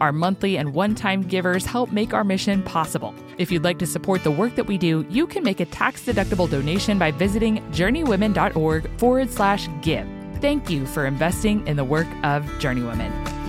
Our 0.00 0.12
monthly 0.12 0.56
and 0.56 0.74
one 0.74 0.94
time 0.94 1.22
givers 1.22 1.66
help 1.66 1.92
make 1.92 2.14
our 2.14 2.24
mission 2.24 2.62
possible. 2.62 3.14
If 3.38 3.50
you'd 3.50 3.64
like 3.64 3.78
to 3.80 3.86
support 3.86 4.24
the 4.24 4.30
work 4.30 4.54
that 4.56 4.66
we 4.66 4.78
do, 4.78 5.06
you 5.10 5.26
can 5.26 5.42
make 5.42 5.60
a 5.60 5.66
tax 5.66 6.04
deductible 6.04 6.48
donation 6.48 6.98
by 6.98 7.10
visiting 7.10 7.58
journeywomen.org 7.72 8.98
forward 8.98 9.30
slash 9.30 9.68
give. 9.82 10.06
Thank 10.40 10.70
you 10.70 10.86
for 10.86 11.06
investing 11.06 11.66
in 11.66 11.76
the 11.76 11.84
work 11.84 12.08
of 12.22 12.44
Journeywomen. 12.60 13.39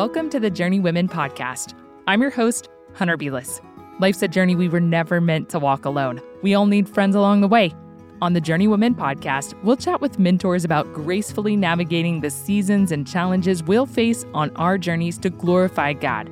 Welcome 0.00 0.30
to 0.30 0.40
the 0.40 0.50
Journeywomen 0.50 1.10
podcast. 1.10 1.74
I'm 2.06 2.22
your 2.22 2.30
host, 2.30 2.70
Hunter 2.94 3.18
Beless. 3.18 3.60
Life's 3.98 4.22
a 4.22 4.28
journey 4.28 4.54
we 4.54 4.66
were 4.66 4.80
never 4.80 5.20
meant 5.20 5.50
to 5.50 5.58
walk 5.58 5.84
alone. 5.84 6.22
We 6.40 6.54
all 6.54 6.64
need 6.64 6.88
friends 6.88 7.14
along 7.14 7.42
the 7.42 7.48
way. 7.48 7.74
On 8.22 8.32
the 8.32 8.40
Journeywomen 8.40 8.94
podcast, 8.94 9.62
we'll 9.62 9.76
chat 9.76 10.00
with 10.00 10.18
mentors 10.18 10.64
about 10.64 10.90
gracefully 10.94 11.54
navigating 11.54 12.22
the 12.22 12.30
seasons 12.30 12.90
and 12.90 13.06
challenges 13.06 13.62
we'll 13.62 13.84
face 13.84 14.24
on 14.32 14.56
our 14.56 14.78
journeys 14.78 15.18
to 15.18 15.28
glorify 15.28 15.92
God. 15.92 16.30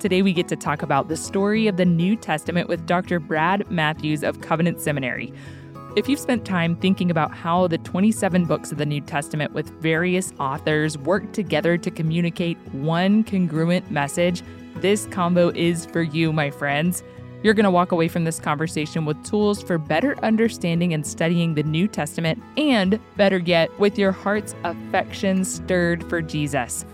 Today, 0.00 0.20
we 0.20 0.34
get 0.34 0.48
to 0.48 0.56
talk 0.56 0.82
about 0.82 1.08
the 1.08 1.16
story 1.16 1.66
of 1.66 1.78
the 1.78 1.86
New 1.86 2.14
Testament 2.14 2.68
with 2.68 2.84
Dr. 2.84 3.20
Brad 3.20 3.70
Matthews 3.70 4.22
of 4.22 4.42
Covenant 4.42 4.82
Seminary. 4.82 5.32
If 5.98 6.08
you've 6.08 6.20
spent 6.20 6.44
time 6.44 6.76
thinking 6.76 7.10
about 7.10 7.34
how 7.34 7.66
the 7.66 7.78
27 7.78 8.44
books 8.44 8.70
of 8.70 8.78
the 8.78 8.86
New 8.86 9.00
Testament 9.00 9.52
with 9.52 9.68
various 9.80 10.32
authors 10.38 10.96
work 10.96 11.32
together 11.32 11.76
to 11.76 11.90
communicate 11.90 12.56
one 12.70 13.24
congruent 13.24 13.90
message, 13.90 14.44
this 14.76 15.06
combo 15.06 15.48
is 15.56 15.86
for 15.86 16.02
you, 16.02 16.32
my 16.32 16.52
friends. 16.52 17.02
You're 17.42 17.52
going 17.52 17.64
to 17.64 17.70
walk 17.72 17.90
away 17.90 18.06
from 18.06 18.22
this 18.22 18.38
conversation 18.38 19.06
with 19.06 19.20
tools 19.24 19.60
for 19.60 19.76
better 19.76 20.16
understanding 20.24 20.94
and 20.94 21.04
studying 21.04 21.54
the 21.54 21.64
New 21.64 21.88
Testament, 21.88 22.40
and 22.56 23.00
better 23.16 23.38
yet, 23.38 23.76
with 23.80 23.98
your 23.98 24.12
heart's 24.12 24.54
affection 24.62 25.44
stirred 25.44 26.08
for 26.08 26.22
Jesus. 26.22 26.84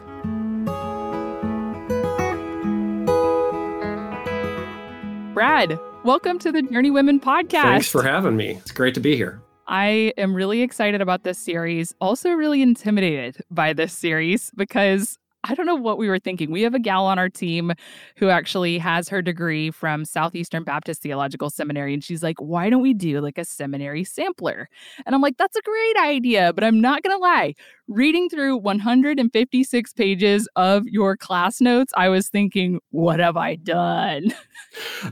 Brad, 5.35 5.81
welcome 6.05 6.39
to 6.39 6.53
the 6.53 6.63
Journeywomen 6.63 7.21
podcast. 7.21 7.63
Thanks 7.63 7.89
for 7.89 8.05
having 8.05 8.37
me. 8.37 8.51
It's 8.51 8.71
great 8.71 8.95
to 8.95 9.01
be 9.01 9.17
here. 9.17 9.43
I 9.67 10.13
am 10.17 10.33
really 10.33 10.63
excited 10.63 11.01
about 11.01 11.25
this 11.25 11.41
series, 11.41 11.93
also 12.01 12.31
really 12.31 12.63
intimidated 12.63 13.39
by 13.51 13.73
this 13.73 13.93
series 13.93 14.53
because 14.55 15.19
I 15.43 15.57
don't 15.57 15.67
know 15.67 15.75
what 15.75 15.99
we 15.99 16.09
were 16.09 16.21
thinking. 16.21 16.53
We 16.53 16.62
have 16.62 16.75
a 16.75 16.79
gal 16.79 17.05
on 17.07 17.19
our 17.19 17.29
team 17.29 17.73
who 18.17 18.29
actually 18.29 18.79
has 18.79 19.09
her 19.09 19.21
degree 19.23 19.73
from 19.73 20.05
Southeastern 20.05 20.62
Baptist 20.62 21.03
Theological 21.03 21.51
Seminary. 21.51 21.93
And 21.93 22.03
she's 22.03 22.23
like, 22.23 22.41
why 22.41 22.71
don't 22.71 22.81
we 22.81 22.95
do 22.95 23.21
like 23.21 23.37
a 23.37 23.45
seminary 23.45 24.05
sampler? 24.05 24.69
And 25.05 25.17
I'm 25.17 25.21
like, 25.21 25.37
that's 25.37 25.56
a 25.56 25.62
great 25.62 25.97
idea. 25.99 26.53
But 26.53 26.65
I'm 26.65 26.81
not 26.81 27.03
going 27.03 27.15
to 27.15 27.21
lie. 27.21 27.55
Reading 27.87 28.31
through 28.31 28.56
156 28.56 29.93
pages 29.93 30.49
of 30.56 30.87
your 30.87 31.19
class 31.19 31.61
notes, 31.61 31.93
I 31.95 32.09
was 32.09 32.31
thinking, 32.31 32.81
what 32.93 33.21
have 33.21 33.37
I 33.37 33.56
done? 33.56 34.34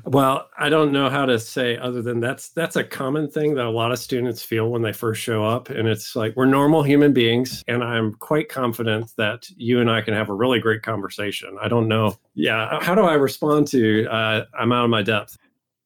Well, 0.05 0.49
I 0.59 0.69
don't 0.69 0.91
know 0.91 1.09
how 1.09 1.25
to 1.25 1.39
say 1.39 1.77
other 1.77 2.03
than 2.03 2.19
that's 2.19 2.49
that's 2.49 2.75
a 2.75 2.83
common 2.83 3.31
thing 3.31 3.55
that 3.55 3.65
a 3.65 3.71
lot 3.71 3.93
of 3.93 4.01
students 4.01 4.43
feel 4.43 4.69
when 4.69 4.83
they 4.83 4.93
first 4.93 5.23
show 5.23 5.45
up 5.45 5.71
and 5.71 5.87
it's 5.87 6.17
like 6.17 6.35
we're 6.35 6.47
normal 6.47 6.83
human 6.83 7.13
beings 7.13 7.63
and 7.69 7.85
I'm 7.85 8.15
quite 8.15 8.49
confident 8.49 9.13
that 9.19 9.49
you 9.57 9.81
and 9.81 9.89
I 9.89 10.01
can 10.01 10.15
have 10.15 10.31
a 10.31 10.35
really 10.35 10.59
great 10.59 10.83
conversation. 10.83 11.57
I 11.63 11.69
don't 11.69 11.87
know. 11.87 12.17
Yeah, 12.35 12.81
how 12.83 12.97
do 12.97 13.03
I 13.03 13.15
respond 13.15 13.69
to 13.69 14.07
uh, 14.11 14.45
I'm 14.59 14.73
out 14.73 14.85
of 14.85 14.91
my 14.91 15.03
depth? 15.03 15.39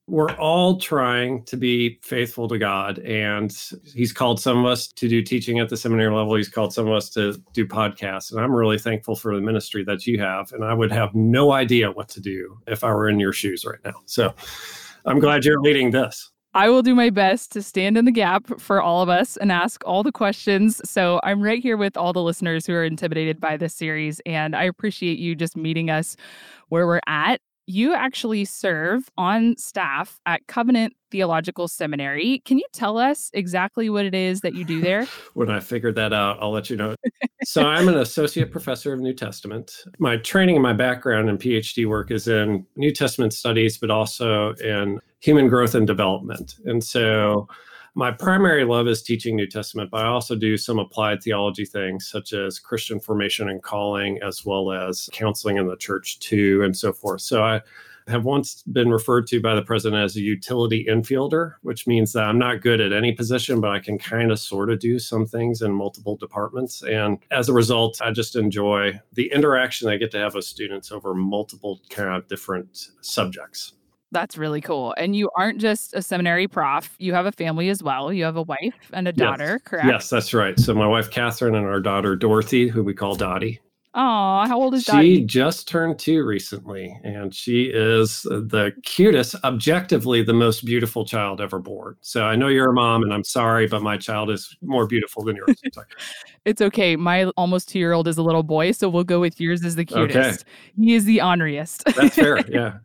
We're 0.09 0.33
all 0.37 0.79
trying 0.79 1.43
to 1.45 1.57
be 1.57 1.99
faithful 2.03 2.47
to 2.49 2.59
God. 2.59 2.99
And 3.01 3.57
He's 3.93 4.13
called 4.13 4.41
some 4.41 4.65
of 4.65 4.67
us 4.71 4.87
to 4.89 5.09
do 5.09 5.21
teaching 5.23 5.59
at 5.59 5.69
the 5.69 5.77
seminary 5.77 6.15
level. 6.15 6.37
He's 6.37 6.49
called 6.49 6.73
some 6.73 6.87
of 6.87 6.93
us 6.93 7.11
to 7.11 7.41
do 7.53 7.67
podcasts. 7.67 8.31
And 8.31 8.41
I'm 8.41 8.55
really 8.55 8.79
thankful 8.79 9.17
for 9.17 9.35
the 9.35 9.41
ministry 9.41 9.83
that 9.85 10.07
you 10.07 10.21
have. 10.21 10.53
And 10.53 10.65
I 10.65 10.75
would 10.75 10.93
have 10.93 11.15
no 11.15 11.53
idea 11.53 11.91
what 11.91 12.09
to 12.11 12.21
do 12.21 12.59
if 12.67 12.85
I 12.85 12.93
were 12.93 13.09
in 13.09 13.19
your 13.19 13.33
shoes 13.33 13.65
right 13.65 13.81
now. 13.85 14.01
So 14.07 14.33
I'm 15.05 15.19
glad 15.19 15.45
you're 15.45 15.61
leading 15.61 15.91
this. 15.91 16.31
I 16.55 16.71
will 16.71 16.81
do 16.81 16.95
my 16.95 17.11
best 17.11 17.53
to 17.53 17.63
stand 17.63 17.99
in 17.99 18.07
the 18.07 18.11
gap 18.11 18.59
for 18.59 18.81
all 18.81 19.03
of 19.03 19.11
us 19.11 19.37
and 19.37 19.53
ask 19.53 19.85
all 19.85 20.03
the 20.03 20.11
questions. 20.11 20.81
So 20.89 21.21
I'm 21.23 21.43
right 21.43 21.63
here 21.63 21.77
with 21.77 21.99
all 21.99 22.15
the 22.15 22.23
listeners 22.23 22.65
who 22.65 22.73
are 22.73 22.85
intimidated 22.85 23.39
by 23.39 23.59
this 23.59 23.75
series. 23.75 24.23
And 24.25 24.57
I 24.57 24.63
appreciate 24.63 25.19
you 25.19 25.35
just 25.35 25.55
meeting 25.55 25.91
us 25.91 26.17
where 26.69 26.87
we're 26.87 27.03
at 27.07 27.43
you 27.67 27.95
actually 27.95 28.45
serve 28.45 29.11
on 29.19 29.57
staff 29.57 30.21
at 30.25 30.47
Covenant 30.47 30.95
Theological 31.11 31.69
Seminary. 31.69 32.41
Can 32.45 32.59
you 32.59 32.67
tell 32.73 32.99
us 32.99 33.31
exactly 33.35 33.91
what 33.91 34.05
it 34.05 34.15
is 34.15 34.41
that 34.41 34.55
you 34.55 34.65
do 34.65 34.81
there? 34.81 35.07
when 35.35 35.51
I 35.51 35.61
figured 35.61 35.97
that 35.97 36.13
out, 36.13 36.39
I'll 36.41 36.53
let 36.53 36.71
you 36.71 36.77
know. 36.77 36.95
so, 37.45 37.65
I'm 37.67 37.89
an 37.89 37.97
associate 37.99 38.51
professor 38.51 38.93
of 38.93 39.01
New 39.01 39.15
Testament. 39.15 39.85
My 39.99 40.17
training 40.17 40.57
and 40.57 40.63
my 40.63 40.73
background 40.73 41.29
in 41.29 41.39
PhD 41.39 41.87
work 41.89 42.11
is 42.11 42.29
in 42.29 42.65
New 42.77 42.93
Testament 42.93 43.33
studies, 43.33 43.79
but 43.79 43.91
also 43.91 44.55
in 44.55 45.01
human 45.21 45.49
growth 45.49 45.75
and 45.75 45.87
development. 45.87 46.57
And 46.65 46.83
so, 46.83 47.49
my 47.97 48.13
primary 48.13 48.63
love 48.67 48.87
is 48.89 49.03
teaching 49.03 49.35
New 49.35 49.47
Testament, 49.47 49.91
but 49.91 50.05
I 50.05 50.09
also 50.09 50.37
do 50.37 50.59
some 50.59 50.79
applied 50.79 51.23
theology 51.23 51.65
things 51.65 52.07
such 52.07 52.35
as 52.35 52.59
Christian 52.59 53.01
formation 53.01 53.49
and 53.49 53.63
calling, 53.63 54.21
as 54.23 54.45
well 54.45 54.71
as 54.71 55.09
counseling 55.13 55.57
in 55.57 55.67
the 55.67 55.79
church 55.79 56.19
too, 56.19 56.63
and 56.63 56.77
so 56.77 56.93
forth. 56.93 57.23
So 57.23 57.43
I 57.43 57.63
have 58.07 58.27
once 58.27 58.63
been 58.65 58.91
referred 58.91 59.27
to 59.29 59.41
by 59.41 59.55
the 59.55 59.63
president 59.63 60.05
as 60.05 60.15
a 60.15 60.21
utility 60.21 60.85
infielder, 60.85 61.55
which 61.63 61.87
means 61.87 62.13
that 62.13 62.25
I'm 62.25 62.39
not 62.39 62.61
good 62.61 62.83
at 62.83 62.93
any 62.93 63.13
position, 63.13 63.63
but 63.63 63.71
I 63.71 63.79
can 63.79 63.99
kind 63.99 64.31
of 64.31 64.39
sort 64.39 64.71
of 64.71 64.79
do 64.79 64.99
some 64.99 65.25
things 65.25 65.63
in 65.63 65.73
multiple 65.73 66.17
departments. 66.17 66.83
And 66.83 67.17
as 67.31 67.49
a 67.49 67.55
result, 67.55 68.03
I 68.03 68.11
just 68.11 68.37
enjoy 68.37 69.01
the 69.15 69.33
interaction 69.33 69.89
I 69.89 69.97
get 69.97 70.11
to 70.11 70.19
have 70.19 70.35
with 70.35 70.45
students 70.45 70.93
over 70.93 71.15
multiple 71.15 71.81
kind 71.89 72.11
of 72.11 72.29
different 72.29 72.91
subjects. 73.01 73.73
That's 74.13 74.39
really 74.39 74.61
cool. 74.61 74.95
And 74.97 75.17
you 75.17 75.31
aren't 75.37 75.61
just 75.61 75.95
a 75.95 76.03
seminary 76.03 76.47
prof, 76.47 76.95
you 76.99 77.13
have 77.13 77.27
a 77.27 77.33
family 77.33 77.69
as 77.69 77.83
well. 77.83 78.13
You 78.13 78.25
have 78.25 78.37
a 78.37 78.43
wife 78.43 78.75
and 78.93 79.09
a 79.09 79.13
daughter, 79.13 79.53
yes. 79.53 79.63
correct? 79.65 79.87
Yes, 79.87 80.09
that's 80.09 80.33
right. 80.33 80.59
So 80.59 80.75
my 80.75 80.87
wife, 80.87 81.11
Catherine, 81.11 81.55
and 81.55 81.67
our 81.67 81.81
daughter, 81.81 82.15
Dorothy, 82.15 82.69
who 82.69 82.83
we 82.83 82.95
call 82.95 83.17
Dottie. 83.17 83.61
Oh, 83.99 84.45
how 84.47 84.61
old 84.61 84.75
is 84.75 84.85
she 84.85 84.93
Dottie? 84.93 85.15
She 85.17 85.25
just 85.25 85.67
turned 85.67 85.99
two 85.99 86.23
recently, 86.23 87.01
and 87.03 87.35
she 87.35 87.65
is 87.65 88.25
the 88.25 88.75
cutest, 88.85 89.37
objectively 89.43 90.23
the 90.23 90.35
most 90.35 90.67
beautiful 90.67 91.07
child 91.07 91.41
ever 91.41 91.59
born. 91.59 91.97
So 92.03 92.25
I 92.25 92.37
know 92.37 92.49
you're 92.49 92.69
a 92.69 92.75
mom, 92.75 93.03
and 93.03 93.13
I'm 93.13 93.25
sorry, 93.25 93.67
but 93.67 93.81
my 93.81 93.97
child 93.97 94.31
is 94.31 94.55
more 94.61 94.87
beautiful 94.87 95.25
than 95.25 95.37
yours. 95.37 95.63
it's 96.45 96.61
okay. 96.61 96.95
My 97.07 97.25
almost 97.39 97.71
two 97.71 97.79
year 97.79 97.95
old 97.95 98.07
is 98.07 98.19
a 98.19 98.23
little 98.23 98.43
boy, 98.43 98.73
so 98.73 98.87
we'll 98.91 99.03
go 99.03 99.19
with 99.19 99.41
yours 99.41 99.65
as 99.65 99.77
the 99.77 99.87
cutest. 99.87 100.43
Okay. 100.43 100.51
He 100.79 100.95
is 100.95 101.07
the 101.07 101.23
honoriest. 101.23 101.83
That's 101.97 102.17
fair. 102.17 102.37
Yeah. 102.49 102.79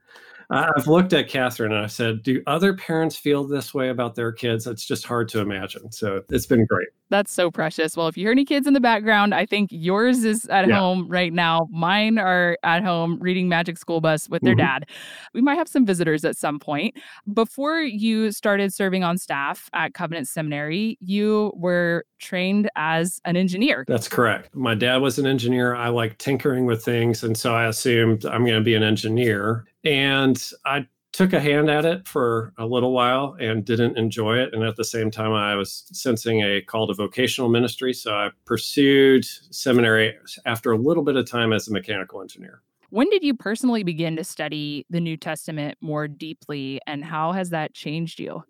I've 0.51 0.87
looked 0.87 1.13
at 1.13 1.29
Catherine 1.29 1.71
and 1.71 1.83
I 1.83 1.87
said, 1.87 2.23
Do 2.23 2.43
other 2.45 2.73
parents 2.73 3.15
feel 3.15 3.45
this 3.45 3.73
way 3.73 3.89
about 3.89 4.15
their 4.15 4.31
kids? 4.31 4.67
It's 4.67 4.85
just 4.85 5.05
hard 5.05 5.29
to 5.29 5.39
imagine. 5.39 5.91
So 5.91 6.23
it's 6.29 6.45
been 6.45 6.65
great. 6.65 6.89
That's 7.09 7.31
so 7.31 7.51
precious. 7.51 7.97
Well, 7.97 8.07
if 8.07 8.17
you 8.17 8.23
hear 8.23 8.31
any 8.31 8.45
kids 8.45 8.67
in 8.67 8.73
the 8.73 8.79
background, 8.79 9.33
I 9.33 9.45
think 9.45 9.69
yours 9.71 10.23
is 10.23 10.45
at 10.45 10.67
yeah. 10.67 10.79
home 10.79 11.09
right 11.09 11.33
now. 11.33 11.67
Mine 11.69 12.17
are 12.17 12.57
at 12.63 12.83
home 12.83 13.17
reading 13.19 13.49
Magic 13.49 13.77
School 13.77 13.99
Bus 13.99 14.29
with 14.29 14.41
their 14.43 14.53
mm-hmm. 14.53 14.65
dad. 14.65 14.89
We 15.33 15.41
might 15.41 15.55
have 15.55 15.67
some 15.67 15.85
visitors 15.85 16.23
at 16.23 16.37
some 16.37 16.57
point. 16.57 16.95
Before 17.33 17.81
you 17.81 18.31
started 18.31 18.73
serving 18.73 19.03
on 19.03 19.17
staff 19.17 19.69
at 19.73 19.93
Covenant 19.93 20.29
Seminary, 20.29 20.97
you 21.01 21.51
were 21.55 22.05
trained 22.19 22.69
as 22.77 23.19
an 23.25 23.35
engineer. 23.35 23.83
That's 23.87 24.07
correct. 24.07 24.55
My 24.55 24.75
dad 24.75 24.97
was 24.97 25.19
an 25.19 25.25
engineer. 25.25 25.75
I 25.75 25.89
like 25.89 26.17
tinkering 26.17 26.65
with 26.65 26.83
things. 26.83 27.23
And 27.23 27.37
so 27.37 27.53
I 27.53 27.65
assumed 27.67 28.25
I'm 28.25 28.45
going 28.45 28.57
to 28.57 28.61
be 28.61 28.75
an 28.75 28.83
engineer. 28.83 29.65
And 29.83 30.41
I 30.65 30.87
took 31.13 31.33
a 31.33 31.39
hand 31.39 31.69
at 31.69 31.85
it 31.85 32.07
for 32.07 32.53
a 32.57 32.65
little 32.65 32.93
while 32.93 33.35
and 33.39 33.65
didn't 33.65 33.97
enjoy 33.97 34.37
it. 34.37 34.53
And 34.53 34.63
at 34.63 34.77
the 34.77 34.83
same 34.83 35.11
time, 35.11 35.33
I 35.33 35.55
was 35.55 35.83
sensing 35.91 36.41
a 36.41 36.61
call 36.61 36.87
to 36.87 36.93
vocational 36.93 37.49
ministry. 37.49 37.93
So 37.93 38.13
I 38.13 38.29
pursued 38.45 39.25
seminary 39.25 40.17
after 40.45 40.71
a 40.71 40.77
little 40.77 41.03
bit 41.03 41.17
of 41.17 41.29
time 41.29 41.51
as 41.51 41.67
a 41.67 41.73
mechanical 41.73 42.21
engineer. 42.21 42.61
When 42.91 43.09
did 43.09 43.23
you 43.23 43.33
personally 43.33 43.83
begin 43.83 44.15
to 44.17 44.23
study 44.23 44.85
the 44.89 44.99
New 44.99 45.15
Testament 45.15 45.77
more 45.79 46.09
deeply, 46.09 46.81
and 46.87 47.05
how 47.05 47.31
has 47.31 47.49
that 47.51 47.73
changed 47.73 48.19
you? 48.19 48.43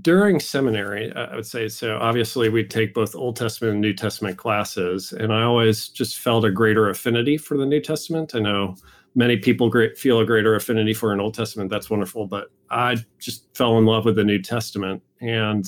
During 0.00 0.40
seminary, 0.40 1.12
I 1.14 1.36
would 1.36 1.46
say 1.46 1.68
so. 1.68 1.98
Obviously, 1.98 2.48
we 2.48 2.64
take 2.64 2.94
both 2.94 3.14
Old 3.14 3.36
Testament 3.36 3.72
and 3.72 3.80
New 3.82 3.92
Testament 3.92 4.38
classes, 4.38 5.12
and 5.12 5.34
I 5.34 5.42
always 5.42 5.88
just 5.88 6.18
felt 6.18 6.46
a 6.46 6.50
greater 6.50 6.88
affinity 6.88 7.36
for 7.36 7.58
the 7.58 7.66
New 7.66 7.80
Testament. 7.80 8.34
I 8.34 8.38
know 8.38 8.76
many 9.14 9.36
people 9.36 9.68
great, 9.68 9.98
feel 9.98 10.20
a 10.20 10.26
greater 10.26 10.54
affinity 10.54 10.94
for 10.94 11.12
an 11.12 11.20
Old 11.20 11.34
Testament. 11.34 11.70
That's 11.70 11.90
wonderful, 11.90 12.26
but 12.26 12.50
I 12.70 12.96
just 13.18 13.44
fell 13.56 13.78
in 13.78 13.86
love 13.86 14.04
with 14.04 14.16
the 14.16 14.24
New 14.24 14.40
Testament. 14.40 15.02
And 15.20 15.66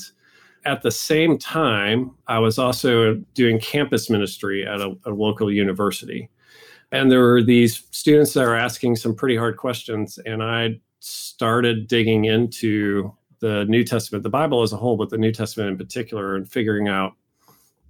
at 0.65 0.81
the 0.81 0.91
same 0.91 1.37
time, 1.37 2.11
I 2.27 2.39
was 2.39 2.57
also 2.57 3.15
doing 3.33 3.59
campus 3.59 4.09
ministry 4.09 4.65
at 4.65 4.79
a, 4.79 4.95
a 5.05 5.11
local 5.11 5.51
university. 5.51 6.29
And 6.91 7.11
there 7.11 7.21
were 7.21 7.41
these 7.41 7.85
students 7.91 8.33
that 8.33 8.45
were 8.45 8.55
asking 8.55 8.97
some 8.97 9.15
pretty 9.15 9.37
hard 9.37 9.57
questions, 9.57 10.19
and 10.25 10.43
I 10.43 10.79
started 10.99 11.87
digging 11.87 12.25
into 12.25 13.11
the 13.39 13.65
New 13.65 13.83
Testament, 13.83 14.23
the 14.23 14.29
Bible 14.29 14.61
as 14.61 14.73
a 14.73 14.77
whole, 14.77 14.97
but 14.97 15.09
the 15.09 15.17
New 15.17 15.31
Testament 15.31 15.69
in 15.69 15.77
particular, 15.77 16.35
and 16.35 16.49
figuring 16.49 16.87
out 16.87 17.13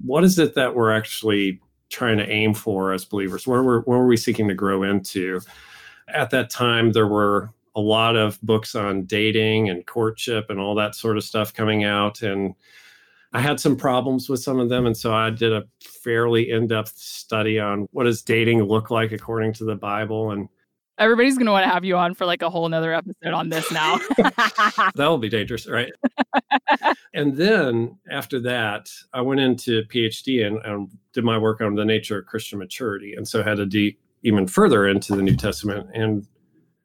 what 0.05 0.23
is 0.23 0.39
it 0.39 0.55
that 0.55 0.75
we're 0.75 0.91
actually 0.91 1.59
trying 1.91 2.17
to 2.17 2.29
aim 2.29 2.53
for 2.53 2.93
as 2.93 3.05
believers? 3.05 3.45
Where 3.45 3.63
were, 3.63 3.81
where 3.81 3.99
were 3.99 4.07
we 4.07 4.17
seeking 4.17 4.47
to 4.47 4.53
grow 4.53 4.83
into? 4.83 5.41
At 6.07 6.29
that 6.31 6.49
time, 6.49 6.91
there 6.91 7.07
were 7.07 7.51
a 7.75 7.81
lot 7.81 8.15
of 8.15 8.39
books 8.41 8.75
on 8.75 9.03
dating 9.05 9.69
and 9.69 9.85
courtship 9.85 10.49
and 10.49 10.59
all 10.59 10.75
that 10.75 10.95
sort 10.95 11.17
of 11.17 11.23
stuff 11.23 11.53
coming 11.53 11.83
out. 11.83 12.21
And 12.21 12.53
I 13.33 13.39
had 13.39 13.59
some 13.59 13.77
problems 13.77 14.27
with 14.27 14.41
some 14.41 14.59
of 14.59 14.69
them. 14.69 14.85
And 14.85 14.95
so 14.95 15.13
I 15.13 15.29
did 15.29 15.53
a 15.53 15.63
fairly 15.81 16.51
in 16.51 16.67
depth 16.67 16.97
study 16.97 17.59
on 17.59 17.87
what 17.91 18.03
does 18.03 18.21
dating 18.21 18.63
look 18.63 18.91
like 18.91 19.11
according 19.11 19.53
to 19.53 19.63
the 19.63 19.75
Bible. 19.75 20.31
And 20.31 20.49
Everybody's 20.97 21.35
going 21.35 21.45
to 21.45 21.51
want 21.51 21.63
to 21.63 21.69
have 21.69 21.85
you 21.85 21.97
on 21.97 22.13
for 22.13 22.25
like 22.25 22.41
a 22.41 22.49
whole 22.49 22.67
nother 22.67 22.93
episode 22.93 23.33
on 23.33 23.49
this 23.49 23.71
now. 23.71 23.97
that 24.17 24.93
will 24.95 25.17
be 25.17 25.29
dangerous, 25.29 25.67
right? 25.67 25.91
and 27.13 27.35
then 27.35 27.97
after 28.09 28.39
that, 28.41 28.89
I 29.13 29.21
went 29.21 29.41
into 29.41 29.83
PhD 29.83 30.45
and, 30.45 30.57
and, 30.65 30.89
did 31.13 31.25
my 31.25 31.37
work 31.37 31.59
on 31.59 31.75
the 31.75 31.83
nature 31.83 32.19
of 32.19 32.25
Christian 32.25 32.57
maturity. 32.57 33.15
And 33.15 33.27
so 33.27 33.43
had 33.43 33.57
to 33.57 33.65
dig 33.65 33.97
even 34.23 34.47
further 34.47 34.87
into 34.87 35.13
the 35.13 35.21
New 35.21 35.35
Testament. 35.35 35.89
And 35.93 36.25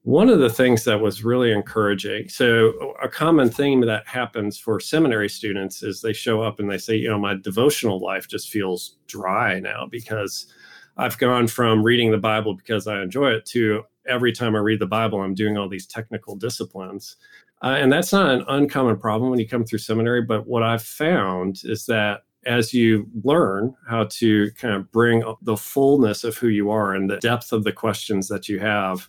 one 0.03 0.29
of 0.29 0.41
the 0.41 0.51
things 0.51 0.83
that 0.83 1.01
was 1.01 1.23
really 1.23 1.53
encouraging 1.53 2.29
so, 2.29 2.95
a 3.01 3.09
common 3.09 3.51
theme 3.51 3.83
that 3.83 4.07
happens 4.07 4.59
for 4.59 4.81
seminary 4.81 5.29
students 5.29 5.85
is 5.85 6.01
they 6.01 6.13
show 6.13 6.43
up 6.43 6.59
and 6.59 6.69
they 6.69 6.79
say, 6.79 6.97
you 6.97 7.09
know, 7.09 7.21
my 7.21 7.35
devotional 7.35 8.01
life 8.01 8.27
just 8.27 8.51
feels 8.51 8.97
dry 9.07 9.61
now 9.61 9.87
because 9.89 10.47
I've 10.97 11.19
gone 11.19 11.47
from 11.47 11.85
reading 11.85 12.11
the 12.11 12.19
Bible 12.19 12.55
because 12.55 12.89
I 12.89 13.03
enjoy 13.03 13.31
it 13.31 13.47
to 13.47 13.85
every 14.09 14.33
time 14.33 14.55
I 14.55 14.61
read 14.61 14.81
the 14.81 14.87
Bible, 14.87 15.21
I'm 15.21 15.35
doing 15.35 15.57
all 15.57 15.69
these 15.69 15.87
technical 15.87 16.37
disciplines. 16.37 17.17
Uh, 17.63 17.77
and 17.79 17.93
that's 17.93 18.13
not 18.13 18.31
an 18.31 18.45
uncommon 18.49 18.97
problem 18.99 19.31
when 19.31 19.39
you 19.39 19.49
come 19.49 19.65
through 19.65 19.79
seminary. 19.79 20.23
But 20.23 20.47
what 20.47 20.63
I've 20.63 20.83
found 20.83 21.61
is 21.65 21.87
that 21.87 22.23
as 22.45 22.73
you 22.73 23.07
learn 23.25 23.75
how 23.89 24.05
to 24.05 24.51
kind 24.53 24.75
of 24.75 24.91
bring 24.93 25.23
the 25.43 25.57
fullness 25.57 26.23
of 26.23 26.37
who 26.37 26.49
you 26.49 26.71
are 26.71 26.95
and 26.95 27.11
the 27.11 27.17
depth 27.17 27.53
of 27.53 27.65
the 27.65 27.73
questions 27.73 28.29
that 28.29 28.49
you 28.49 28.61
have, 28.61 29.09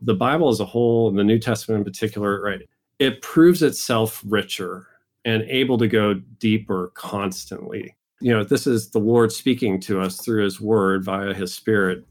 the 0.00 0.14
Bible 0.14 0.48
as 0.48 0.60
a 0.60 0.64
whole, 0.64 1.08
and 1.08 1.18
the 1.18 1.24
New 1.24 1.38
Testament 1.38 1.78
in 1.78 1.84
particular, 1.84 2.40
right, 2.42 2.68
it 2.98 3.22
proves 3.22 3.62
itself 3.62 4.22
richer 4.26 4.86
and 5.24 5.42
able 5.44 5.78
to 5.78 5.88
go 5.88 6.14
deeper 6.38 6.92
constantly. 6.94 7.96
You 8.20 8.32
know, 8.32 8.44
this 8.44 8.66
is 8.66 8.90
the 8.90 8.98
Lord 8.98 9.32
speaking 9.32 9.80
to 9.80 10.00
us 10.00 10.20
through 10.20 10.44
his 10.44 10.60
word 10.60 11.04
via 11.04 11.34
his 11.34 11.54
spirit 11.54 12.04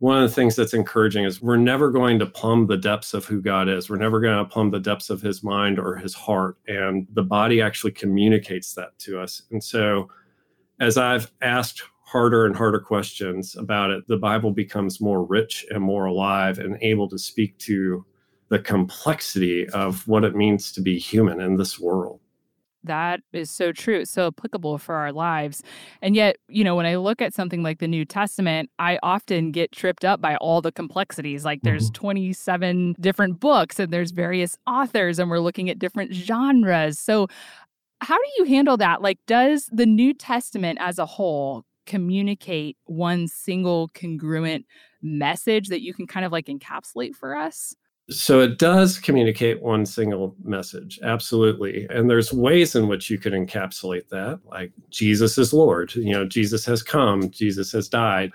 one 0.00 0.22
of 0.22 0.28
the 0.28 0.34
things 0.34 0.54
that's 0.54 0.74
encouraging 0.74 1.24
is 1.24 1.42
we're 1.42 1.56
never 1.56 1.90
going 1.90 2.20
to 2.20 2.26
plumb 2.26 2.66
the 2.66 2.76
depths 2.76 3.14
of 3.14 3.24
who 3.24 3.40
God 3.40 3.68
is. 3.68 3.90
We're 3.90 3.96
never 3.96 4.20
going 4.20 4.38
to 4.38 4.44
plumb 4.44 4.70
the 4.70 4.78
depths 4.78 5.10
of 5.10 5.20
his 5.20 5.42
mind 5.42 5.78
or 5.78 5.96
his 5.96 6.14
heart. 6.14 6.56
And 6.68 7.08
the 7.14 7.24
body 7.24 7.60
actually 7.60 7.92
communicates 7.92 8.74
that 8.74 8.96
to 9.00 9.20
us. 9.20 9.42
And 9.50 9.62
so, 9.62 10.08
as 10.78 10.96
I've 10.96 11.32
asked 11.42 11.82
harder 12.04 12.46
and 12.46 12.54
harder 12.54 12.78
questions 12.78 13.56
about 13.56 13.90
it, 13.90 14.06
the 14.06 14.16
Bible 14.16 14.52
becomes 14.52 15.00
more 15.00 15.24
rich 15.24 15.66
and 15.70 15.82
more 15.82 16.06
alive 16.06 16.60
and 16.60 16.78
able 16.80 17.08
to 17.08 17.18
speak 17.18 17.58
to 17.58 18.06
the 18.50 18.60
complexity 18.60 19.68
of 19.70 20.06
what 20.06 20.24
it 20.24 20.36
means 20.36 20.70
to 20.72 20.80
be 20.80 20.98
human 20.98 21.40
in 21.40 21.56
this 21.56 21.78
world. 21.78 22.20
That 22.84 23.20
is 23.32 23.50
so 23.50 23.72
true, 23.72 24.04
so 24.04 24.28
applicable 24.28 24.78
for 24.78 24.94
our 24.94 25.12
lives. 25.12 25.62
And 26.00 26.14
yet, 26.14 26.36
you 26.48 26.62
know, 26.62 26.76
when 26.76 26.86
I 26.86 26.96
look 26.96 27.20
at 27.20 27.34
something 27.34 27.62
like 27.62 27.80
the 27.80 27.88
New 27.88 28.04
Testament, 28.04 28.70
I 28.78 28.98
often 29.02 29.50
get 29.50 29.72
tripped 29.72 30.04
up 30.04 30.20
by 30.20 30.36
all 30.36 30.62
the 30.62 30.72
complexities. 30.72 31.44
Like 31.44 31.62
there's 31.62 31.90
mm-hmm. 31.90 32.00
27 32.00 32.96
different 33.00 33.40
books 33.40 33.78
and 33.80 33.92
there's 33.92 34.12
various 34.12 34.56
authors 34.66 35.18
and 35.18 35.28
we're 35.28 35.40
looking 35.40 35.68
at 35.68 35.78
different 35.78 36.14
genres. 36.14 36.98
So, 36.98 37.28
how 38.00 38.16
do 38.16 38.30
you 38.38 38.44
handle 38.44 38.76
that? 38.76 39.02
Like 39.02 39.18
does 39.26 39.68
the 39.72 39.86
New 39.86 40.14
Testament 40.14 40.78
as 40.80 41.00
a 41.00 41.06
whole 41.06 41.64
communicate 41.84 42.76
one 42.84 43.26
single 43.26 43.88
congruent 43.88 44.66
message 45.02 45.68
that 45.68 45.82
you 45.82 45.92
can 45.92 46.06
kind 46.06 46.24
of 46.24 46.30
like 46.30 46.46
encapsulate 46.46 47.16
for 47.16 47.34
us? 47.34 47.74
So 48.10 48.40
it 48.40 48.58
does 48.58 48.98
communicate 48.98 49.60
one 49.60 49.84
single 49.84 50.34
message, 50.42 50.98
absolutely. 51.02 51.86
And 51.90 52.08
there's 52.08 52.32
ways 52.32 52.74
in 52.74 52.88
which 52.88 53.10
you 53.10 53.18
can 53.18 53.34
encapsulate 53.34 54.08
that, 54.08 54.40
like 54.46 54.72
Jesus 54.88 55.36
is 55.36 55.52
Lord. 55.52 55.94
You 55.94 56.12
know, 56.12 56.26
Jesus 56.26 56.64
has 56.64 56.82
come, 56.82 57.30
Jesus 57.30 57.70
has 57.72 57.86
died, 57.86 58.32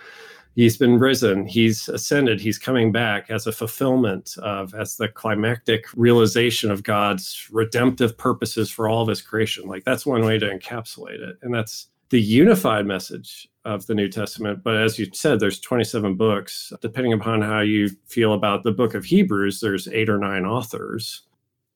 he's 0.56 0.78
been 0.78 1.00
risen, 1.00 1.48
he's 1.48 1.90
ascended, 1.90 2.40
he's 2.40 2.60
coming 2.60 2.92
back 2.92 3.32
as 3.32 3.48
a 3.48 3.52
fulfillment 3.52 4.36
of, 4.44 4.76
as 4.76 4.98
the 4.98 5.08
climactic 5.08 5.86
realization 5.96 6.70
of 6.70 6.84
God's 6.84 7.48
redemptive 7.52 8.16
purposes 8.16 8.70
for 8.70 8.88
all 8.88 9.02
of 9.02 9.08
his 9.08 9.24
creation. 9.24 9.66
Like 9.66 9.86
that's 9.86 10.06
one 10.06 10.24
way 10.24 10.38
to 10.38 10.46
encapsulate 10.46 11.20
it. 11.20 11.38
And 11.42 11.52
that's 11.52 11.88
the 12.14 12.22
unified 12.22 12.86
message 12.86 13.50
of 13.66 13.88
the 13.88 13.96
New 13.96 14.08
Testament. 14.08 14.64
But 14.64 14.78
as 14.78 15.00
you 15.00 15.08
said, 15.14 15.40
there's 15.40 15.60
27 15.60 16.14
books. 16.14 16.72
Depending 16.80 17.12
upon 17.12 17.42
how 17.42 17.62
you 17.62 17.90
feel 18.06 18.34
about 18.34 18.62
the 18.62 18.72
book 18.72 18.94
of 18.94 19.04
Hebrews, 19.04 19.60
there's 19.60 19.88
eight 19.88 20.10
or 20.10 20.20
nine 20.20 20.46
authors. 20.46 21.24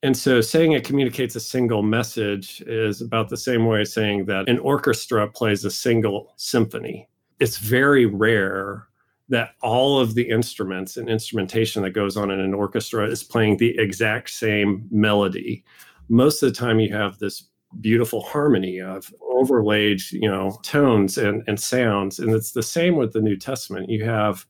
And 0.03 0.15
so 0.15 0.39
saying 0.41 0.73
it 0.73 0.85
communicates 0.85 1.35
a 1.35 1.39
single 1.39 1.81
message 1.81 2.61
is 2.67 3.01
about 3.01 3.29
the 3.29 3.35
same 3.35 3.65
way 3.65 3.81
as 3.81 3.91
saying 3.91 4.25
that 4.25 4.47
an 4.47 4.59
orchestra 4.59 5.27
plays 5.27 5.65
a 5.65 5.71
single 5.71 6.35
symphony. 6.37 7.09
It's 7.39 7.57
very 7.57 8.05
rare 8.05 8.85
that 9.29 9.55
all 9.63 9.99
of 9.99 10.13
the 10.13 10.29
instruments 10.29 10.97
and 10.97 11.09
instrumentation 11.09 11.81
that 11.81 11.91
goes 11.93 12.15
on 12.15 12.29
in 12.29 12.39
an 12.39 12.53
orchestra 12.53 13.09
is 13.09 13.23
playing 13.23 13.57
the 13.57 13.75
exact 13.79 14.29
same 14.29 14.87
melody. 14.91 15.65
Most 16.09 16.43
of 16.43 16.53
the 16.53 16.55
time, 16.55 16.79
you 16.79 16.93
have 16.93 17.17
this 17.17 17.45
beautiful 17.81 18.21
harmony 18.21 18.79
of 18.79 19.11
overlaid, 19.37 20.01
you 20.11 20.29
know, 20.29 20.59
tones 20.63 21.17
and, 21.17 21.43
and 21.47 21.59
sounds. 21.59 22.19
And 22.19 22.31
it's 22.31 22.51
the 22.51 22.63
same 22.63 22.95
with 22.95 23.13
the 23.13 23.21
New 23.21 23.35
Testament. 23.35 23.89
You 23.89 24.03
have 24.05 24.45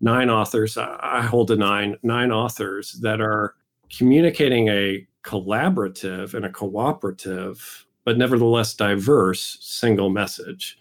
nine 0.00 0.30
authors. 0.30 0.76
I 0.76 1.22
hold 1.22 1.50
a 1.50 1.56
nine, 1.56 1.96
nine 2.02 2.32
authors 2.32 2.92
that 3.02 3.20
are 3.20 3.54
communicating 3.94 4.68
a 4.68 5.06
collaborative 5.24 6.34
and 6.34 6.44
a 6.44 6.50
cooperative, 6.50 7.86
but 8.04 8.18
nevertheless 8.18 8.74
diverse 8.74 9.58
single 9.60 10.10
message. 10.10 10.78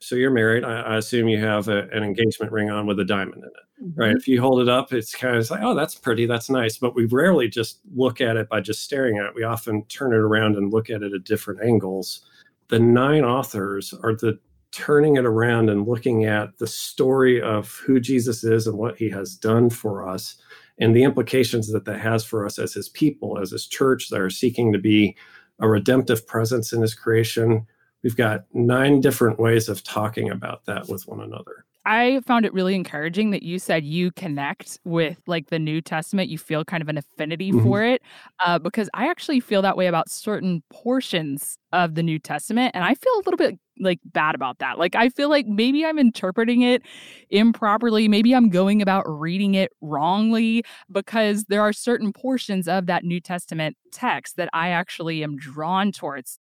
So 0.00 0.16
you're 0.16 0.30
married. 0.30 0.64
I, 0.64 0.80
I 0.80 0.96
assume 0.96 1.28
you 1.28 1.38
have 1.40 1.68
a, 1.68 1.88
an 1.90 2.02
engagement 2.02 2.52
ring 2.52 2.70
on 2.70 2.86
with 2.86 2.98
a 2.98 3.04
diamond 3.04 3.42
in 3.42 3.48
it 3.48 3.52
right? 3.94 4.10
Mm-hmm. 4.10 4.16
If 4.16 4.28
you 4.28 4.40
hold 4.40 4.60
it 4.60 4.68
up, 4.68 4.92
it's 4.92 5.14
kind 5.14 5.36
of 5.36 5.50
like, 5.50 5.62
oh, 5.62 5.74
that's 5.74 5.94
pretty, 5.94 6.26
that's 6.26 6.50
nice. 6.50 6.78
But 6.78 6.94
we 6.94 7.06
rarely 7.06 7.48
just 7.48 7.80
look 7.94 8.20
at 8.20 8.36
it 8.36 8.48
by 8.48 8.60
just 8.60 8.82
staring 8.82 9.18
at 9.18 9.26
it. 9.26 9.34
We 9.34 9.42
often 9.44 9.84
turn 9.86 10.12
it 10.12 10.18
around 10.18 10.56
and 10.56 10.72
look 10.72 10.90
at 10.90 11.02
it 11.02 11.12
at 11.12 11.24
different 11.24 11.62
angles. 11.62 12.22
The 12.68 12.78
nine 12.78 13.24
authors 13.24 13.94
are 14.02 14.14
the 14.14 14.38
turning 14.72 15.16
it 15.16 15.26
around 15.26 15.68
and 15.68 15.86
looking 15.86 16.24
at 16.24 16.58
the 16.58 16.66
story 16.66 17.40
of 17.40 17.70
who 17.86 18.00
Jesus 18.00 18.42
is 18.42 18.66
and 18.66 18.78
what 18.78 18.96
he 18.96 19.10
has 19.10 19.34
done 19.34 19.68
for 19.68 20.08
us 20.08 20.36
and 20.78 20.96
the 20.96 21.02
implications 21.02 21.70
that 21.70 21.84
that 21.84 22.00
has 22.00 22.24
for 22.24 22.46
us 22.46 22.58
as 22.58 22.72
his 22.72 22.88
people, 22.88 23.38
as 23.38 23.50
his 23.50 23.66
church 23.66 24.08
that 24.08 24.20
are 24.20 24.30
seeking 24.30 24.72
to 24.72 24.78
be 24.78 25.14
a 25.60 25.68
redemptive 25.68 26.26
presence 26.26 26.72
in 26.72 26.80
his 26.80 26.94
creation. 26.94 27.66
We've 28.02 28.16
got 28.16 28.46
nine 28.54 29.00
different 29.00 29.38
ways 29.38 29.68
of 29.68 29.84
talking 29.84 30.30
about 30.30 30.64
that 30.64 30.88
with 30.88 31.06
one 31.06 31.20
another. 31.20 31.66
I 31.84 32.20
found 32.26 32.44
it 32.44 32.54
really 32.54 32.74
encouraging 32.74 33.30
that 33.32 33.42
you 33.42 33.58
said 33.58 33.84
you 33.84 34.12
connect 34.12 34.78
with 34.84 35.20
like 35.26 35.50
the 35.50 35.58
New 35.58 35.80
Testament. 35.80 36.28
You 36.28 36.38
feel 36.38 36.64
kind 36.64 36.82
of 36.82 36.88
an 36.88 36.98
affinity 36.98 37.50
mm-hmm. 37.50 37.64
for 37.64 37.82
it 37.82 38.02
uh, 38.44 38.58
because 38.58 38.88
I 38.94 39.08
actually 39.08 39.40
feel 39.40 39.62
that 39.62 39.76
way 39.76 39.86
about 39.86 40.10
certain 40.10 40.62
portions 40.72 41.58
of 41.72 41.94
the 41.94 42.02
New 42.02 42.18
Testament. 42.18 42.72
And 42.74 42.84
I 42.84 42.94
feel 42.94 43.12
a 43.14 43.22
little 43.24 43.36
bit 43.36 43.58
like 43.80 43.98
bad 44.04 44.34
about 44.34 44.58
that. 44.58 44.78
Like, 44.78 44.94
I 44.94 45.08
feel 45.08 45.28
like 45.28 45.46
maybe 45.46 45.84
I'm 45.84 45.98
interpreting 45.98 46.62
it 46.62 46.82
improperly. 47.30 48.06
Maybe 48.06 48.32
I'm 48.32 48.48
going 48.48 48.80
about 48.80 49.04
reading 49.06 49.54
it 49.54 49.72
wrongly 49.80 50.62
because 50.90 51.44
there 51.48 51.62
are 51.62 51.72
certain 51.72 52.12
portions 52.12 52.68
of 52.68 52.86
that 52.86 53.04
New 53.04 53.20
Testament 53.20 53.76
text 53.90 54.36
that 54.36 54.48
I 54.52 54.68
actually 54.68 55.24
am 55.24 55.36
drawn 55.36 55.90
towards. 55.90 56.38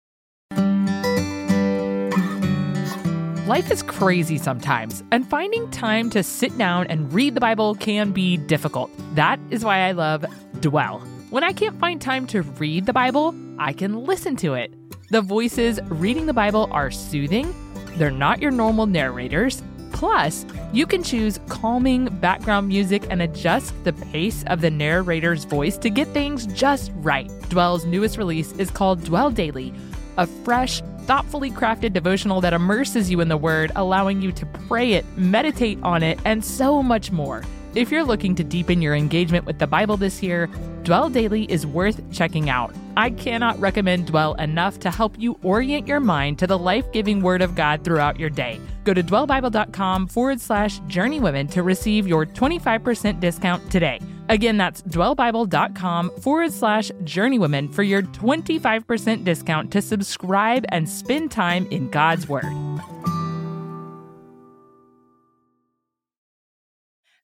Life 3.50 3.72
is 3.72 3.82
crazy 3.82 4.38
sometimes, 4.38 5.04
and 5.12 5.28
finding 5.28 5.68
time 5.72 6.08
to 6.08 6.22
sit 6.22 6.56
down 6.60 6.86
and 6.86 7.12
read 7.12 7.34
the 7.34 7.42
Bible 7.42 7.74
can 7.74 8.12
be 8.12 8.38
difficult. 8.38 8.92
That 9.16 9.40
is 9.50 9.66
why 9.66 9.88
I 9.88 9.92
love 9.94 10.24
Dwell. 10.60 11.00
When 11.32 11.44
I 11.44 11.52
can't 11.52 11.80
find 11.80 12.00
time 12.00 12.28
to 12.28 12.44
read 12.44 12.86
the 12.86 12.94
Bible, 12.94 13.34
I 13.58 13.74
can 13.74 14.06
listen 14.06 14.36
to 14.36 14.54
it. 14.54 14.72
The 15.10 15.24
voices 15.24 15.80
reading 15.86 16.28
the 16.28 16.34
Bible 16.34 16.70
are 16.70 16.92
soothing, 16.92 17.52
they're 17.98 18.12
not 18.12 18.40
your 18.40 18.52
normal 18.52 18.86
narrators. 18.86 19.64
Plus, 19.94 20.46
you 20.72 20.86
can 20.86 21.02
choose 21.02 21.40
calming 21.50 22.06
background 22.20 22.68
music 22.68 23.08
and 23.10 23.20
adjust 23.20 23.74
the 23.84 23.94
pace 23.94 24.44
of 24.46 24.62
the 24.62 24.70
narrator's 24.70 25.46
voice 25.46 25.76
to 25.78 25.90
get 25.90 26.08
things 26.10 26.46
just 26.54 26.92
right. 26.98 27.32
Dwell's 27.50 27.84
newest 27.84 28.16
release 28.16 28.52
is 28.54 28.70
called 28.70 29.04
Dwell 29.04 29.32
Daily, 29.32 29.74
a 30.18 30.28
fresh, 30.28 30.84
thoughtfully 31.10 31.50
crafted 31.50 31.92
devotional 31.92 32.40
that 32.40 32.54
immerses 32.54 33.10
you 33.10 33.20
in 33.20 33.30
the 33.30 33.36
Word, 33.36 33.72
allowing 33.76 34.22
you 34.22 34.32
to 34.32 34.46
pray 34.46 34.94
it, 34.94 35.04
meditate 35.18 35.80
on 35.82 36.04
it, 36.04 36.20
and 36.24 36.46
so 36.46 36.84
much 36.84 37.12
more. 37.12 37.44
If 37.76 37.92
you're 37.92 38.04
looking 38.04 38.34
to 38.34 38.44
deepen 38.44 38.82
your 38.82 38.96
engagement 38.96 39.46
with 39.46 39.60
the 39.60 39.68
Bible 39.68 39.96
this 39.96 40.24
year, 40.24 40.48
Dwell 40.82 41.08
Daily 41.08 41.44
is 41.52 41.68
worth 41.68 42.02
checking 42.12 42.50
out. 42.50 42.74
I 42.98 43.12
cannot 43.12 43.60
recommend 43.60 44.08
Dwell 44.08 44.34
enough 44.36 44.80
to 44.80 44.90
help 44.90 45.20
you 45.20 45.38
orient 45.44 45.88
your 45.88 46.00
mind 46.00 46.40
to 46.40 46.48
the 46.48 46.58
life 46.58 46.92
giving 46.92 47.22
Word 47.22 47.44
of 47.44 47.54
God 47.54 47.84
throughout 47.84 48.20
your 48.20 48.32
day. 48.32 48.60
Go 48.86 48.96
to 48.96 49.04
dwellbible.com 49.04 50.08
forward 50.08 50.42
slash 50.42 50.80
journeywomen 50.82 51.52
to 51.52 51.62
receive 51.62 52.08
your 52.08 52.26
25% 52.26 53.20
discount 53.20 53.72
today. 53.72 54.00
Again, 54.30 54.58
that's 54.58 54.82
dwellbible.com 54.82 56.10
forward 56.22 56.52
slash 56.52 56.90
journeywomen 57.04 57.72
for 57.72 57.84
your 57.84 58.02
25% 58.02 59.24
discount 59.24 59.72
to 59.72 59.82
subscribe 59.84 60.66
and 60.70 60.90
spend 60.90 61.30
time 61.30 61.68
in 61.70 61.88
God's 61.92 62.28
Word. 62.28 62.46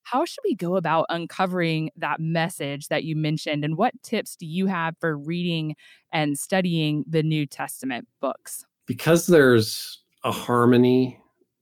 How 0.06 0.24
should 0.24 0.44
we 0.44 0.54
go 0.54 0.76
about 0.76 1.08
uncovering 1.10 1.90
that 1.98 2.20
message 2.20 2.90
that 2.90 3.04
you 3.04 3.16
mentioned? 3.16 3.66
And 3.66 3.76
what 3.76 4.02
tips 4.04 4.36
do 4.36 4.46
you 4.46 4.68
have 4.68 4.96
for 5.00 5.18
reading 5.18 5.76
and 6.12 6.38
studying 6.38 7.04
the 7.08 7.24
New 7.24 7.48
Testament 7.48 8.08
books? 8.22 8.66
Because 8.86 9.26
there's 9.26 10.04
a 10.24 10.32
harmony 10.32 11.20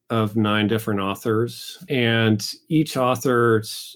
of 0.10 0.36
nine 0.36 0.68
different 0.68 1.00
authors, 1.00 1.82
and 1.88 2.54
each 2.68 2.98
author's 2.98 3.96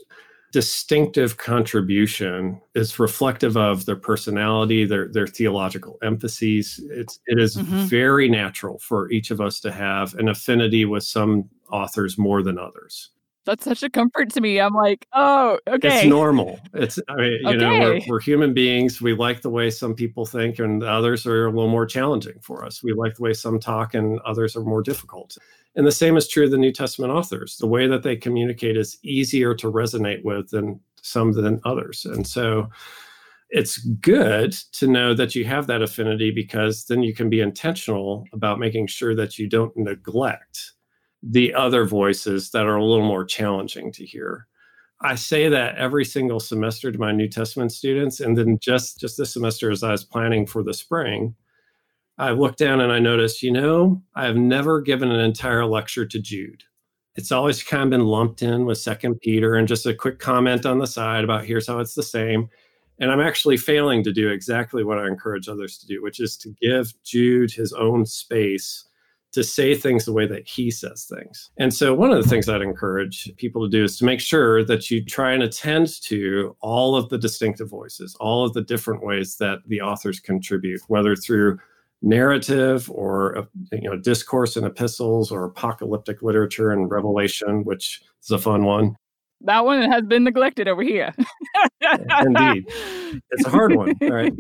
distinctive 0.54 1.36
contribution 1.36 2.62
is 2.74 3.00
reflective 3.00 3.58
of 3.58 3.86
their 3.86 3.98
personality, 3.98 4.86
their 4.86 5.10
their 5.10 5.28
theological 5.28 5.98
emphases. 6.02 6.80
It's 6.90 7.20
it 7.26 7.38
is 7.38 7.58
mm-hmm. 7.58 7.86
very 7.88 8.30
natural 8.30 8.80
for 8.80 9.12
each 9.12 9.30
of 9.30 9.42
us 9.42 9.60
to 9.60 9.74
have 9.74 10.14
an 10.16 10.30
affinity 10.30 10.86
with 10.86 11.04
some 11.04 11.50
authors 11.70 12.18
more 12.18 12.42
than 12.42 12.58
others 12.58 13.10
that's 13.48 13.64
such 13.64 13.82
a 13.82 13.90
comfort 13.90 14.30
to 14.34 14.42
me. 14.42 14.60
I'm 14.60 14.74
like, 14.74 15.08
oh, 15.14 15.58
okay. 15.68 16.02
It's 16.02 16.08
normal. 16.08 16.60
It's 16.74 17.00
I 17.10 17.16
mean, 17.16 17.40
you 17.42 17.48
okay. 17.48 17.58
know, 17.58 17.80
we're, 17.80 18.02
we're 18.08 18.20
human 18.20 18.54
beings. 18.54 19.02
We 19.02 19.14
like 19.14 19.42
the 19.42 19.50
way 19.50 19.70
some 19.70 19.96
people 19.96 20.26
think, 20.26 20.60
and 20.60 20.84
others 20.84 21.26
are 21.26 21.48
a 21.48 21.52
little 21.52 21.70
more 21.70 21.86
challenging 21.86 22.40
for 22.42 22.66
us. 22.66 22.84
We 22.84 22.94
like 22.94 23.16
the 23.16 23.24
way 23.24 23.34
some 23.34 23.60
talk, 23.60 23.94
and 23.94 24.20
others 24.20 24.56
are 24.56 24.64
more 24.64 24.84
difficult. 24.84 25.38
And 25.76 25.88
the 25.88 25.92
same 25.92 26.18
is 26.18 26.28
true 26.28 26.46
of 26.46 26.52
the 26.52 26.58
New 26.58 26.74
Testament 26.74 27.14
authors. 27.14 27.58
The 27.58 27.68
way 27.68 27.88
that 27.88 28.04
they 28.04 28.16
communicate 28.16 28.76
is 28.76 28.98
easier 29.04 29.56
to 29.56 29.72
resonate 29.72 30.24
with 30.24 30.50
than 30.50 30.80
some 31.02 31.32
than 31.32 31.62
others. 31.64 32.06
And 32.06 32.28
so 32.28 32.70
it's 33.50 33.78
good 33.78 34.52
to 34.74 34.88
know 34.88 35.14
that 35.14 35.36
you 35.36 35.46
have 35.46 35.68
that 35.68 35.82
affinity 35.82 36.32
because 36.32 36.86
then 36.86 37.02
you 37.02 37.14
can 37.14 37.30
be 37.30 37.40
intentional 37.40 38.26
about 38.34 38.60
making 38.60 38.88
sure 38.88 39.16
that 39.16 39.40
you 39.40 39.48
don't 39.48 39.76
neglect 39.78 40.74
the 41.30 41.54
other 41.54 41.86
voices 41.86 42.52
that 42.52 42.66
are 42.66 42.78
a 42.78 42.86
little 42.86 43.06
more 43.06 43.26
challenging 43.26 43.92
to 43.92 44.06
hear. 44.06 44.48
I 45.02 45.16
say 45.16 45.50
that 45.50 45.78
every 45.78 46.06
single 46.06 46.40
semester 46.40 46.92
to 46.92 46.98
my 46.98 47.12
New 47.12 47.28
Testament 47.28 47.72
students, 47.72 48.20
and 48.20 48.38
then 48.38 48.58
just 48.60 49.00
just 49.00 49.18
this 49.18 49.34
semester, 49.34 49.70
as 49.70 49.84
I 49.84 49.92
was 49.92 50.04
planning 50.04 50.48
for 50.48 50.64
the 50.64 50.74
spring, 50.74 51.36
I 52.18 52.32
looked 52.32 52.58
down 52.58 52.82
and 52.82 52.92
I 52.92 53.00
noticed, 53.00 53.44
you 53.44 53.52
know, 53.52 54.02
I 54.16 54.26
have 54.26 54.38
never 54.38 54.82
given 54.82 55.12
an 55.12 55.20
entire 55.20 55.66
lecture 55.66 56.06
to 56.06 56.20
Jude. 56.20 56.64
It's 57.16 57.32
always 57.32 57.62
kind 57.62 57.84
of 57.84 57.90
been 57.90 58.06
lumped 58.06 58.42
in 58.42 58.66
with 58.66 58.80
Second 58.80 59.20
Peter 59.22 59.56
and 59.56 59.68
just 59.68 59.86
a 59.86 59.94
quick 59.94 60.20
comment 60.20 60.66
on 60.66 60.80
the 60.80 60.88
side 60.88 61.24
about 61.24 61.46
here's 61.46 61.68
how 61.68 61.80
it's 61.80 61.96
the 61.96 62.04
same. 62.04 62.50
And 63.00 63.12
I'm 63.12 63.22
actually 63.22 63.58
failing 63.58 64.04
to 64.04 64.14
do 64.14 64.30
exactly 64.30 64.84
what 64.84 64.98
I 64.98 65.08
encourage 65.08 65.48
others 65.48 65.78
to 65.80 65.88
do, 65.88 66.02
which 66.02 66.20
is 66.20 66.38
to 66.38 66.56
give 66.60 66.94
Jude 67.04 67.52
his 67.52 67.74
own 67.74 68.06
space 68.06 68.87
to 69.38 69.44
say 69.44 69.76
things 69.76 70.04
the 70.04 70.12
way 70.12 70.26
that 70.26 70.48
he 70.48 70.72
says 70.72 71.06
things. 71.06 71.52
And 71.60 71.72
so, 71.72 71.94
one 71.94 72.10
of 72.10 72.24
the 72.24 72.28
things 72.28 72.50
I'd 72.50 72.64
encourage 72.64 73.32
people 73.38 73.62
to 73.62 73.70
do 73.70 73.84
is 73.84 73.96
to 74.00 74.06
make 74.06 74.20
sure 74.20 74.66
that 74.66 74.90
you 74.90 75.06
try 75.06 75.32
and 75.32 75.44
attend 75.44 76.02
to 76.06 76.56
all 76.60 76.96
of 76.96 77.10
the 77.10 77.20
distinctive 77.20 77.70
voices, 77.70 78.18
all 78.20 78.44
of 78.44 78.54
the 78.54 78.64
different 78.64 79.06
ways 79.06 79.38
that 79.38 79.60
the 79.68 79.80
authors 79.80 80.20
contribute, 80.20 80.82
whether 80.88 81.16
through 81.16 81.60
narrative 82.02 82.90
or 82.90 83.38
uh, 83.38 83.44
you 83.72 83.88
know 83.88 83.96
discourse 83.98 84.58
and 84.58 84.66
epistles 84.66 85.32
or 85.32 85.46
apocalyptic 85.46 86.22
literature 86.22 86.72
and 86.72 86.92
revelation 86.92 87.64
which 87.64 88.04
is 88.24 88.30
a 88.30 88.38
fun 88.38 88.66
one. 88.66 88.96
That 89.42 89.66
one 89.66 89.82
has 89.92 90.04
been 90.04 90.24
neglected 90.24 90.68
over 90.68 90.84
here. 90.84 91.14
Indeed. 92.22 92.72
It's 93.32 93.46
a 93.46 93.50
hard 93.50 93.76
one 93.76 93.94
all 94.02 94.10
right. 94.10 94.34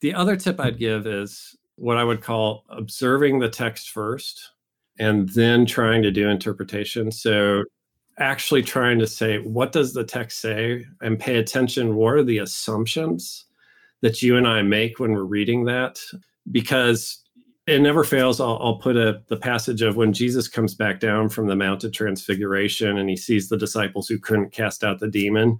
The 0.00 0.14
other 0.14 0.36
tip 0.36 0.60
i'd 0.60 0.78
give 0.78 1.06
is 1.06 1.56
what 1.76 1.96
I 1.96 2.04
would 2.04 2.22
call 2.22 2.64
observing 2.68 3.38
the 3.38 3.48
text 3.48 3.90
first 3.90 4.52
and 4.98 5.28
then 5.30 5.66
trying 5.66 6.02
to 6.02 6.10
do 6.10 6.28
interpretation. 6.28 7.10
So 7.10 7.64
actually 8.18 8.62
trying 8.62 8.98
to 9.00 9.06
say 9.06 9.38
what 9.38 9.72
does 9.72 9.92
the 9.92 10.04
text 10.04 10.40
say 10.40 10.84
and 11.00 11.18
pay 11.18 11.36
attention 11.36 11.96
what 11.96 12.14
are 12.14 12.22
the 12.22 12.38
assumptions 12.38 13.46
that 14.02 14.22
you 14.22 14.36
and 14.36 14.46
I 14.46 14.62
make 14.62 15.00
when 15.00 15.12
we're 15.12 15.24
reading 15.24 15.64
that 15.64 15.98
because 16.52 17.24
it 17.66 17.80
never 17.80 18.04
fails. 18.04 18.40
I'll, 18.40 18.58
I'll 18.60 18.76
put 18.76 18.96
a, 18.96 19.22
the 19.28 19.36
passage 19.36 19.80
of 19.82 19.96
when 19.96 20.12
Jesus 20.12 20.48
comes 20.48 20.74
back 20.74 21.00
down 21.00 21.30
from 21.30 21.46
the 21.46 21.56
Mount 21.56 21.84
of 21.84 21.92
Transfiguration 21.92 22.98
and 22.98 23.08
he 23.08 23.16
sees 23.16 23.48
the 23.48 23.56
disciples 23.56 24.06
who 24.06 24.18
couldn't 24.18 24.52
cast 24.52 24.84
out 24.84 25.00
the 25.00 25.08
demon 25.08 25.58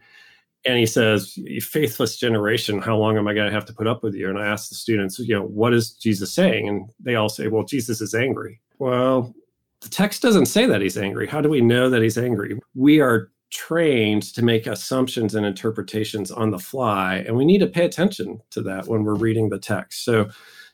and 0.65 0.79
he 0.79 0.87
says, 0.87 1.37
you 1.37 1.61
"Faithless 1.61 2.17
generation, 2.17 2.81
how 2.81 2.97
long 2.97 3.19
am 3.19 3.29
I 3.29 3.35
going 3.35 3.47
to 3.47 3.53
have 3.53 3.67
to 3.67 3.73
put 3.73 3.87
up 3.87 4.03
with 4.03 4.15
you?" 4.15 4.29
And 4.29 4.39
I 4.39 4.47
ask 4.47 4.69
the 4.69 4.75
students, 4.75 5.19
you 5.19 5.35
know, 5.35 5.45
what 5.45 5.75
is 5.75 5.93
Jesus 5.93 6.33
saying? 6.33 6.69
And 6.69 6.89
they 7.01 7.15
all 7.15 7.29
say, 7.29 7.49
"Well, 7.49 7.65
Jesus 7.65 8.01
is 8.01 8.15
angry." 8.15 8.61
Well, 8.79 9.35
the 9.81 9.89
text 9.89 10.23
doesn't 10.23 10.47
say 10.47 10.67
that 10.67 10.81
he's 10.81 10.97
angry. 10.97 11.27
How 11.27 11.41
do 11.41 11.49
we 11.49 11.61
know 11.61 11.91
that 11.91 12.03
he's 12.03 12.19
angry? 12.19 12.59
We 12.75 13.01
are 13.01 13.31
trained 13.51 14.23
to 14.35 14.43
make 14.43 14.67
assumptions 14.67 15.35
and 15.35 15.47
interpretations 15.47 16.31
on 16.31 16.51
the 16.51 16.59
fly, 16.59 17.25
and 17.27 17.37
we 17.37 17.45
need 17.45 17.59
to 17.59 17.67
pay 17.67 17.85
attention 17.85 18.41
to 18.51 18.63
that 18.63 18.89
when 18.89 19.05
we're 19.05 19.15
reading 19.15 19.49
the 19.49 19.59
text. 19.59 20.05
So, 20.05 20.29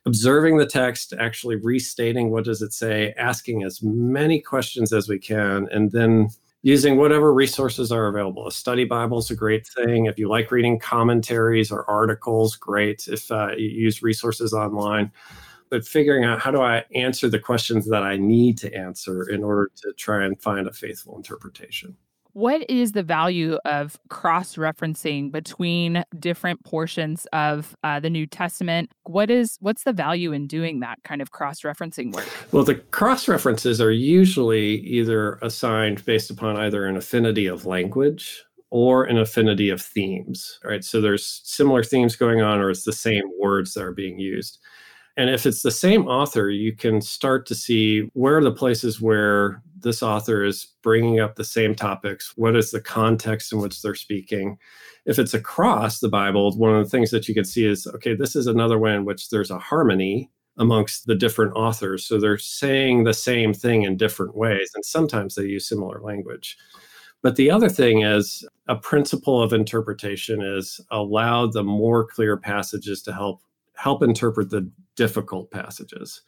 observing 0.07 0.57
the 0.57 0.67
text, 0.67 1.13
actually 1.19 1.57
restating 1.57 2.31
what 2.31 2.45
does 2.45 2.63
it 2.63 2.73
say, 2.73 3.13
asking 3.19 3.65
as 3.65 3.83
many 3.83 4.41
questions 4.41 4.93
as 4.93 5.09
we 5.09 5.19
can, 5.19 5.69
and 5.71 5.93
then 5.93 6.29
using 6.63 6.97
whatever 6.97 7.33
resources 7.33 7.91
are 7.91 8.09
available. 8.09 8.47
A 8.47 8.53
study 8.53 8.85
Bible 8.85 9.19
is 9.19 9.31
a 9.31 9.37
great 9.37 9.67
thing. 9.67 10.07
If 10.07 10.19
you 10.19 10.29
like 10.29 10.51
reading 10.51 10.79
commentaries 10.79 11.71
or 11.73 11.89
articles, 11.89 12.57
great. 12.57 13.09
If 13.09 13.31
uh, 13.31 13.53
you 13.57 13.69
use 13.69 14.03
resources 14.03 14.53
online, 14.53 15.11
but 15.71 15.87
figuring 15.87 16.25
out 16.25 16.41
how 16.41 16.51
do 16.51 16.61
I 16.61 16.85
answer 16.95 17.29
the 17.29 17.39
questions 17.39 17.89
that 17.89 18.03
I 18.03 18.17
need 18.17 18.59
to 18.59 18.75
answer 18.75 19.29
in 19.31 19.43
order 19.43 19.71
to 19.77 19.93
try 19.95 20.25
and 20.25 20.41
find 20.41 20.67
a 20.67 20.73
faithful 20.73 21.17
interpretation. 21.17 21.97
What 22.41 22.71
is 22.71 22.93
the 22.93 23.03
value 23.03 23.59
of 23.67 23.99
cross 24.09 24.55
referencing 24.55 25.31
between 25.31 26.03
different 26.19 26.65
portions 26.65 27.27
of 27.35 27.77
uh, 27.85 28.01
the 28.01 28.09
New 28.09 28.27
Testament? 28.27 28.91
What 29.03 29.31
is 29.31 29.59
what's 29.61 29.85
the 29.85 29.93
value 29.93 30.33
in 30.33 30.47
doing 30.47 30.81
that 30.81 31.03
kind 31.05 31.21
of 31.21 31.33
cross 31.33 31.61
referencing 31.61 32.15
work? 32.15 32.27
Well, 32.51 32.65
the 32.65 32.77
cross 32.77 33.29
references 33.29 33.79
are 33.79 33.91
usually 33.91 34.77
either 34.87 35.35
assigned 35.43 36.03
based 36.07 36.31
upon 36.31 36.57
either 36.57 36.87
an 36.87 36.97
affinity 36.97 37.45
of 37.45 37.67
language 37.67 38.43
or 38.71 39.05
an 39.05 39.19
affinity 39.19 39.69
of 39.69 39.83
themes. 39.83 40.61
Right, 40.65 40.83
so 40.83 41.03
there's 41.03 41.43
similar 41.45 41.85
themes 41.85 42.17
going 42.17 42.41
on, 42.41 42.59
or 42.61 42.71
it's 42.71 42.85
the 42.85 42.93
same 42.95 43.25
words 43.39 43.75
that 43.75 43.85
are 43.85 43.93
being 43.93 44.19
used. 44.19 44.60
And 45.21 45.29
if 45.29 45.45
it's 45.45 45.61
the 45.61 45.71
same 45.71 46.09
author, 46.09 46.49
you 46.49 46.75
can 46.75 47.03
start 47.03 47.45
to 47.49 47.55
see 47.55 48.09
where 48.15 48.39
are 48.39 48.43
the 48.43 48.51
places 48.51 49.03
where 49.03 49.63
this 49.79 50.03
author 50.03 50.43
is 50.43 50.69
bringing 50.83 51.21
up 51.21 51.37
the 51.37 51.45
same 51.45 51.75
topics. 51.75 52.33
What 52.39 52.57
is 52.57 52.71
the 52.71 52.81
context 52.81 53.53
in 53.53 53.59
which 53.59 53.83
they're 53.83 53.95
speaking? 53.95 54.57
If 55.05 55.19
it's 55.19 55.35
across 55.35 56.01
the 56.01 56.09
Bible, 56.09 56.57
one 56.57 56.75
of 56.75 56.83
the 56.83 56.89
things 56.89 57.11
that 57.11 57.29
you 57.29 57.35
can 57.35 57.45
see 57.45 57.67
is 57.67 57.87
okay, 57.87 58.15
this 58.15 58.35
is 58.35 58.47
another 58.47 58.79
way 58.79 58.95
in 58.95 59.05
which 59.05 59.29
there's 59.29 59.51
a 59.51 59.59
harmony 59.59 60.31
amongst 60.57 61.05
the 61.05 61.15
different 61.15 61.53
authors. 61.55 62.07
So 62.07 62.19
they're 62.19 62.39
saying 62.39 63.05
the 63.05 63.13
same 63.13 63.53
thing 63.53 63.83
in 63.83 63.99
different 63.99 64.35
ways, 64.35 64.71
and 64.75 64.87
sometimes 64.87 65.35
they 65.35 65.43
use 65.43 65.69
similar 65.69 66.01
language. 66.01 66.57
But 67.21 67.37
the 67.37 67.51
other 67.51 67.69
thing 67.69 68.01
is 68.01 68.43
a 68.69 68.77
principle 68.77 69.43
of 69.43 69.53
interpretation 69.53 70.41
is 70.41 70.81
allow 70.91 71.47
the 71.47 71.63
more 71.63 72.07
clear 72.07 72.39
passages 72.39 73.03
to 73.03 73.13
help 73.13 73.43
help 73.81 74.03
interpret 74.03 74.51
the 74.51 74.71
difficult 75.05 75.51
passages 75.51 76.23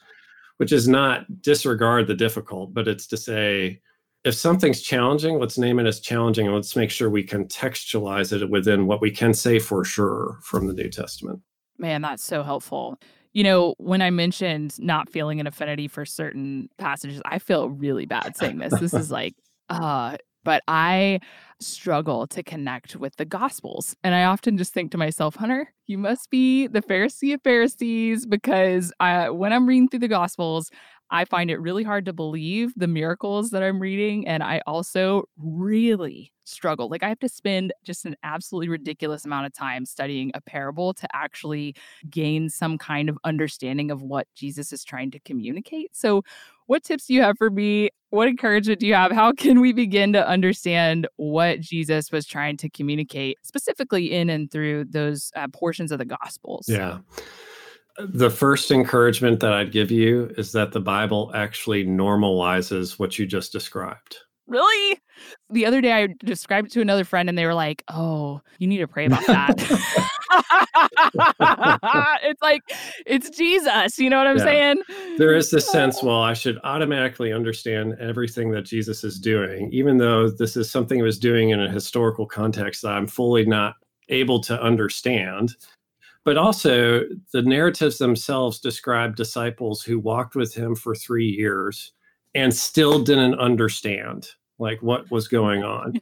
which 0.63 0.71
is 0.73 0.87
not 0.87 1.43
disregard 1.43 2.07
the 2.07 2.15
difficult, 2.15 2.73
but 2.73 2.87
it's 2.87 3.09
to 3.09 3.17
say, 3.17 3.81
if 4.25 4.35
something's 4.35 4.81
challenging, 4.81 5.41
let's 5.41 5.59
name 5.59 5.81
it 5.81 5.87
as 5.87 5.99
challenging 5.99 6.47
and 6.47 6.55
let's 6.55 6.77
make 6.77 6.91
sure 6.91 7.11
we 7.11 7.27
contextualize 7.27 8.33
it 8.33 8.49
within 8.49 8.87
what 8.87 9.01
we 9.01 9.11
can 9.11 9.35
say 9.35 9.59
for 9.59 9.85
sure 9.85 10.39
from 10.45 10.69
the 10.69 10.73
New 10.73 10.89
Testament. 10.89 11.41
Man, 11.79 12.03
that's 12.03 12.23
so 12.23 12.45
helpful. 12.45 12.97
You 13.33 13.43
know, 13.43 13.75
when 13.79 14.03
I 14.03 14.11
mentioned 14.11 14.79
not 14.79 15.11
feeling 15.11 15.41
an 15.41 15.49
affinity 15.49 15.89
for 15.89 16.05
certain 16.05 16.69
passages, 16.79 17.21
I 17.25 17.41
feel 17.41 17.69
really 17.69 18.07
bad 18.07 18.37
saying 18.37 18.59
this. 18.59 18.79
This 18.79 18.95
is 18.95 19.11
like, 19.11 19.35
uh, 19.69 20.17
but 20.45 20.63
I 20.69 21.21
struggle 21.61 22.27
to 22.29 22.43
connect 22.43 22.97
with 22.97 23.17
the 23.17 23.25
Gospels. 23.25 23.97
And 24.03 24.15
I 24.15 24.25
often 24.25 24.59
just 24.59 24.73
think 24.73 24.91
to 24.93 24.99
myself, 24.99 25.37
Hunter, 25.37 25.73
you 25.87 25.99
must 25.99 26.31
be 26.31 26.67
the 26.67 26.83
Pharisee 26.83 27.35
of 27.35 27.43
Pharisees 27.43 28.27
because 28.27 28.93
I, 29.01 29.31
when 29.31 29.53
I'm 29.53 29.67
reading 29.67 29.89
through 29.89 30.01
the 30.01 30.09
Gospels, 30.09 30.71
I 31.11 31.27
find 31.27 31.51
it 31.51 31.61
really 31.61 31.83
hard 31.85 32.07
to 32.07 32.13
believe 32.13 32.73
the 32.75 32.87
miracles 32.89 33.51
that 33.51 33.63
I'm 33.63 33.81
reading. 33.81 34.27
And 34.27 34.43
I 34.43 34.63
also 34.67 35.25
really 35.37 36.33
struggle. 36.45 36.89
Like, 36.89 37.03
I 37.03 37.09
have 37.09 37.19
to 37.21 37.29
spend 37.29 37.73
just 37.85 38.07
an 38.07 38.17
absolutely 38.23 38.69
ridiculous 38.71 39.25
amount 39.27 39.47
of 39.47 39.53
time 39.53 39.85
studying 39.85 40.31
a 40.35 40.41
parable 40.41 40.95
to 40.95 41.07
actually 41.15 41.75
gain 42.09 42.49
some 42.49 42.79
kind 42.79 43.09
of 43.11 43.19
understanding 43.25 43.91
of 43.91 44.03
what 44.03 44.27
Jesus 44.35 44.73
is 44.73 44.85
trying 44.85 45.11
to 45.11 45.21
communicate. 45.21 45.95
So, 45.95 46.23
what 46.73 46.83
tips 46.85 47.05
do 47.05 47.13
you 47.13 47.21
have 47.21 47.37
for 47.37 47.51
me? 47.51 47.91
What 48.09 48.29
encouragement 48.29 48.81
do 48.81 48.87
you 48.87 48.95
have? 48.95 49.13
How 49.13 49.31
can 49.31 49.61
we 49.61 49.75
begin 49.75 50.15
to 50.15 50.27
understand 50.27 51.07
what 51.17 51.61
Jesus 51.61 52.11
was 52.11 52.25
trying 52.25 52.57
to 52.57 52.71
communicate 52.71 53.37
specifically 53.43 54.11
in 54.11 54.31
and 54.31 54.51
through 54.51 54.87
those 54.87 55.31
uh, 55.37 55.49
portions 55.53 55.93
of 55.93 55.99
the 55.99 56.07
Gospels? 56.07 56.71
Yeah. 56.71 57.01
The 57.99 58.31
first 58.31 58.71
encouragement 58.71 59.41
that 59.41 59.53
I'd 59.53 59.71
give 59.71 59.91
you 59.91 60.33
is 60.39 60.53
that 60.53 60.73
the 60.73 60.81
Bible 60.81 61.31
actually 61.35 61.85
normalizes 61.85 62.99
what 62.99 63.19
you 63.19 63.27
just 63.27 63.53
described. 63.53 64.17
Really? 64.47 64.99
The 65.51 65.67
other 65.67 65.81
day 65.81 65.93
I 65.93 66.09
described 66.25 66.69
it 66.69 66.73
to 66.73 66.81
another 66.81 67.05
friend 67.05 67.29
and 67.29 67.39
they 67.39 67.47
were 67.47 67.55
like, 67.55 67.85
"Oh, 67.89 68.41
you 68.59 68.67
need 68.67 68.79
to 68.79 68.89
pray 68.89 69.07
about 69.07 69.25
that." 69.27 69.55
it's 72.23 72.43
like 72.43 72.63
it's 73.07 73.31
Jesus, 73.31 73.99
you 73.99 74.11
know 74.11 74.19
what 74.19 74.27
I'm 74.27 74.39
yeah. 74.39 74.45
saying? 74.45 74.83
There 75.19 75.35
is 75.35 75.51
this 75.51 75.71
sense, 75.71 76.03
well, 76.03 76.23
I 76.23 76.35
should 76.35 76.59
automatically 76.65 77.33
understand 77.33 77.95
everything 78.01 78.51
that 78.53 78.63
Jesus 78.63 79.05
is 79.05 79.19
doing, 79.19 79.71
even 79.73 79.99
though 79.99 80.29
this 80.29 80.57
is 80.57 80.71
something 80.71 80.99
he 80.99 81.03
was 81.03 81.19
doing 81.19 81.51
in 81.51 81.61
a 81.61 81.71
historical 81.71 82.27
context 82.27 82.83
that 82.83 82.93
I'm 82.93 83.07
fully 83.07 83.45
not 83.45 83.75
able 84.09 84.41
to 84.43 84.61
understand. 84.61 85.55
But 86.25 86.37
also, 86.37 87.03
the 87.33 87.43
narratives 87.43 87.99
themselves 87.99 88.61
describe 88.61 89.17
disciples 89.17 89.83
who 89.83 89.99
walked 89.99 90.37
with 90.37 90.55
him 90.55 90.75
for 90.77 90.95
three 90.95 91.27
years 91.27 91.93
and 92.35 92.55
still 92.55 93.03
didn't 93.03 93.39
understand 93.39 94.29
like 94.59 94.83
what 94.83 95.11
was 95.11 95.29
going 95.29 95.63
on. 95.63 95.95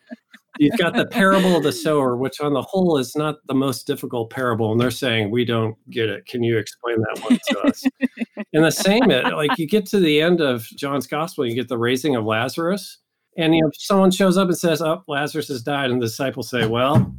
You've 0.59 0.79
got 0.79 0.95
the 0.95 1.07
parable 1.07 1.57
of 1.57 1.63
the 1.63 1.73
sower, 1.73 2.17
which 2.17 2.41
on 2.41 2.53
the 2.53 2.63
whole 2.63 2.99
is 2.99 3.17
not 3.17 3.37
the 3.47 3.55
most 3.55 3.87
difficult 3.87 4.31
parable. 4.31 4.73
And 4.73 4.81
they're 4.81 4.91
saying, 4.91 5.31
we 5.31 5.45
don't 5.45 5.77
get 5.91 6.09
it. 6.09 6.27
Can 6.27 6.43
you 6.43 6.59
explain 6.59 6.97
that 7.01 7.23
one 7.23 7.39
to 7.49 7.61
us? 7.61 7.85
and 8.53 8.65
the 8.65 8.71
same, 8.71 9.11
it 9.11 9.33
like 9.33 9.57
you 9.59 9.67
get 9.67 9.87
to 9.87 10.01
the 10.01 10.21
end 10.21 10.41
of 10.41 10.65
John's 10.77 11.07
gospel, 11.07 11.47
you 11.47 11.55
get 11.55 11.69
the 11.69 11.79
raising 11.79 12.17
of 12.17 12.25
Lazarus. 12.25 12.99
And 13.39 13.55
you 13.55 13.63
know, 13.63 13.71
someone 13.75 14.11
shows 14.11 14.37
up 14.37 14.49
and 14.49 14.59
says, 14.59 14.83
Oh, 14.83 15.03
Lazarus 15.09 15.49
has 15.49 15.63
died. 15.63 15.91
And 15.91 16.03
the 16.03 16.07
disciples 16.07 16.51
say, 16.51 16.67
Well, 16.67 17.15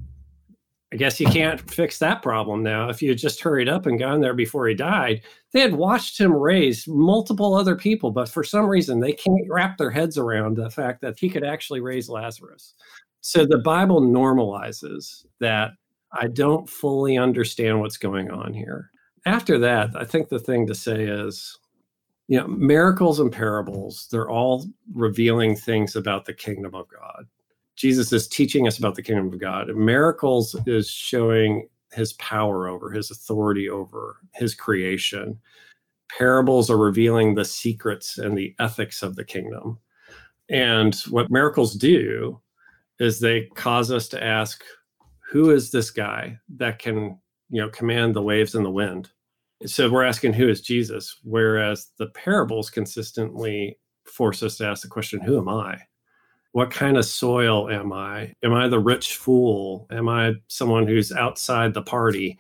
I 0.93 0.98
guess 0.98 1.21
you 1.21 1.27
can't 1.27 1.71
fix 1.71 2.00
that 2.00 2.21
problem 2.21 2.63
now. 2.63 2.89
If 2.89 3.01
you 3.01 3.10
had 3.10 3.17
just 3.17 3.41
hurried 3.41 3.69
up 3.69 3.86
and 3.86 3.98
gone 3.98 4.19
there 4.19 4.33
before 4.33 4.67
he 4.67 4.75
died, 4.75 5.21
they 5.53 5.62
had 5.62 5.75
watched 5.75 6.19
him 6.19 6.33
raise 6.33 6.86
multiple 6.86 7.53
other 7.53 7.77
people, 7.77 8.12
but 8.12 8.27
for 8.27 8.43
some 8.43 8.65
reason 8.65 9.00
they 9.00 9.13
can't 9.13 9.50
wrap 9.50 9.77
their 9.77 9.89
heads 9.89 10.17
around 10.17 10.57
the 10.57 10.69
fact 10.69 11.00
that 11.01 11.17
he 11.17 11.29
could 11.29 11.45
actually 11.45 11.79
raise 11.79 12.10
Lazarus. 12.10 12.74
So 13.21 13.45
the 13.45 13.60
Bible 13.60 14.01
normalizes 14.01 15.25
that 15.39 15.71
I 16.12 16.27
don't 16.27 16.69
fully 16.69 17.17
understand 17.17 17.79
what's 17.79 17.98
going 17.98 18.29
on 18.29 18.53
here. 18.53 18.92
After 19.25 19.57
that, 19.59 19.92
I 19.96 20.03
think 20.03 20.27
the 20.27 20.39
thing 20.39 20.68
to 20.68 20.75
say 20.75 21.05
is, 21.05 21.57
you 22.27 22.37
know, 22.37 22.48
miracles 22.48 23.20
and 23.20 23.31
parables, 23.31 24.07
they're 24.11 24.29
all 24.29 24.66
revealing 24.94 25.55
things 25.55 25.96
about 25.96 26.25
the 26.25 26.33
kingdom 26.33 26.75
of 26.75 26.87
God. 26.89 27.27
Jesus 27.81 28.13
is 28.13 28.27
teaching 28.27 28.67
us 28.67 28.77
about 28.77 28.94
the 28.94 29.01
kingdom 29.01 29.33
of 29.33 29.39
God. 29.39 29.75
Miracles 29.75 30.55
is 30.67 30.87
showing 30.87 31.67
his 31.91 32.13
power 32.13 32.67
over, 32.67 32.91
his 32.91 33.09
authority 33.09 33.70
over 33.70 34.17
his 34.35 34.53
creation. 34.53 35.39
Parables 36.15 36.70
are 36.70 36.77
revealing 36.77 37.33
the 37.33 37.44
secrets 37.44 38.20
and 38.20 38.37
the 38.37 38.53
ethics 38.59 39.01
of 39.01 39.15
the 39.15 39.24
kingdom. 39.24 39.79
And 40.48 40.94
what 41.09 41.31
miracles 41.31 41.74
do 41.74 42.39
is 43.00 43.20
they 43.20 43.48
cause 43.55 43.89
us 43.89 44.07
to 44.09 44.24
ask, 44.24 44.63
who 45.31 45.50
is 45.50 45.72
this 45.72 45.89
guy 45.89 46.37
that 46.57 46.77
can, 46.77 47.17
you 47.50 47.61
know, 47.61 47.70
command 47.70 48.13
the 48.13 48.22
waves 48.22 48.53
and 48.53 48.63
the 48.63 48.70
wind? 48.70 49.09
So 49.65 49.89
we're 49.89 50.03
asking 50.03 50.33
who 50.33 50.50
is 50.50 50.61
Jesus, 50.61 51.17
whereas 51.24 51.87
the 51.98 52.07
parables 52.07 52.70
consistently 52.70 53.79
force 54.05 54.44
us 54.44 54.57
to 54.57 54.67
ask 54.67 54.83
the 54.83 54.87
question, 54.87 55.20
who 55.20 55.39
am 55.39 55.50
I? 55.50 55.79
What 56.53 56.72
kind 56.72 56.98
of 56.98 57.05
soil 57.05 57.70
am 57.70 57.94
I? 57.94 58.33
Am 58.44 58.53
I 58.53 58.68
the 58.68 58.79
rich 58.79 59.16
fool? 59.16 59.87
Am 59.92 60.09
I 60.09 60.33
someone 60.48 60.85
who's 60.85 61.11
outside 61.11 61.74
the 61.74 61.81
party? 61.81 62.37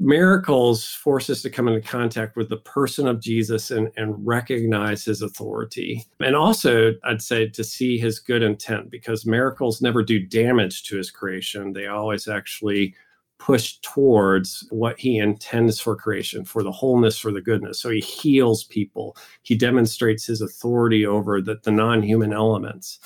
Miracles 0.00 0.88
force 0.88 1.30
us 1.30 1.42
to 1.42 1.50
come 1.50 1.68
into 1.68 1.86
contact 1.86 2.36
with 2.36 2.48
the 2.48 2.56
person 2.56 3.06
of 3.06 3.20
Jesus 3.20 3.70
and, 3.70 3.88
and 3.96 4.14
recognize 4.26 5.04
his 5.04 5.22
authority. 5.22 6.04
And 6.18 6.34
also, 6.34 6.94
I'd 7.04 7.22
say 7.22 7.48
to 7.50 7.62
see 7.62 7.98
his 7.98 8.18
good 8.18 8.42
intent 8.42 8.90
because 8.90 9.26
miracles 9.26 9.80
never 9.80 10.02
do 10.02 10.18
damage 10.18 10.84
to 10.84 10.96
his 10.96 11.10
creation. 11.10 11.72
They 11.72 11.86
always 11.86 12.26
actually 12.26 12.94
push 13.38 13.78
towards 13.82 14.66
what 14.70 14.98
he 14.98 15.18
intends 15.18 15.78
for 15.78 15.94
creation, 15.94 16.44
for 16.44 16.62
the 16.62 16.72
wholeness, 16.72 17.18
for 17.18 17.30
the 17.30 17.40
goodness. 17.40 17.80
So 17.80 17.90
he 17.90 18.00
heals 18.00 18.64
people. 18.64 19.16
He 19.42 19.56
demonstrates 19.56 20.24
his 20.26 20.40
authority 20.40 21.04
over 21.04 21.40
the, 21.40 21.60
the 21.62 21.72
non 21.72 22.02
human 22.02 22.32
elements 22.32 22.98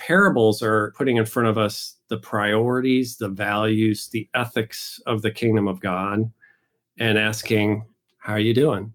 parables 0.00 0.62
are 0.62 0.92
putting 0.96 1.18
in 1.18 1.26
front 1.26 1.48
of 1.48 1.58
us 1.58 1.96
the 2.08 2.16
priorities, 2.16 3.16
the 3.18 3.28
values, 3.28 4.08
the 4.08 4.28
ethics 4.34 4.98
of 5.06 5.22
the 5.22 5.30
kingdom 5.30 5.68
of 5.68 5.80
God 5.80 6.30
and 6.98 7.18
asking, 7.18 7.84
How 8.18 8.32
are 8.32 8.40
you 8.40 8.54
doing? 8.54 8.92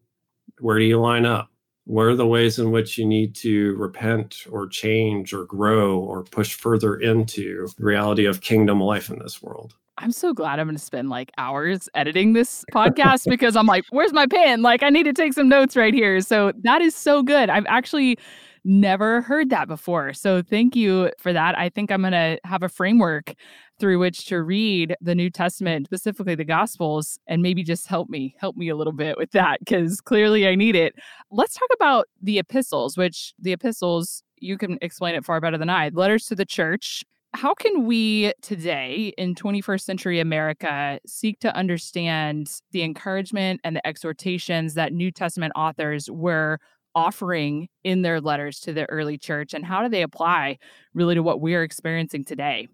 Where 0.59 0.77
do 0.77 0.85
you 0.85 0.99
line 0.99 1.25
up? 1.25 1.49
What 1.85 2.07
are 2.07 2.15
the 2.15 2.27
ways 2.27 2.57
in 2.57 2.71
which 2.71 2.97
you 2.97 3.05
need 3.05 3.35
to 3.35 3.75
repent 3.75 4.45
or 4.49 4.67
change 4.67 5.33
or 5.33 5.45
grow 5.45 5.99
or 5.99 6.23
push 6.23 6.55
further 6.55 6.95
into 6.95 7.67
the 7.77 7.85
reality 7.85 8.25
of 8.25 8.41
kingdom 8.41 8.81
life 8.81 9.09
in 9.09 9.19
this 9.19 9.41
world? 9.41 9.75
I'm 9.97 10.11
so 10.11 10.33
glad 10.33 10.59
I'm 10.59 10.67
going 10.67 10.75
to 10.75 10.83
spend 10.83 11.09
like 11.09 11.31
hours 11.37 11.87
editing 11.93 12.33
this 12.33 12.65
podcast 12.73 13.25
because 13.29 13.55
I'm 13.55 13.67
like, 13.67 13.85
where's 13.91 14.13
my 14.13 14.25
pen? 14.25 14.61
Like, 14.61 14.83
I 14.83 14.89
need 14.89 15.03
to 15.03 15.13
take 15.13 15.33
some 15.33 15.47
notes 15.47 15.77
right 15.77 15.93
here. 15.93 16.19
So 16.21 16.51
that 16.63 16.81
is 16.81 16.95
so 16.95 17.21
good. 17.21 17.49
I've 17.49 17.65
actually 17.67 18.17
never 18.65 19.21
heard 19.21 19.49
that 19.51 19.67
before. 19.67 20.11
So 20.13 20.41
thank 20.41 20.75
you 20.75 21.11
for 21.19 21.31
that. 21.31 21.57
I 21.57 21.69
think 21.69 21.91
I'm 21.91 22.01
going 22.01 22.13
to 22.13 22.39
have 22.43 22.63
a 22.63 22.69
framework 22.69 23.35
through 23.79 23.99
which 23.99 24.25
to 24.25 24.41
read 24.41 24.95
the 25.01 25.15
New 25.15 25.29
Testament, 25.29 25.85
specifically 25.85 26.35
the 26.35 26.45
Gospels, 26.45 27.19
and 27.27 27.41
maybe 27.41 27.63
just 27.63 27.87
help 27.87 28.09
me, 28.09 28.35
help 28.39 28.57
me 28.57 28.69
a 28.69 28.75
little 28.75 28.93
bit 28.93 29.17
with 29.17 29.31
that 29.31 29.59
because 29.59 30.01
clearly 30.01 30.47
I 30.47 30.55
need 30.55 30.75
it. 30.75 30.95
Let's 31.29 31.53
talk 31.53 31.69
about 31.73 32.07
the 32.21 32.39
epistles, 32.39 32.97
which 32.97 33.33
the 33.39 33.53
epistles, 33.53 34.23
you 34.37 34.57
can 34.57 34.77
explain 34.81 35.15
it 35.15 35.23
far 35.23 35.39
better 35.39 35.57
than 35.57 35.69
I. 35.69 35.89
Letters 35.93 36.25
to 36.27 36.35
the 36.35 36.45
church. 36.45 37.03
How 37.33 37.53
can 37.53 37.85
we 37.85 38.31
today 38.41 39.13
in 39.17 39.35
21st 39.35 39.81
century 39.81 40.21
America 40.21 40.99
seek 41.05 41.39
to 41.41 41.53
understand 41.53 42.49
the 42.71 42.81
encouragement 42.81 43.59
and 43.65 43.75
the 43.75 43.85
exhortations 43.85 44.73
that 44.75 44.93
New 44.93 45.11
Testament 45.11 45.51
authors 45.53 46.09
were 46.09 46.59
offering 46.95 47.67
in 47.83 48.01
their 48.01 48.21
letters 48.21 48.59
to 48.61 48.73
the 48.73 48.89
early 48.89 49.17
church 49.17 49.53
and 49.53 49.65
how 49.65 49.83
do 49.83 49.89
they 49.89 50.01
apply 50.01 50.57
really 50.93 51.15
to 51.15 51.21
what 51.21 51.41
we're 51.41 51.63
experiencing 51.63 52.23
today? 52.23 52.67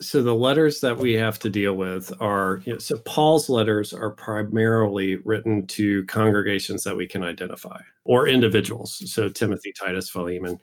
So 0.00 0.20
the 0.20 0.34
letters 0.34 0.80
that 0.80 0.98
we 0.98 1.12
have 1.14 1.38
to 1.40 1.48
deal 1.48 1.74
with 1.74 2.12
are 2.20 2.60
you 2.64 2.72
know, 2.72 2.78
so 2.78 2.98
paul's 2.98 3.48
letters 3.48 3.92
are 3.92 4.10
primarily 4.10 5.16
written 5.24 5.66
to 5.68 6.04
congregations 6.06 6.82
that 6.82 6.96
we 6.96 7.06
can 7.06 7.22
identify 7.22 7.80
or 8.04 8.26
individuals 8.26 9.00
so 9.12 9.28
timothy 9.28 9.72
titus 9.72 10.10
philemon 10.10 10.58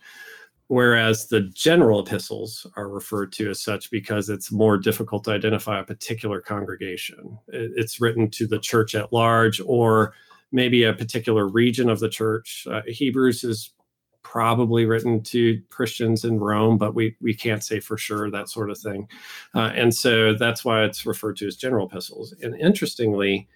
whereas 0.69 1.27
the 1.27 1.41
general 1.41 1.99
epistles 1.99 2.65
are 2.75 2.87
referred 2.87 3.31
to 3.33 3.49
as 3.49 3.59
such 3.59 3.89
because 3.91 4.29
it's 4.29 4.51
more 4.51 4.77
difficult 4.77 5.23
to 5.23 5.31
identify 5.31 5.79
a 5.79 5.83
particular 5.83 6.39
congregation. 6.39 7.37
It's 7.47 7.99
written 7.99 8.29
to 8.31 8.45
the 8.45 8.59
church 8.59 8.93
at 8.93 9.11
large 9.11 9.59
or 9.65 10.13
maybe 10.51 10.83
a 10.83 10.93
particular 10.93 11.47
region 11.47 11.89
of 11.89 11.99
the 11.99 12.09
church. 12.09 12.67
Uh, 12.69 12.81
Hebrews 12.87 13.43
is 13.43 13.73
probably 14.21 14.85
written 14.85 15.23
to 15.23 15.61
Christians 15.69 16.25
in 16.25 16.39
Rome, 16.39 16.77
but 16.77 16.93
we 16.93 17.15
we 17.21 17.33
can't 17.33 17.63
say 17.63 17.79
for 17.79 17.97
sure 17.97 18.29
that 18.29 18.49
sort 18.49 18.69
of 18.69 18.77
thing. 18.77 19.07
Uh, 19.55 19.71
and 19.75 19.93
so 19.93 20.33
that's 20.33 20.65
why 20.65 20.83
it's 20.83 21.05
referred 21.05 21.37
to 21.37 21.47
as 21.47 21.55
general 21.55 21.87
epistles. 21.87 22.33
And 22.41 22.59
interestingly, 22.59 23.47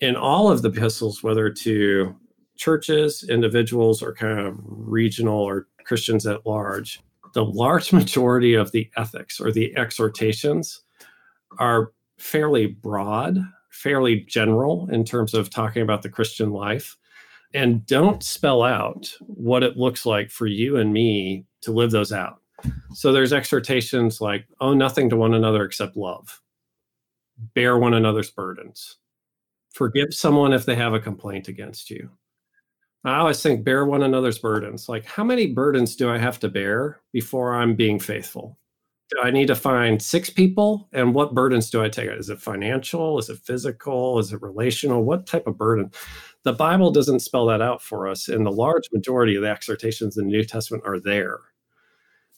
in 0.00 0.16
all 0.16 0.50
of 0.50 0.62
the 0.62 0.68
epistles, 0.68 1.22
whether 1.22 1.50
to 1.50 2.14
churches, 2.56 3.24
individuals, 3.28 4.02
or 4.02 4.14
kind 4.14 4.38
of 4.38 4.56
regional 4.64 5.38
or 5.40 5.66
Christians 5.84 6.26
at 6.26 6.46
large, 6.46 7.00
the 7.32 7.44
large 7.44 7.92
majority 8.00 8.54
of 8.54 8.72
the 8.72 8.90
ethics 8.96 9.40
or 9.40 9.52
the 9.52 9.76
exhortations 9.76 10.82
are 11.58 11.92
fairly 12.18 12.66
broad, 12.66 13.38
fairly 13.74 14.20
general 14.20 14.88
in 14.90 15.04
terms 15.04 15.34
of 15.34 15.50
talking 15.50 15.82
about 15.82 16.02
the 16.02 16.08
Christian 16.08 16.52
life, 16.52 16.96
and 17.52 17.84
don't 17.86 18.22
spell 18.22 18.62
out 18.62 19.12
what 19.20 19.62
it 19.62 19.76
looks 19.76 20.06
like 20.06 20.30
for 20.30 20.46
you 20.46 20.76
and 20.76 20.92
me 20.92 21.44
to 21.60 21.72
live 21.72 21.90
those 21.90 22.12
out. 22.12 22.40
So 22.94 23.12
there's 23.12 23.32
exhortations 23.32 24.20
like, 24.20 24.46
owe 24.60 24.74
nothing 24.74 25.10
to 25.10 25.16
one 25.16 25.34
another 25.34 25.64
except 25.64 25.96
love, 25.96 26.40
bear 27.54 27.78
one 27.78 27.94
another's 27.94 28.30
burdens, 28.30 28.96
forgive 29.72 30.14
someone 30.14 30.52
if 30.52 30.64
they 30.64 30.76
have 30.76 30.94
a 30.94 31.00
complaint 31.00 31.48
against 31.48 31.90
you. 31.90 32.08
I 33.04 33.18
always 33.18 33.42
think 33.42 33.64
bear 33.64 33.84
one 33.84 34.02
another's 34.02 34.38
burdens. 34.38 34.88
Like, 34.88 35.04
how 35.04 35.24
many 35.24 35.48
burdens 35.48 35.94
do 35.94 36.10
I 36.10 36.16
have 36.16 36.40
to 36.40 36.48
bear 36.48 37.00
before 37.12 37.54
I'm 37.54 37.74
being 37.74 38.00
faithful? 38.00 38.58
Do 39.10 39.18
I 39.22 39.30
need 39.30 39.48
to 39.48 39.54
find 39.54 40.02
six 40.02 40.30
people? 40.30 40.88
And 40.92 41.14
what 41.14 41.34
burdens 41.34 41.70
do 41.70 41.82
I 41.82 41.88
take? 41.88 42.10
Is 42.10 42.30
it 42.30 42.40
financial? 42.40 43.18
Is 43.18 43.28
it 43.28 43.38
physical? 43.38 44.18
Is 44.18 44.32
it 44.32 44.42
relational? 44.42 45.04
What 45.04 45.26
type 45.26 45.46
of 45.46 45.58
burden? 45.58 45.90
The 46.42 46.52
Bible 46.52 46.90
doesn't 46.90 47.20
spell 47.20 47.46
that 47.46 47.62
out 47.62 47.82
for 47.82 48.08
us. 48.08 48.28
And 48.28 48.44
the 48.44 48.50
large 48.50 48.88
majority 48.92 49.36
of 49.36 49.42
the 49.42 49.50
exhortations 49.50 50.16
in 50.16 50.26
the 50.26 50.32
New 50.32 50.44
Testament 50.44 50.84
are 50.86 50.98
there. 50.98 51.38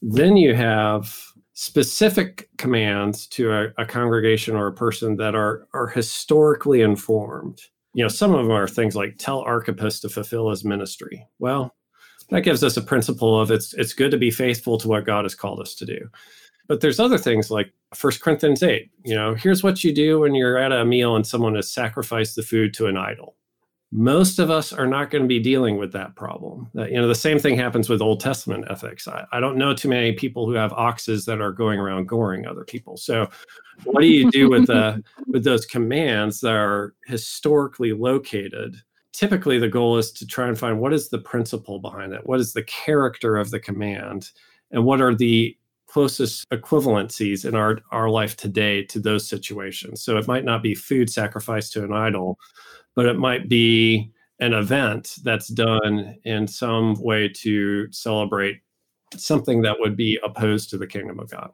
Then 0.02 0.36
you 0.36 0.54
have 0.54 1.16
specific 1.54 2.50
commands 2.58 3.26
to 3.28 3.52
a, 3.52 3.68
a 3.78 3.86
congregation 3.86 4.56
or 4.56 4.66
a 4.66 4.74
person 4.74 5.16
that 5.16 5.34
are, 5.34 5.66
are 5.72 5.86
historically 5.86 6.82
informed 6.82 7.62
you 7.96 8.04
know, 8.04 8.08
some 8.08 8.34
of 8.34 8.44
them 8.44 8.54
are 8.54 8.68
things 8.68 8.94
like 8.94 9.16
tell 9.16 9.40
Archippus 9.40 10.00
to 10.00 10.10
fulfill 10.10 10.50
his 10.50 10.66
ministry. 10.66 11.26
Well, 11.38 11.74
that 12.28 12.42
gives 12.42 12.62
us 12.62 12.76
a 12.76 12.82
principle 12.82 13.40
of 13.40 13.50
it's 13.50 13.72
it's 13.72 13.94
good 13.94 14.10
to 14.10 14.18
be 14.18 14.30
faithful 14.30 14.76
to 14.78 14.88
what 14.88 15.06
God 15.06 15.24
has 15.24 15.34
called 15.34 15.60
us 15.60 15.74
to 15.76 15.86
do. 15.86 16.10
But 16.68 16.80
there's 16.80 17.00
other 17.00 17.18
things 17.18 17.50
like 17.50 17.72
1 18.00 18.14
Corinthians 18.20 18.62
8, 18.62 18.90
you 19.04 19.14
know, 19.14 19.34
here's 19.34 19.62
what 19.62 19.84
you 19.84 19.94
do 19.94 20.20
when 20.20 20.34
you're 20.34 20.58
at 20.58 20.72
a 20.72 20.84
meal 20.84 21.16
and 21.16 21.26
someone 21.26 21.54
has 21.54 21.70
sacrificed 21.70 22.36
the 22.36 22.42
food 22.42 22.74
to 22.74 22.86
an 22.86 22.96
idol 22.96 23.36
most 23.92 24.38
of 24.38 24.50
us 24.50 24.72
are 24.72 24.86
not 24.86 25.10
going 25.10 25.22
to 25.22 25.28
be 25.28 25.38
dealing 25.38 25.76
with 25.76 25.92
that 25.92 26.14
problem. 26.16 26.68
You 26.74 26.96
know, 27.00 27.08
the 27.08 27.14
same 27.14 27.38
thing 27.38 27.56
happens 27.56 27.88
with 27.88 28.02
Old 28.02 28.20
Testament 28.20 28.66
ethics. 28.68 29.06
I, 29.06 29.24
I, 29.32 29.40
don't 29.40 29.56
know 29.56 29.74
too 29.74 29.88
many 29.88 30.12
people 30.12 30.44
who 30.44 30.52
have 30.52 30.72
oxes 30.72 31.24
that 31.26 31.40
are 31.40 31.52
going 31.52 31.78
around 31.78 32.08
goring 32.08 32.46
other 32.46 32.64
people. 32.64 32.96
So, 32.96 33.28
what 33.84 34.00
do 34.00 34.08
you 34.08 34.30
do 34.30 34.50
with 34.50 34.66
the 34.66 35.02
with 35.28 35.44
those 35.44 35.66
commands 35.66 36.40
that 36.40 36.52
are 36.52 36.94
historically 37.06 37.92
located? 37.92 38.76
Typically, 39.12 39.58
the 39.58 39.68
goal 39.68 39.96
is 39.98 40.10
to 40.12 40.26
try 40.26 40.48
and 40.48 40.58
find 40.58 40.80
what 40.80 40.92
is 40.92 41.08
the 41.08 41.18
principle 41.18 41.78
behind 41.78 42.12
it, 42.12 42.26
what 42.26 42.40
is 42.40 42.52
the 42.52 42.64
character 42.64 43.36
of 43.36 43.50
the 43.50 43.60
command, 43.60 44.30
and 44.72 44.84
what 44.84 45.00
are 45.00 45.14
the 45.14 45.56
closest 45.86 46.48
equivalencies 46.50 47.44
in 47.44 47.54
our 47.54 47.80
our 47.92 48.08
life 48.08 48.36
today 48.36 48.82
to 48.84 49.00
those 49.00 49.28
situations. 49.28 50.02
So, 50.02 50.16
it 50.16 50.26
might 50.26 50.44
not 50.44 50.62
be 50.62 50.74
food 50.74 51.10
sacrificed 51.10 51.72
to 51.74 51.84
an 51.84 51.92
idol 51.92 52.38
but 52.96 53.06
it 53.06 53.18
might 53.18 53.48
be 53.48 54.10
an 54.40 54.52
event 54.52 55.16
that's 55.22 55.48
done 55.48 56.16
in 56.24 56.48
some 56.48 56.94
way 56.94 57.28
to 57.28 57.90
celebrate 57.92 58.60
something 59.14 59.62
that 59.62 59.76
would 59.78 59.96
be 59.96 60.18
opposed 60.24 60.70
to 60.70 60.78
the 60.78 60.86
kingdom 60.86 61.20
of 61.20 61.30
God 61.30 61.52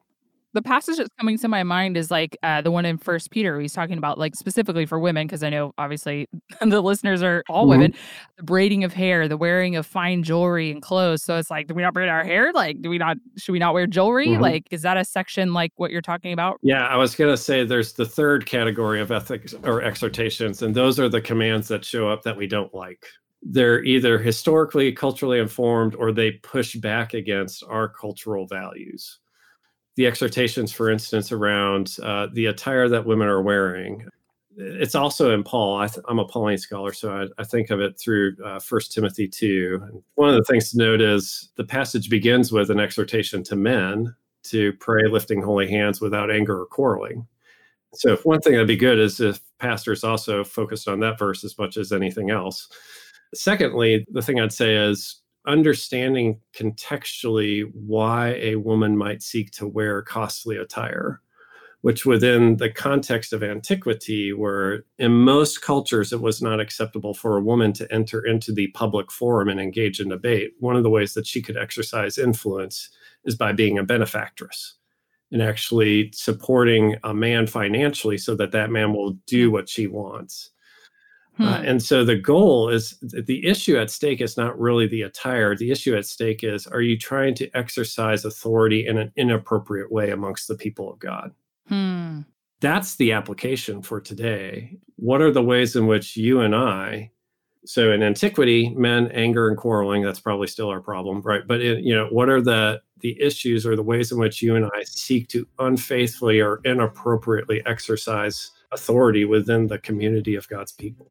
the 0.54 0.62
passage 0.62 0.96
that's 0.98 1.10
coming 1.18 1.38
to 1.38 1.48
my 1.48 1.62
mind 1.62 1.96
is 1.96 2.10
like 2.10 2.36
uh, 2.42 2.60
the 2.60 2.70
one 2.70 2.84
in 2.84 2.98
First 2.98 3.30
Peter. 3.30 3.60
He's 3.60 3.72
talking 3.72 3.98
about 3.98 4.18
like 4.18 4.34
specifically 4.34 4.86
for 4.86 4.98
women 4.98 5.26
because 5.26 5.42
I 5.42 5.50
know 5.50 5.72
obviously 5.78 6.28
the 6.60 6.80
listeners 6.80 7.22
are 7.22 7.42
all 7.48 7.62
mm-hmm. 7.62 7.70
women. 7.70 7.94
The 8.36 8.42
braiding 8.42 8.84
of 8.84 8.92
hair, 8.92 9.28
the 9.28 9.36
wearing 9.36 9.76
of 9.76 9.86
fine 9.86 10.22
jewelry 10.22 10.70
and 10.70 10.82
clothes. 10.82 11.22
So 11.22 11.38
it's 11.38 11.50
like, 11.50 11.68
do 11.68 11.74
we 11.74 11.82
not 11.82 11.94
braid 11.94 12.08
our 12.08 12.24
hair? 12.24 12.52
Like, 12.52 12.82
do 12.82 12.90
we 12.90 12.98
not? 12.98 13.16
Should 13.36 13.52
we 13.52 13.58
not 13.58 13.74
wear 13.74 13.86
jewelry? 13.86 14.28
Mm-hmm. 14.28 14.42
Like, 14.42 14.68
is 14.70 14.82
that 14.82 14.96
a 14.96 15.04
section 15.04 15.52
like 15.52 15.72
what 15.76 15.90
you're 15.90 16.02
talking 16.02 16.32
about? 16.32 16.58
Yeah, 16.62 16.86
I 16.86 16.96
was 16.96 17.14
gonna 17.14 17.36
say 17.36 17.64
there's 17.64 17.94
the 17.94 18.06
third 18.06 18.46
category 18.46 19.00
of 19.00 19.10
ethics 19.10 19.54
or 19.64 19.82
exhortations, 19.82 20.62
and 20.62 20.74
those 20.74 21.00
are 21.00 21.08
the 21.08 21.20
commands 21.20 21.68
that 21.68 21.84
show 21.84 22.08
up 22.08 22.22
that 22.22 22.36
we 22.36 22.46
don't 22.46 22.74
like 22.74 23.06
they're 23.44 23.82
either 23.82 24.18
historically 24.18 24.92
culturally 24.92 25.40
informed 25.40 25.96
or 25.96 26.12
they 26.12 26.30
push 26.30 26.76
back 26.76 27.12
against 27.12 27.64
our 27.68 27.88
cultural 27.88 28.46
values 28.46 29.18
the 29.96 30.06
exhortations, 30.06 30.72
for 30.72 30.90
instance, 30.90 31.32
around 31.32 31.96
uh, 32.02 32.28
the 32.32 32.46
attire 32.46 32.88
that 32.88 33.04
women 33.04 33.28
are 33.28 33.42
wearing. 33.42 34.06
It's 34.56 34.94
also 34.94 35.32
in 35.32 35.42
Paul. 35.44 35.78
I 35.78 35.88
am 36.08 36.18
a 36.18 36.26
Pauline 36.26 36.58
scholar, 36.58 36.92
so 36.92 37.10
I, 37.10 37.40
I, 37.40 37.44
think 37.44 37.70
of 37.70 37.80
it 37.80 37.98
through 37.98 38.36
uh, 38.44 38.58
First 38.58 38.92
Timothy 38.92 39.26
2. 39.26 40.02
One 40.16 40.28
of 40.28 40.34
the 40.34 40.44
things 40.44 40.70
to 40.70 40.78
note 40.78 41.00
is 41.00 41.50
the 41.56 41.64
passage 41.64 42.10
begins 42.10 42.52
with 42.52 42.70
an 42.70 42.78
exhortation 42.78 43.42
to 43.44 43.56
men 43.56 44.14
to 44.44 44.72
pray 44.74 45.04
lifting 45.08 45.40
holy 45.40 45.70
hands 45.70 46.00
without 46.00 46.30
anger 46.30 46.60
or 46.60 46.66
quarreling. 46.66 47.26
So, 47.94 48.16
one 48.16 48.40
thing 48.40 48.52
that'd 48.52 48.66
be 48.66 48.76
good 48.76 48.98
is 48.98 49.20
if 49.20 49.40
pastors 49.58 50.04
also 50.04 50.44
focused 50.44 50.88
on 50.88 51.00
that 51.00 51.18
verse 51.18 51.44
as 51.44 51.56
much 51.58 51.76
as 51.76 51.92
anything 51.92 52.30
else. 52.30 52.68
Secondly, 53.34 54.06
the 54.10 54.22
thing 54.22 54.40
I'd 54.40 54.52
say 54.52 54.74
is 54.76 55.21
understanding 55.46 56.40
contextually 56.54 57.70
why 57.74 58.34
a 58.34 58.56
woman 58.56 58.96
might 58.96 59.22
seek 59.22 59.50
to 59.52 59.66
wear 59.66 60.02
costly 60.02 60.56
attire, 60.56 61.20
which 61.80 62.06
within 62.06 62.56
the 62.56 62.70
context 62.70 63.32
of 63.32 63.42
antiquity, 63.42 64.32
where 64.32 64.84
in 64.98 65.12
most 65.12 65.62
cultures 65.62 66.12
it 66.12 66.20
was 66.20 66.40
not 66.40 66.60
acceptable 66.60 67.12
for 67.12 67.36
a 67.36 67.42
woman 67.42 67.72
to 67.72 67.92
enter 67.92 68.24
into 68.24 68.52
the 68.52 68.68
public 68.68 69.10
forum 69.10 69.48
and 69.48 69.60
engage 69.60 70.00
in 70.00 70.08
debate, 70.08 70.52
one 70.60 70.76
of 70.76 70.84
the 70.84 70.90
ways 70.90 71.14
that 71.14 71.26
she 71.26 71.42
could 71.42 71.56
exercise 71.56 72.18
influence 72.18 72.90
is 73.24 73.34
by 73.34 73.52
being 73.52 73.78
a 73.78 73.82
benefactress 73.82 74.74
and 75.32 75.42
actually 75.42 76.12
supporting 76.14 76.94
a 77.02 77.12
man 77.12 77.46
financially 77.46 78.18
so 78.18 78.36
that 78.36 78.52
that 78.52 78.70
man 78.70 78.92
will 78.92 79.12
do 79.26 79.50
what 79.50 79.68
she 79.68 79.86
wants. 79.88 80.51
Uh, 81.38 81.42
hmm. 81.42 81.48
Uh, 81.48 81.62
and 81.62 81.82
so 81.82 82.04
the 82.04 82.16
goal 82.16 82.68
is 82.68 82.98
the 83.00 83.46
issue 83.46 83.76
at 83.76 83.90
stake 83.90 84.20
is 84.20 84.36
not 84.36 84.58
really 84.58 84.86
the 84.86 85.02
attire. 85.02 85.56
The 85.56 85.70
issue 85.70 85.96
at 85.96 86.06
stake 86.06 86.44
is 86.44 86.66
are 86.66 86.82
you 86.82 86.98
trying 86.98 87.34
to 87.36 87.50
exercise 87.56 88.24
authority 88.24 88.86
in 88.86 88.98
an 88.98 89.12
inappropriate 89.16 89.90
way 89.90 90.10
amongst 90.10 90.48
the 90.48 90.56
people 90.56 90.90
of 90.90 90.98
God? 90.98 91.32
Hmm. 91.68 92.20
That's 92.60 92.94
the 92.94 93.12
application 93.12 93.82
for 93.82 94.00
today. 94.00 94.78
What 94.96 95.20
are 95.20 95.32
the 95.32 95.42
ways 95.42 95.74
in 95.74 95.88
which 95.88 96.16
you 96.16 96.42
and 96.42 96.54
I, 96.54 97.10
so 97.64 97.92
in 97.92 98.02
antiquity, 98.02 98.70
men, 98.70 99.08
anger, 99.12 99.48
and 99.48 99.56
quarreling, 99.56 100.02
that's 100.02 100.20
probably 100.20 100.46
still 100.46 100.68
our 100.68 100.80
problem, 100.80 101.22
right? 101.22 101.46
But 101.46 101.60
it, 101.60 101.84
you 101.84 101.94
know, 101.94 102.06
what 102.08 102.28
are 102.28 102.40
the 102.40 102.80
the 103.00 103.20
issues 103.20 103.66
or 103.66 103.74
the 103.74 103.82
ways 103.82 104.12
in 104.12 104.18
which 104.18 104.42
you 104.42 104.54
and 104.54 104.64
I 104.66 104.84
seek 104.84 105.28
to 105.30 105.46
unfaithfully 105.58 106.40
or 106.40 106.60
inappropriately 106.64 107.62
exercise 107.66 108.52
authority 108.70 109.24
within 109.24 109.66
the 109.66 109.78
community 109.78 110.36
of 110.36 110.48
God's 110.48 110.72
people? 110.72 111.10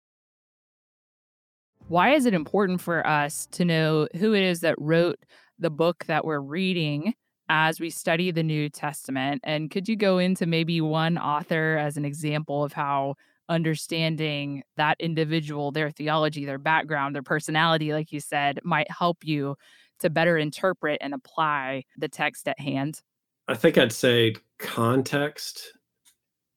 Why 1.91 2.13
is 2.13 2.25
it 2.25 2.33
important 2.33 2.79
for 2.79 3.05
us 3.05 3.47
to 3.51 3.65
know 3.65 4.07
who 4.15 4.33
it 4.33 4.41
is 4.43 4.61
that 4.61 4.75
wrote 4.77 5.19
the 5.59 5.69
book 5.69 6.05
that 6.05 6.23
we're 6.23 6.39
reading 6.39 7.13
as 7.49 7.81
we 7.81 7.89
study 7.89 8.31
the 8.31 8.43
New 8.43 8.69
Testament? 8.69 9.41
And 9.43 9.69
could 9.69 9.89
you 9.89 9.97
go 9.97 10.17
into 10.17 10.45
maybe 10.45 10.79
one 10.79 11.17
author 11.17 11.77
as 11.77 11.97
an 11.97 12.05
example 12.05 12.63
of 12.63 12.71
how 12.71 13.15
understanding 13.49 14.63
that 14.77 14.95
individual, 15.01 15.73
their 15.73 15.91
theology, 15.91 16.45
their 16.45 16.57
background, 16.57 17.13
their 17.13 17.23
personality, 17.23 17.91
like 17.91 18.13
you 18.13 18.21
said, 18.21 18.61
might 18.63 18.89
help 18.89 19.25
you 19.25 19.57
to 19.99 20.09
better 20.09 20.37
interpret 20.37 20.97
and 21.01 21.13
apply 21.13 21.83
the 21.97 22.07
text 22.07 22.47
at 22.47 22.57
hand? 22.57 23.01
I 23.49 23.55
think 23.55 23.77
I'd 23.77 23.91
say 23.91 24.35
context 24.59 25.73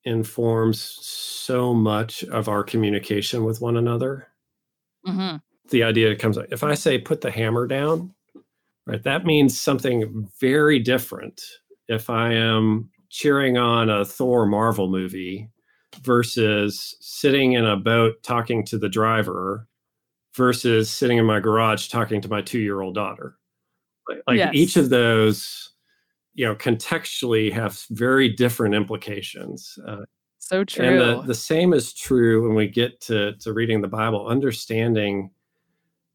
informs 0.04 0.80
so 0.80 1.74
much 1.74 2.22
of 2.22 2.48
our 2.48 2.62
communication 2.62 3.42
with 3.42 3.60
one 3.60 3.76
another. 3.76 4.28
Mm-hmm. 5.06 5.36
The 5.70 5.82
idea 5.82 6.14
comes 6.16 6.38
up. 6.38 6.46
if 6.50 6.62
I 6.62 6.74
say 6.74 6.98
put 6.98 7.20
the 7.20 7.30
hammer 7.30 7.66
down, 7.66 8.14
right, 8.86 9.02
that 9.02 9.24
means 9.24 9.58
something 9.58 10.28
very 10.40 10.78
different 10.78 11.40
if 11.88 12.10
I 12.10 12.32
am 12.32 12.90
cheering 13.10 13.56
on 13.56 13.88
a 13.90 14.04
Thor 14.04 14.46
Marvel 14.46 14.88
movie 14.88 15.50
versus 16.02 16.96
sitting 17.00 17.52
in 17.52 17.64
a 17.64 17.76
boat 17.76 18.22
talking 18.22 18.64
to 18.66 18.78
the 18.78 18.88
driver 18.88 19.68
versus 20.34 20.90
sitting 20.90 21.18
in 21.18 21.24
my 21.24 21.40
garage 21.40 21.88
talking 21.88 22.20
to 22.20 22.28
my 22.28 22.42
two 22.42 22.58
year 22.58 22.80
old 22.80 22.94
daughter. 22.94 23.36
Like, 24.08 24.18
like 24.26 24.38
yes. 24.38 24.50
each 24.54 24.76
of 24.76 24.90
those, 24.90 25.72
you 26.34 26.44
know, 26.44 26.54
contextually 26.54 27.52
have 27.52 27.80
very 27.90 28.28
different 28.28 28.74
implications. 28.74 29.78
Uh, 29.86 30.02
so 30.54 30.64
true. 30.64 30.86
And 30.86 31.00
the, 31.00 31.22
the 31.26 31.34
same 31.34 31.72
is 31.72 31.92
true 31.92 32.46
when 32.46 32.56
we 32.56 32.68
get 32.68 33.00
to, 33.02 33.34
to 33.38 33.52
reading 33.52 33.80
the 33.80 33.88
Bible, 33.88 34.26
understanding 34.26 35.30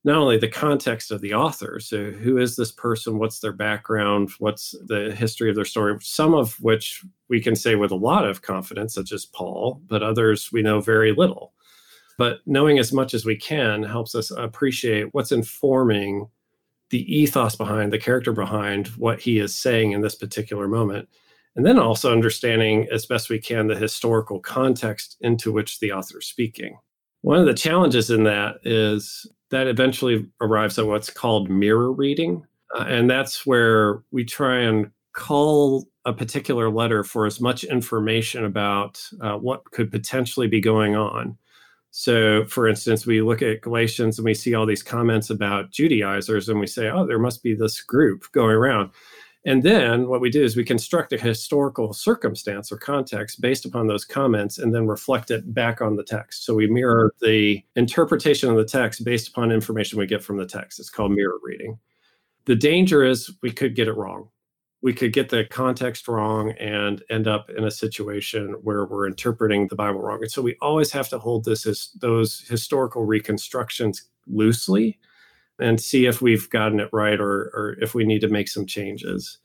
not 0.05 0.15
only 0.15 0.37
the 0.37 0.47
context 0.47 1.11
of 1.11 1.19
the 1.19 1.33
author, 1.33 1.79
so 1.81 2.11
who 2.11 2.37
is 2.37 2.55
this 2.55 2.71
person, 2.71 3.19
what's 3.19 3.39
their 3.39 3.51
background, 3.51 4.29
what's 4.39 4.73
the 4.85 5.13
history 5.13 5.49
of 5.49 5.57
their 5.57 5.65
story, 5.65 5.97
some 6.01 6.33
of 6.33 6.53
which 6.61 7.03
we 7.27 7.41
can 7.41 7.53
say 7.53 7.75
with 7.75 7.91
a 7.91 7.95
lot 7.95 8.25
of 8.25 8.41
confidence, 8.41 8.93
such 8.93 9.11
as 9.11 9.25
Paul, 9.25 9.81
but 9.87 10.01
others 10.01 10.51
we 10.53 10.61
know 10.61 10.79
very 10.79 11.11
little. 11.11 11.53
But 12.17 12.39
knowing 12.45 12.79
as 12.79 12.93
much 12.93 13.13
as 13.13 13.25
we 13.25 13.35
can 13.35 13.83
helps 13.83 14.15
us 14.15 14.31
appreciate 14.31 15.13
what's 15.13 15.33
informing 15.33 16.29
the 16.91 17.13
ethos 17.13 17.57
behind, 17.57 17.91
the 17.91 17.99
character 17.99 18.31
behind 18.31 18.87
what 18.89 19.19
he 19.19 19.39
is 19.39 19.53
saying 19.53 19.91
in 19.91 20.01
this 20.01 20.15
particular 20.15 20.67
moment. 20.67 21.09
And 21.55 21.65
then 21.65 21.79
also 21.79 22.11
understanding 22.11 22.87
as 22.91 23.05
best 23.05 23.29
we 23.29 23.39
can 23.39 23.67
the 23.67 23.75
historical 23.75 24.39
context 24.39 25.17
into 25.21 25.51
which 25.51 25.79
the 25.79 25.91
author 25.91 26.19
is 26.19 26.27
speaking. 26.27 26.77
One 27.21 27.39
of 27.39 27.45
the 27.45 27.53
challenges 27.53 28.09
in 28.09 28.23
that 28.23 28.57
is 28.63 29.25
that 29.51 29.67
eventually 29.67 30.25
arrives 30.41 30.79
at 30.79 30.87
what's 30.87 31.09
called 31.09 31.49
mirror 31.49 31.91
reading. 31.91 32.45
Uh, 32.75 32.85
and 32.87 33.09
that's 33.09 33.45
where 33.45 34.03
we 34.11 34.23
try 34.23 34.59
and 34.59 34.91
call 35.13 35.85
a 36.05 36.13
particular 36.13 36.69
letter 36.69 37.03
for 37.03 37.25
as 37.25 37.41
much 37.41 37.63
information 37.63 38.45
about 38.45 39.01
uh, 39.21 39.33
what 39.33 39.69
could 39.71 39.91
potentially 39.91 40.47
be 40.47 40.61
going 40.61 40.95
on. 40.95 41.37
So, 41.91 42.45
for 42.45 42.67
instance, 42.67 43.05
we 43.05 43.21
look 43.21 43.41
at 43.41 43.61
Galatians 43.61 44.19
and 44.19 44.25
we 44.25 44.35
see 44.35 44.53
all 44.53 44.67
these 44.67 44.83
comments 44.83 45.29
about 45.31 45.71
Judaizers, 45.71 46.47
and 46.47 46.59
we 46.59 46.67
say, 46.67 46.87
oh, 46.87 47.05
there 47.05 47.19
must 47.19 47.41
be 47.41 47.55
this 47.55 47.81
group 47.81 48.25
going 48.31 48.55
around. 48.55 48.91
And 49.49 49.63
then 49.63 50.07
what 50.07 50.21
we 50.21 50.29
do 50.29 50.43
is 50.43 50.55
we 50.55 50.63
construct 50.63 51.11
a 51.11 51.17
historical 51.17 51.91
circumstance 51.91 52.71
or 52.71 52.77
context 52.77 53.41
based 53.41 53.65
upon 53.65 53.87
those 53.87 54.05
comments 54.05 54.59
and 54.59 54.75
then 54.75 54.85
reflect 54.85 55.31
it 55.31 55.55
back 55.55 55.81
on 55.81 55.95
the 55.95 56.03
text. 56.03 56.45
So 56.45 56.53
we 56.53 56.67
mirror 56.67 57.15
the 57.19 57.63
interpretation 57.75 58.51
of 58.51 58.57
the 58.57 58.63
text 58.63 59.03
based 59.03 59.29
upon 59.29 59.51
information 59.51 59.97
we 59.97 60.05
get 60.05 60.23
from 60.23 60.37
the 60.37 60.45
text. 60.45 60.79
It's 60.79 60.91
called 60.91 61.13
mirror 61.13 61.39
reading. 61.41 61.79
The 62.45 62.55
danger 62.55 63.03
is 63.03 63.31
we 63.41 63.49
could 63.49 63.73
get 63.73 63.87
it 63.87 63.97
wrong. 63.97 64.29
We 64.83 64.93
could 64.93 65.13
get 65.13 65.29
the 65.29 65.45
context 65.45 66.07
wrong 66.07 66.51
and 66.51 67.01
end 67.09 67.27
up 67.27 67.49
in 67.49 67.63
a 67.63 67.71
situation 67.71 68.53
where 68.61 68.85
we're 68.85 69.07
interpreting 69.07 69.67
the 69.67 69.75
Bible 69.75 69.99
wrong. 69.99 70.19
And 70.21 70.31
so 70.31 70.43
we 70.43 70.57
always 70.61 70.91
have 70.91 71.09
to 71.09 71.17
hold 71.17 71.45
this 71.45 71.65
as 71.65 71.89
those 71.99 72.41
historical 72.47 73.03
reconstructions 73.03 74.03
loosely 74.27 74.99
and 75.59 75.79
see 75.79 76.05
if 76.05 76.21
we've 76.21 76.49
gotten 76.49 76.79
it 76.79 76.89
right 76.91 77.19
or, 77.19 77.51
or 77.53 77.77
if 77.81 77.93
we 77.93 78.05
need 78.05 78.21
to 78.21 78.29
make 78.29 78.47
some 78.47 78.65
changes. 78.65 79.37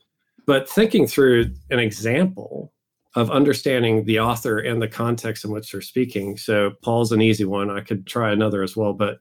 But 0.47 0.69
thinking 0.69 1.07
through 1.07 1.55
an 1.71 1.79
example 1.79 2.73
of 3.15 3.31
understanding 3.31 4.05
the 4.05 4.19
author 4.19 4.59
and 4.59 4.83
the 4.83 4.89
context 4.89 5.45
in 5.45 5.51
which 5.51 5.71
they're 5.71 5.81
speaking. 5.81 6.37
So 6.37 6.73
Paul's 6.83 7.13
an 7.13 7.23
easy 7.23 7.45
one. 7.45 7.71
I 7.71 7.81
could 7.81 8.07
try 8.07 8.33
another 8.33 8.63
as 8.63 8.77
well, 8.77 8.93
but 8.93 9.19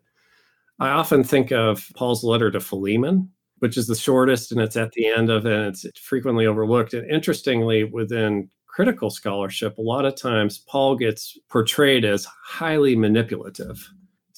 I 0.80 0.90
often 0.90 1.24
think 1.24 1.52
of 1.52 1.88
Paul's 1.96 2.24
letter 2.24 2.50
to 2.52 2.60
Philemon, 2.60 3.30
which 3.60 3.78
is 3.78 3.88
the 3.88 3.96
shortest 3.96 4.52
and 4.52 4.60
it's 4.60 4.76
at 4.76 4.92
the 4.94 5.06
end 5.06 5.30
of 5.30 5.46
it 5.46 5.54
and 5.54 5.68
it's 5.68 6.00
frequently 6.00 6.48
overlooked. 6.48 6.94
And 6.94 7.10
interestingly, 7.10 7.84
within 7.84 8.50
critical 8.66 9.12
scholarship, 9.12 9.78
a 9.78 9.82
lot 9.82 10.06
of 10.06 10.16
times 10.16 10.58
Paul 10.58 10.96
gets 10.96 11.38
portrayed 11.50 12.04
as 12.04 12.26
highly 12.26 12.96
manipulative. 12.96 13.88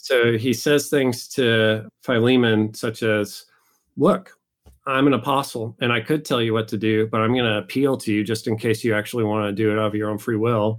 So 0.06 0.38
he 0.38 0.54
says 0.54 0.88
things 0.88 1.28
to 1.30 1.90
Philemon, 2.04 2.76
such 2.76 3.02
as, 3.02 3.46
Look, 3.98 4.38
I'm 4.86 5.08
an 5.08 5.14
apostle 5.14 5.76
and 5.82 5.92
I 5.92 6.00
could 6.00 6.24
tell 6.24 6.44
you 6.44 6.54
what 6.54 6.68
to 6.68 6.78
do, 6.78 7.08
but 7.08 7.22
I'm 7.22 7.34
going 7.34 7.52
to 7.52 7.58
appeal 7.58 7.98
to 7.98 8.14
you 8.14 8.24
just 8.24 8.46
in 8.46 8.56
case 8.56 8.84
you 8.84 8.94
actually 8.94 9.24
want 9.24 9.48
to 9.48 9.52
do 9.52 9.72
it 9.72 9.80
out 9.80 9.88
of 9.88 9.96
your 9.96 10.12
own 10.12 10.20
free 10.20 10.36
will. 10.36 10.78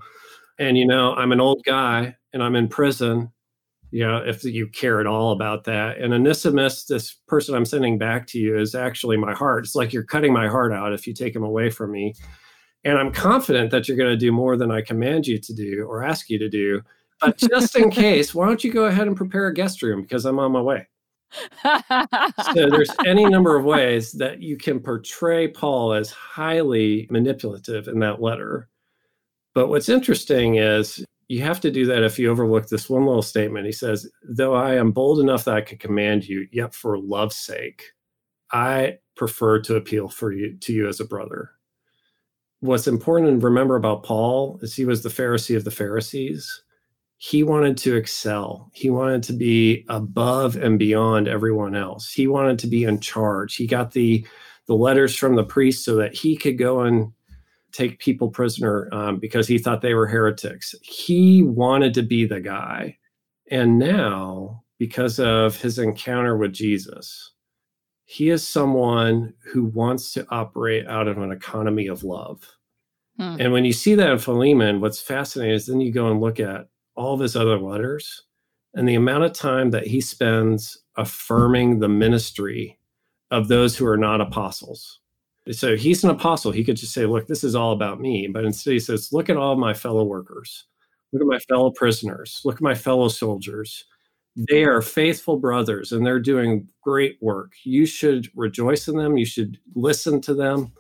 And, 0.61 0.79
you 0.79 0.87
know, 0.87 1.13
I'm 1.15 1.33
an 1.33 1.41
old 1.41 1.65
guy 1.67 2.15
and 2.33 2.41
I'm 2.41 2.55
in 2.55 2.69
prison, 2.69 3.33
you 3.91 4.07
know, 4.07 4.19
if 4.19 4.45
you 4.45 4.69
care 4.69 5.01
at 5.01 5.09
all 5.09 5.33
about 5.33 5.65
that. 5.65 5.99
And 5.99 6.15
Onesimus, 6.15 6.85
this 6.85 7.17
person 7.27 7.57
I'm 7.57 7.65
sending 7.65 7.99
back 7.99 8.29
to 8.29 8.39
you, 8.39 8.57
is 8.57 8.77
actually 8.77 9.17
my 9.17 9.35
heart. 9.35 9.65
It's 9.65 9.75
like 9.75 9.93
you're 9.93 10.05
cutting 10.05 10.33
my 10.33 10.47
heart 10.47 10.73
out 10.73 10.93
if 10.93 11.05
you 11.05 11.13
take 11.13 11.35
him 11.35 11.43
away 11.43 11.69
from 11.69 11.91
me. 11.91 12.15
And 12.85 12.97
I'm 12.97 13.11
confident 13.11 13.73
that 13.73 13.89
you're 13.89 13.97
going 13.97 14.13
to 14.13 14.17
do 14.17 14.31
more 14.31 14.57
than 14.57 14.71
I 14.71 14.83
command 14.83 15.27
you 15.27 15.41
to 15.41 15.53
do 15.53 15.85
or 15.89 16.05
ask 16.05 16.31
you 16.31 16.39
to 16.39 16.49
do. 16.49 16.81
But 17.21 17.39
just 17.39 17.77
in 17.77 17.91
case, 17.91 18.35
why 18.35 18.47
don't 18.47 18.63
you 18.63 18.73
go 18.73 18.87
ahead 18.87 19.07
and 19.07 19.17
prepare 19.17 19.47
a 19.47 19.55
guest 19.55 19.83
room 19.83 20.03
because 20.03 20.25
I'm 20.25 20.39
on 20.39 20.53
my 20.53 20.61
way. 20.61 20.87
so 21.63 22.71
there's 22.71 22.91
any 23.05 23.25
number 23.25 23.57
of 23.57 23.65
ways 23.65 24.13
that 24.13 24.43
you 24.43 24.57
can 24.57 24.81
portray 24.81 25.49
Paul 25.49 25.93
as 25.93 26.11
highly 26.11 27.07
manipulative 27.11 27.89
in 27.89 27.99
that 28.01 28.21
letter. 28.21 28.69
But 29.55 29.69
what's 29.69 29.89
interesting 29.89 30.57
is 30.57 31.05
you 31.29 31.43
have 31.43 31.61
to 31.61 31.71
do 31.71 31.87
that 31.87 32.05
if 32.05 32.19
you 32.19 32.31
overlook 32.31 32.69
this 32.69 32.89
one 32.89 33.07
little 33.07 33.23
statement. 33.23 33.67
He 33.67 33.73
says, 33.73 34.09
Though 34.23 34.55
I 34.55 34.75
am 34.77 34.93
bold 34.93 35.19
enough 35.19 35.45
that 35.45 35.57
I 35.57 35.61
can 35.63 35.79
command 35.79 36.29
you, 36.29 36.47
yet 36.53 36.75
for 36.75 36.99
love's 36.99 37.37
sake, 37.37 37.93
I 38.53 38.99
prefer 39.17 39.61
to 39.61 39.77
appeal 39.77 40.09
for 40.09 40.33
you 40.33 40.57
to 40.59 40.73
you 40.73 40.89
as 40.89 41.01
a 41.01 41.05
brother. 41.05 41.51
What's 42.61 42.87
important 42.87 43.41
to 43.41 43.47
remember 43.47 43.77
about 43.77 44.03
Paul 44.03 44.59
is 44.63 44.75
he 44.75 44.85
was 44.85 45.03
the 45.03 45.09
Pharisee 45.09 45.57
of 45.57 45.65
the 45.65 45.71
Pharisees 45.71 46.63
he 47.19 47.43
wanted 47.43 47.77
to 47.79 47.97
excel. 47.97 48.71
He 48.75 48.91
wanted 48.91 49.23
to 49.25 49.33
be 49.33 49.85
above 49.89 50.57
and 50.57 50.79
beyond 50.79 51.29
everyone 51.29 51.75
else. 51.75 52.13
He 52.13 52.27
wanted 52.27 52.59
to 52.61 52.67
be 52.67 52.85
in 52.85 53.01
charge. 53.01 53.57
He 53.57 53.67
got 53.67 53.93
the 53.93 54.27
the 54.67 54.75
letters 54.75 55.15
from 55.15 55.37
the 55.37 55.45
priest 55.45 55.85
so 55.85 55.95
that 55.97 56.15
he 56.15 56.37
could 56.37 56.59
go 56.59 56.81
and 56.81 57.13
take 57.71 58.01
people 58.01 58.29
prisoner 58.29 58.89
um, 58.93 59.19
because 59.19 59.47
he 59.47 59.59
thought 59.59 59.81
they 59.81 59.95
were 59.95 60.09
heretics. 60.09 60.75
He 60.83 61.43
wanted 61.43 61.95
to 61.95 62.03
be 62.03 62.27
the 62.27 62.41
guy. 62.41 62.99
And 63.51 63.79
now, 63.79 64.65
because 64.79 65.21
of 65.21 65.61
his 65.61 65.79
encounter 65.79 66.37
with 66.37 66.53
Jesus, 66.53 67.33
he 68.07 68.31
is 68.31 68.47
someone 68.47 69.35
who 69.53 69.67
wants 69.67 70.13
to 70.15 70.27
operate 70.31 70.89
out 70.89 71.07
of 71.07 71.19
an 71.19 71.31
economy 71.31 71.87
of 71.87 72.03
love. 72.03 72.57
Hmm. 73.19 73.37
And 73.39 73.53
when 73.53 73.65
you 73.65 73.73
see 73.73 73.95
that 73.95 74.11
in 74.11 74.19
Philemon, 74.19 74.81
what's 74.81 75.01
fascinating 75.01 75.55
is 75.55 75.67
then 75.67 75.81
you 75.81 75.93
go 75.93 76.11
and 76.11 76.21
look 76.21 76.41
at 76.41 76.67
all 76.97 77.15
of 77.15 77.21
his 77.21 77.37
other 77.37 77.59
letters 77.59 78.23
and 78.75 78.89
the 78.89 78.95
amount 78.95 79.25
of 79.25 79.33
time 79.33 79.71
that 79.71 79.87
he 79.87 80.01
spends 80.01 80.79
affirming 80.97 81.79
the 81.79 81.89
ministry 81.89 82.79
of 83.31 83.49
those 83.49 83.77
who 83.77 83.87
are 83.87 83.97
not 83.97 84.21
apostles. 84.21 85.01
So 85.53 85.77
he's 85.77 86.03
an 86.05 86.11
apostle. 86.11 86.53
He 86.53 86.65
could 86.65 86.77
just 86.77 86.93
say, 86.93 87.07
Look, 87.07 87.27
this 87.27 87.45
is 87.45 87.55
all 87.55 87.73
about 87.73 88.01
me. 88.01 88.27
But 88.27 88.45
instead, 88.45 88.73
he 88.73 88.81
says, 88.81 89.13
Look 89.13 89.31
at 89.31 89.37
all 89.37 89.57
my 89.57 89.75
fellow 89.75 90.05
workers. 90.05 90.65
Look 91.13 91.23
at 91.23 91.29
my 91.29 91.39
fellow 91.39 91.71
prisoners. 91.71 92.41
Look 92.45 92.57
at 92.57 92.63
my 92.63 92.75
fellow 92.75 93.09
soldiers. 93.09 93.85
They 94.51 94.65
are 94.65 94.83
faithful 94.83 95.39
brothers 95.39 95.93
and 95.93 96.05
they're 96.05 96.21
doing 96.21 96.69
great 96.83 97.17
work. 97.23 97.53
You 97.65 97.87
should 97.87 98.29
rejoice 98.35 98.89
in 98.89 98.97
them. 98.97 99.17
You 99.17 99.25
should 99.25 99.59
listen 99.75 100.21
to 100.23 100.35
them. 100.35 100.73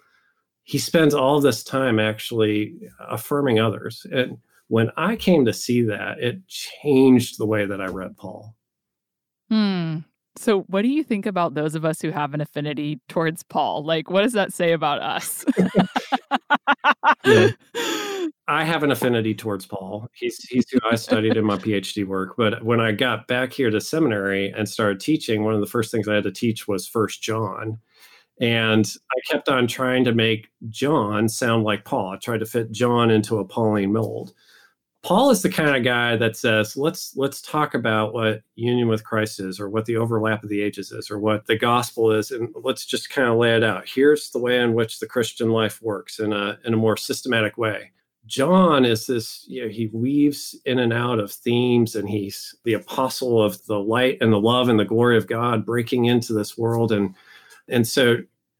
He 0.64 0.78
spends 0.78 1.14
all 1.14 1.40
this 1.40 1.62
time 1.64 1.98
actually 1.98 2.76
affirming 3.08 3.60
others. 3.60 4.04
And 4.12 4.36
when 4.68 4.90
I 4.96 5.16
came 5.16 5.44
to 5.44 5.52
see 5.52 5.82
that, 5.82 6.18
it 6.20 6.46
changed 6.48 7.38
the 7.38 7.46
way 7.46 7.66
that 7.66 7.80
I 7.80 7.86
read 7.86 8.16
Paul. 8.16 8.54
Hmm. 9.48 9.98
So, 10.38 10.62
what 10.62 10.82
do 10.82 10.88
you 10.88 11.02
think 11.02 11.24
about 11.24 11.54
those 11.54 11.74
of 11.74 11.84
us 11.84 12.00
who 12.00 12.10
have 12.10 12.34
an 12.34 12.40
affinity 12.40 13.00
towards 13.08 13.42
Paul? 13.42 13.84
Like, 13.84 14.10
what 14.10 14.22
does 14.22 14.34
that 14.34 14.52
say 14.52 14.72
about 14.72 15.00
us? 15.00 15.44
yeah. 17.24 17.50
I 18.48 18.62
have 18.64 18.84
an 18.84 18.92
affinity 18.92 19.34
towards 19.34 19.66
Paul. 19.66 20.08
He's 20.14 20.38
he's 20.44 20.68
who 20.70 20.78
I 20.88 20.94
studied 20.94 21.36
in 21.36 21.44
my 21.44 21.56
PhD 21.56 22.06
work. 22.06 22.34
But 22.36 22.64
when 22.64 22.80
I 22.80 22.92
got 22.92 23.26
back 23.26 23.52
here 23.52 23.70
to 23.70 23.80
seminary 23.80 24.50
and 24.50 24.68
started 24.68 25.00
teaching, 25.00 25.42
one 25.42 25.54
of 25.54 25.60
the 25.60 25.66
first 25.66 25.90
things 25.90 26.06
I 26.06 26.14
had 26.14 26.24
to 26.24 26.30
teach 26.30 26.68
was 26.68 26.86
First 26.86 27.22
John. 27.22 27.78
And 28.40 28.86
I 29.10 29.32
kept 29.32 29.48
on 29.48 29.66
trying 29.66 30.04
to 30.04 30.14
make 30.14 30.48
John 30.68 31.28
sound 31.28 31.64
like 31.64 31.84
Paul. 31.84 32.10
I 32.10 32.16
tried 32.16 32.40
to 32.40 32.46
fit 32.46 32.70
John 32.70 33.10
into 33.10 33.38
a 33.38 33.44
Pauline 33.44 33.92
mold. 33.92 34.32
Paul 35.06 35.30
is 35.30 35.42
the 35.42 35.48
kind 35.48 35.76
of 35.76 35.84
guy 35.84 36.16
that 36.16 36.36
says, 36.36 36.76
let's 36.76 37.12
let's 37.14 37.40
talk 37.40 37.74
about 37.74 38.12
what 38.12 38.42
union 38.56 38.88
with 38.88 39.04
Christ 39.04 39.38
is, 39.38 39.60
or 39.60 39.68
what 39.68 39.84
the 39.84 39.96
overlap 39.96 40.42
of 40.42 40.48
the 40.48 40.60
ages 40.60 40.90
is, 40.90 41.12
or 41.12 41.20
what 41.20 41.46
the 41.46 41.56
gospel 41.56 42.10
is, 42.10 42.32
and 42.32 42.52
let's 42.64 42.84
just 42.84 43.08
kind 43.08 43.28
of 43.28 43.36
lay 43.36 43.54
it 43.54 43.62
out. 43.62 43.88
Here's 43.88 44.30
the 44.30 44.40
way 44.40 44.58
in 44.58 44.74
which 44.74 44.98
the 44.98 45.06
Christian 45.06 45.50
life 45.50 45.80
works 45.80 46.18
in 46.18 46.32
a 46.32 46.58
in 46.64 46.74
a 46.74 46.76
more 46.76 46.96
systematic 46.96 47.56
way. 47.56 47.92
John 48.26 48.84
is 48.84 49.06
this, 49.06 49.44
you 49.46 49.62
know, 49.62 49.68
he 49.68 49.86
weaves 49.92 50.58
in 50.64 50.80
and 50.80 50.92
out 50.92 51.20
of 51.20 51.30
themes, 51.30 51.94
and 51.94 52.08
he's 52.08 52.56
the 52.64 52.72
apostle 52.72 53.40
of 53.40 53.64
the 53.66 53.78
light 53.78 54.18
and 54.20 54.32
the 54.32 54.40
love 54.40 54.68
and 54.68 54.80
the 54.80 54.84
glory 54.84 55.16
of 55.16 55.28
God 55.28 55.64
breaking 55.64 56.06
into 56.06 56.32
this 56.32 56.58
world. 56.58 56.90
And 56.90 57.14
and 57.68 57.86
so 57.86 58.16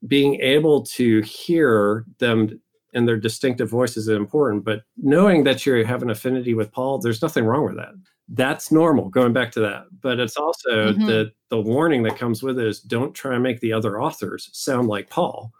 being 0.06 0.36
able 0.36 0.82
to 0.82 1.22
hear 1.22 2.04
them 2.18 2.60
and 2.96 3.06
their 3.06 3.18
distinctive 3.18 3.70
voices 3.70 4.08
is 4.08 4.16
important. 4.16 4.64
But 4.64 4.82
knowing 4.96 5.44
that 5.44 5.64
you 5.64 5.84
have 5.84 6.02
an 6.02 6.10
affinity 6.10 6.54
with 6.54 6.72
Paul, 6.72 6.98
there's 6.98 7.22
nothing 7.22 7.44
wrong 7.44 7.64
with 7.64 7.76
that. 7.76 7.92
That's 8.28 8.72
normal. 8.72 9.10
Going 9.10 9.32
back 9.32 9.52
to 9.52 9.60
that, 9.60 9.84
but 10.00 10.18
it's 10.18 10.36
also 10.36 10.92
mm-hmm. 10.92 11.06
the 11.06 11.30
the 11.50 11.60
warning 11.60 12.02
that 12.02 12.18
comes 12.18 12.42
with 12.42 12.58
it 12.58 12.66
is 12.66 12.80
don't 12.80 13.14
try 13.14 13.34
and 13.34 13.42
make 13.42 13.60
the 13.60 13.72
other 13.72 14.00
authors 14.02 14.50
sound 14.52 14.88
like 14.88 15.08
Paul, 15.08 15.52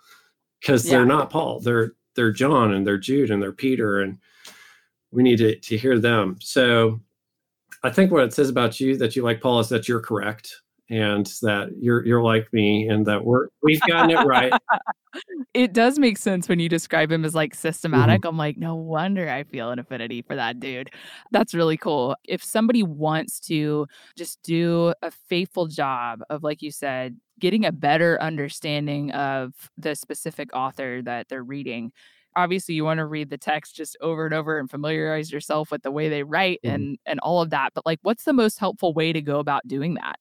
because 0.60 0.84
yeah. 0.84 0.92
they're 0.92 1.06
not 1.06 1.30
Paul. 1.30 1.60
They're 1.60 1.92
they're 2.16 2.32
John 2.32 2.72
and 2.72 2.84
they're 2.84 2.98
Jude 2.98 3.30
and 3.30 3.40
they're 3.40 3.52
Peter, 3.52 4.00
and 4.00 4.18
we 5.12 5.22
need 5.22 5.36
to 5.36 5.54
to 5.54 5.76
hear 5.76 6.00
them. 6.00 6.38
So, 6.40 6.98
I 7.84 7.90
think 7.90 8.10
what 8.10 8.24
it 8.24 8.32
says 8.34 8.48
about 8.48 8.80
you 8.80 8.96
that 8.96 9.14
you 9.14 9.22
like 9.22 9.40
Paul 9.40 9.60
is 9.60 9.68
that 9.68 9.86
you're 9.86 10.00
correct 10.00 10.62
and 10.88 11.26
that 11.42 11.68
you're 11.78 12.04
you're 12.06 12.22
like 12.22 12.46
me 12.52 12.88
and 12.88 13.06
that 13.06 13.24
we're 13.24 13.48
we've 13.62 13.80
gotten 13.82 14.10
it 14.10 14.24
right. 14.24 14.52
it 15.54 15.72
does 15.72 15.98
make 15.98 16.18
sense 16.18 16.48
when 16.48 16.60
you 16.60 16.68
describe 16.68 17.10
him 17.10 17.24
as 17.24 17.34
like 17.34 17.54
systematic. 17.54 18.20
Mm-hmm. 18.20 18.28
I'm 18.28 18.36
like, 18.36 18.56
no 18.56 18.74
wonder 18.74 19.28
I 19.28 19.44
feel 19.44 19.70
an 19.70 19.78
affinity 19.78 20.22
for 20.22 20.36
that 20.36 20.60
dude. 20.60 20.90
That's 21.32 21.54
really 21.54 21.76
cool. 21.76 22.16
If 22.24 22.42
somebody 22.44 22.82
wants 22.82 23.40
to 23.40 23.86
just 24.16 24.42
do 24.42 24.94
a 25.02 25.10
faithful 25.10 25.66
job 25.66 26.20
of, 26.30 26.42
like 26.42 26.62
you 26.62 26.70
said, 26.70 27.16
getting 27.40 27.64
a 27.64 27.72
better 27.72 28.20
understanding 28.20 29.10
of 29.12 29.54
the 29.76 29.94
specific 29.94 30.54
author 30.54 31.02
that 31.02 31.28
they're 31.28 31.44
reading, 31.44 31.92
obviously 32.36 32.74
you 32.74 32.84
want 32.84 32.98
to 32.98 33.06
read 33.06 33.30
the 33.30 33.38
text 33.38 33.74
just 33.74 33.96
over 34.00 34.26
and 34.26 34.34
over 34.34 34.58
and 34.58 34.70
familiarize 34.70 35.32
yourself 35.32 35.70
with 35.70 35.82
the 35.82 35.90
way 35.90 36.08
they 36.08 36.22
write 36.22 36.60
mm-hmm. 36.62 36.74
and 36.74 36.98
and 37.06 37.18
all 37.20 37.40
of 37.40 37.50
that 37.50 37.70
but 37.74 37.86
like 37.86 37.98
what's 38.02 38.24
the 38.24 38.32
most 38.32 38.58
helpful 38.58 38.92
way 38.92 39.12
to 39.12 39.22
go 39.22 39.38
about 39.38 39.66
doing 39.66 39.94
that 39.94 40.18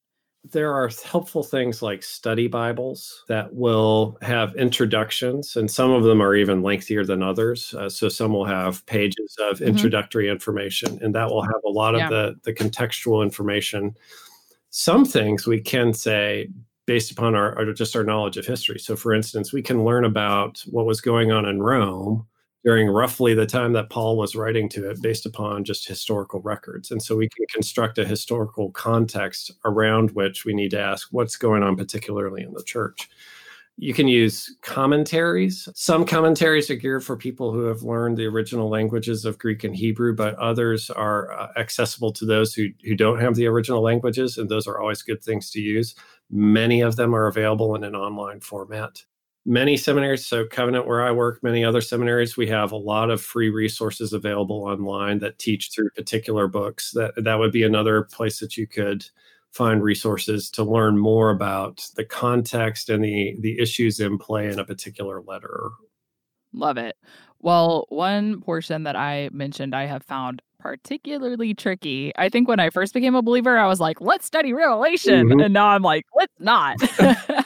there 0.51 0.73
are 0.73 0.89
helpful 1.03 1.43
things 1.43 1.81
like 1.81 2.03
study 2.03 2.47
Bibles 2.47 3.23
that 3.27 3.53
will 3.53 4.17
have 4.21 4.55
introductions, 4.55 5.55
and 5.55 5.69
some 5.69 5.91
of 5.91 6.03
them 6.03 6.21
are 6.21 6.35
even 6.35 6.61
lengthier 6.61 7.05
than 7.05 7.23
others. 7.23 7.73
Uh, 7.73 7.89
so 7.89 8.09
some 8.09 8.33
will 8.33 8.45
have 8.45 8.85
pages 8.85 9.35
of 9.39 9.57
mm-hmm. 9.57 9.69
introductory 9.69 10.29
information, 10.29 10.99
and 11.01 11.15
that 11.15 11.29
will 11.29 11.41
have 11.41 11.61
a 11.65 11.69
lot 11.69 11.95
yeah. 11.95 12.05
of 12.05 12.09
the, 12.09 12.35
the 12.43 12.53
contextual 12.53 13.23
information. 13.23 13.95
Some 14.69 15.05
things 15.05 15.47
we 15.47 15.61
can 15.61 15.93
say 15.93 16.49
based 16.85 17.11
upon 17.11 17.33
our, 17.33 17.57
our 17.57 17.73
just 17.73 17.95
our 17.95 18.03
knowledge 18.03 18.37
of 18.37 18.45
history. 18.45 18.79
So, 18.79 18.95
for 18.95 19.13
instance, 19.13 19.51
we 19.51 19.61
can 19.61 19.83
learn 19.83 20.05
about 20.05 20.63
what 20.67 20.85
was 20.85 21.01
going 21.01 21.31
on 21.31 21.45
in 21.45 21.61
Rome 21.61 22.27
during 22.65 22.87
roughly 22.87 23.35
the 23.35 23.45
time 23.45 23.73
that 23.73 23.91
Paul 23.91 24.17
was 24.17 24.35
writing 24.35 24.67
to 24.69 24.89
it 24.89 24.99
based 24.99 25.27
upon 25.27 25.63
just 25.63 25.87
historical 25.87 26.41
records. 26.41 26.89
And 26.89 27.01
so 27.01 27.15
we 27.15 27.29
can 27.29 27.45
construct 27.53 27.99
a 27.99 28.05
historical 28.05 28.71
context 28.71 29.51
around 29.65 30.11
which 30.11 30.45
we 30.45 30.53
need 30.53 30.71
to 30.71 30.81
ask 30.81 31.09
what's 31.11 31.37
going 31.37 31.61
on, 31.61 31.75
particularly 31.75 32.41
in 32.41 32.53
the 32.53 32.63
church. 32.63 33.07
You 33.77 33.93
can 33.93 34.07
use 34.07 34.55
commentaries. 34.61 35.69
Some 35.75 36.05
commentaries 36.05 36.71
are 36.71 36.75
geared 36.75 37.03
for 37.03 37.15
people 37.15 37.51
who 37.51 37.65
have 37.65 37.83
learned 37.83 38.17
the 38.17 38.25
original 38.25 38.69
languages 38.69 39.25
of 39.25 39.37
Greek 39.37 39.63
and 39.63 39.75
Hebrew, 39.75 40.15
but 40.15 40.33
others 40.35 40.89
are 40.89 41.33
uh, 41.33 41.49
accessible 41.57 42.13
to 42.13 42.25
those 42.25 42.53
who, 42.53 42.69
who 42.83 42.95
don't 42.95 43.19
have 43.19 43.35
the 43.35 43.47
original 43.47 43.81
languages, 43.81 44.37
and 44.37 44.49
those 44.49 44.65
are 44.65 44.79
always 44.79 45.03
good 45.03 45.21
things 45.21 45.51
to 45.51 45.59
use. 45.59 45.93
Many 46.31 46.81
of 46.81 46.95
them 46.95 47.13
are 47.13 47.27
available 47.27 47.75
in 47.75 47.83
an 47.83 47.95
online 47.95 48.39
format 48.39 49.03
many 49.45 49.77
seminaries 49.77 50.25
so 50.25 50.45
covenant 50.45 50.87
where 50.87 51.03
i 51.03 51.11
work 51.11 51.41
many 51.43 51.63
other 51.63 51.81
seminaries 51.81 52.35
we 52.35 52.47
have 52.47 52.71
a 52.71 52.77
lot 52.77 53.11
of 53.11 53.21
free 53.21 53.49
resources 53.49 54.11
available 54.11 54.63
online 54.63 55.19
that 55.19 55.37
teach 55.37 55.69
through 55.71 55.89
particular 55.91 56.47
books 56.47 56.91
that 56.91 57.13
that 57.15 57.37
would 57.37 57.51
be 57.51 57.63
another 57.63 58.03
place 58.03 58.39
that 58.39 58.57
you 58.57 58.65
could 58.65 59.05
find 59.51 59.83
resources 59.83 60.49
to 60.49 60.63
learn 60.63 60.97
more 60.97 61.29
about 61.29 61.87
the 61.95 62.03
context 62.03 62.89
and 62.89 63.03
the 63.03 63.35
the 63.41 63.59
issues 63.59 63.99
in 63.99 64.17
play 64.17 64.51
in 64.51 64.57
a 64.57 64.65
particular 64.65 65.21
letter 65.21 65.69
love 66.51 66.77
it 66.77 66.97
well 67.39 67.85
one 67.89 68.41
portion 68.41 68.83
that 68.83 68.95
i 68.95 69.29
mentioned 69.31 69.75
i 69.75 69.85
have 69.85 70.03
found 70.03 70.41
particularly 70.65 71.53
tricky. 71.53 72.11
I 72.17 72.27
think 72.27 72.47
when 72.47 72.59
I 72.59 72.71
first 72.71 72.95
became 72.95 73.13
a 73.13 73.21
believer, 73.21 73.55
I 73.55 73.67
was 73.67 73.79
like, 73.79 74.01
let's 74.01 74.25
study 74.25 74.51
Revelation. 74.51 75.27
Mm-hmm. 75.27 75.39
And 75.41 75.53
now 75.53 75.67
I'm 75.67 75.83
like, 75.83 76.07
let's 76.15 76.33
not. 76.39 76.77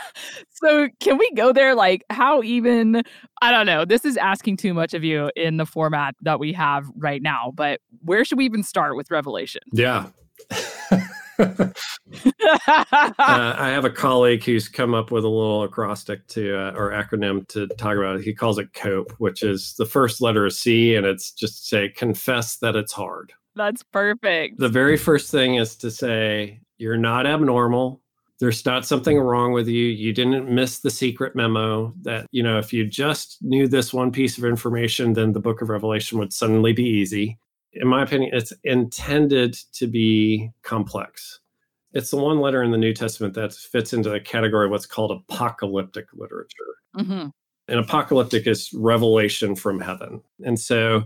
so, 0.49 0.87
can 0.99 1.17
we 1.17 1.31
go 1.35 1.53
there? 1.53 1.75
Like, 1.75 2.03
how 2.09 2.41
even, 2.43 3.03
I 3.41 3.51
don't 3.51 3.65
know, 3.65 3.85
this 3.85 4.05
is 4.05 4.17
asking 4.17 4.57
too 4.57 4.73
much 4.73 4.93
of 4.93 5.03
you 5.03 5.31
in 5.35 5.57
the 5.57 5.65
format 5.65 6.15
that 6.21 6.39
we 6.39 6.53
have 6.53 6.85
right 6.95 7.21
now, 7.21 7.51
but 7.55 7.81
where 8.03 8.23
should 8.25 8.37
we 8.37 8.45
even 8.45 8.63
start 8.63 8.95
with 8.95 9.11
Revelation? 9.11 9.61
Yeah. 9.73 10.07
uh, 11.39 11.71
I 13.19 13.69
have 13.69 13.85
a 13.85 13.89
colleague 13.89 14.43
who's 14.43 14.67
come 14.67 14.93
up 14.93 15.11
with 15.11 15.23
a 15.23 15.29
little 15.29 15.63
acrostic 15.63 16.27
to 16.29 16.55
uh, 16.57 16.71
or 16.75 16.91
acronym 16.91 17.47
to 17.49 17.67
talk 17.77 17.97
about 17.97 18.17
it. 18.17 18.23
He 18.23 18.33
calls 18.33 18.57
it 18.57 18.73
COPE, 18.73 19.13
which 19.19 19.43
is 19.43 19.73
the 19.77 19.85
first 19.85 20.21
letter 20.21 20.45
of 20.45 20.53
C, 20.53 20.95
and 20.95 21.05
it's 21.05 21.31
just 21.31 21.59
to 21.59 21.65
say 21.67 21.89
confess 21.89 22.57
that 22.57 22.75
it's 22.75 22.91
hard. 22.91 23.31
That's 23.55 23.83
perfect. 23.83 24.59
The 24.59 24.69
very 24.69 24.97
first 24.97 25.31
thing 25.31 25.55
is 25.55 25.75
to 25.77 25.91
say 25.91 26.59
you're 26.77 26.97
not 26.97 27.25
abnormal. 27.25 28.01
There's 28.39 28.65
not 28.65 28.85
something 28.85 29.19
wrong 29.19 29.51
with 29.51 29.67
you. 29.67 29.85
You 29.85 30.13
didn't 30.13 30.49
miss 30.49 30.79
the 30.79 30.89
secret 30.89 31.35
memo 31.35 31.93
that, 32.03 32.25
you 32.31 32.41
know, 32.41 32.57
if 32.57 32.71
you 32.71 32.85
just 32.85 33.37
knew 33.41 33.67
this 33.67 33.93
one 33.93 34.11
piece 34.11 34.37
of 34.37 34.45
information, 34.45 35.13
then 35.13 35.33
the 35.33 35.41
book 35.41 35.61
of 35.61 35.69
Revelation 35.69 36.19
would 36.19 36.31
suddenly 36.31 36.71
be 36.71 36.85
easy 36.85 37.37
in 37.73 37.87
my 37.87 38.03
opinion, 38.03 38.31
it's 38.33 38.53
intended 38.63 39.53
to 39.73 39.87
be 39.87 40.51
complex. 40.63 41.39
It's 41.93 42.11
the 42.11 42.17
one 42.17 42.39
letter 42.39 42.63
in 42.63 42.71
the 42.71 42.77
New 42.77 42.93
Testament 42.93 43.33
that 43.35 43.53
fits 43.53 43.93
into 43.93 44.09
the 44.09 44.19
category 44.19 44.65
of 44.65 44.71
what's 44.71 44.85
called 44.85 45.11
apocalyptic 45.11 46.07
literature. 46.13 46.75
Mm-hmm. 46.97 47.27
And 47.67 47.79
apocalyptic 47.79 48.47
is 48.47 48.71
revelation 48.73 49.55
from 49.55 49.79
heaven. 49.79 50.21
And 50.43 50.59
so 50.59 51.03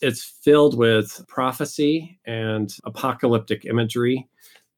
it's 0.00 0.24
filled 0.24 0.76
with 0.76 1.24
prophecy 1.28 2.18
and 2.26 2.74
apocalyptic 2.84 3.64
imagery. 3.64 4.28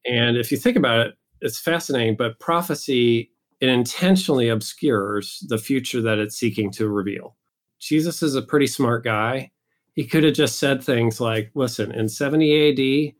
And 0.06 0.36
if 0.36 0.50
you 0.50 0.56
think 0.56 0.76
about 0.76 1.06
it, 1.06 1.14
it's 1.40 1.58
fascinating, 1.58 2.16
but 2.16 2.38
prophecy 2.38 3.30
it 3.60 3.68
intentionally 3.68 4.48
obscures 4.48 5.44
the 5.48 5.58
future 5.58 6.00
that 6.00 6.18
it's 6.18 6.36
seeking 6.36 6.70
to 6.72 6.88
reveal. 6.88 7.36
Jesus 7.78 8.22
is 8.22 8.34
a 8.34 8.42
pretty 8.42 8.66
smart 8.66 9.04
guy 9.04 9.50
he 9.94 10.06
could 10.06 10.24
have 10.24 10.34
just 10.34 10.58
said 10.58 10.82
things 10.82 11.20
like, 11.20 11.50
listen, 11.54 11.92
in 11.92 12.08
70 12.08 12.70
AD, 12.70 13.14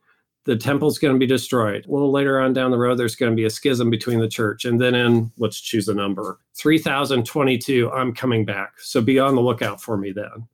the 0.45 0.57
temple's 0.57 0.99
going 0.99 1.15
to 1.15 1.19
be 1.19 1.27
destroyed. 1.27 1.85
A 1.87 1.91
little 1.91 2.11
later 2.11 2.41
on 2.41 2.53
down 2.53 2.71
the 2.71 2.79
road, 2.79 2.99
there's 2.99 3.17
going 3.17 3.31
to 3.31 3.37
be 3.37 3.45
a 3.45 3.51
schism 3.51 3.91
between 3.91 4.19
the 4.19 4.29
church. 4.29 4.65
And 4.65 4.81
then 4.81 4.95
in, 4.95 5.31
let's 5.37 5.61
choose 5.61 5.89
a 5.89 5.95
number, 5.95 6.39
3022, 6.57 7.91
I'm 7.91 8.15
coming 8.15 8.45
back. 8.45 8.81
So 8.81 9.03
be 9.03 9.19
on 9.19 9.35
the 9.35 9.43
lookout 9.43 9.81
for 9.81 9.97
me 9.97 10.13
then. 10.13 10.49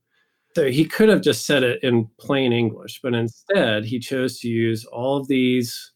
So 0.57 0.68
he 0.68 0.87
could 0.87 1.11
have 1.11 1.20
just 1.20 1.46
said 1.46 1.62
it 1.62 1.83
in 1.83 2.09
plain 2.18 2.52
English, 2.52 3.00
but 3.02 3.14
instead 3.14 3.85
he 3.85 3.98
chose 3.98 4.40
to 4.40 4.48
use 4.48 4.85
all 4.87 5.18
of 5.18 5.29
these 5.29 5.92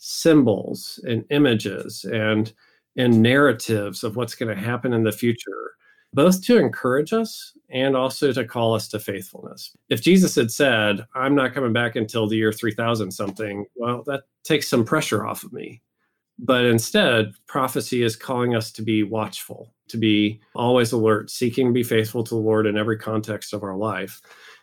symbols 0.00 0.98
and 1.06 1.24
images 1.30 2.04
and 2.04 2.52
and 2.96 3.22
narratives 3.22 4.02
of 4.02 4.16
what's 4.16 4.34
going 4.34 4.54
to 4.54 4.60
happen 4.60 4.92
in 4.92 5.04
the 5.04 5.12
future 5.12 5.70
both 6.12 6.42
to 6.44 6.58
encourage 6.58 7.12
us 7.12 7.52
and 7.70 7.96
also 7.96 8.32
to 8.32 8.44
call 8.44 8.74
us 8.74 8.88
to 8.88 8.98
faithfulness. 8.98 9.76
If 9.88 10.02
Jesus 10.02 10.34
had 10.34 10.50
said, 10.50 11.06
I'm 11.14 11.34
not 11.34 11.54
coming 11.54 11.72
back 11.72 11.96
until 11.96 12.28
the 12.28 12.36
year 12.36 12.52
3000 12.52 13.10
something, 13.10 13.64
well, 13.76 14.02
that 14.06 14.24
takes 14.42 14.68
some 14.68 14.84
pressure 14.84 15.26
off 15.26 15.44
of 15.44 15.52
me. 15.52 15.82
But 16.38 16.64
instead, 16.64 17.32
prophecy 17.46 18.02
is 18.02 18.16
calling 18.16 18.56
us 18.56 18.72
to 18.72 18.82
be 18.82 19.02
watchful, 19.02 19.74
to 19.88 19.98
be 19.98 20.40
always 20.54 20.90
alert, 20.90 21.30
seeking 21.30 21.66
to 21.66 21.72
be 21.72 21.82
faithful 21.82 22.24
to 22.24 22.34
the 22.34 22.40
Lord 22.40 22.66
in 22.66 22.78
every 22.78 22.98
context 22.98 23.52
of 23.52 23.62
our 23.62 23.76
life. 23.76 24.20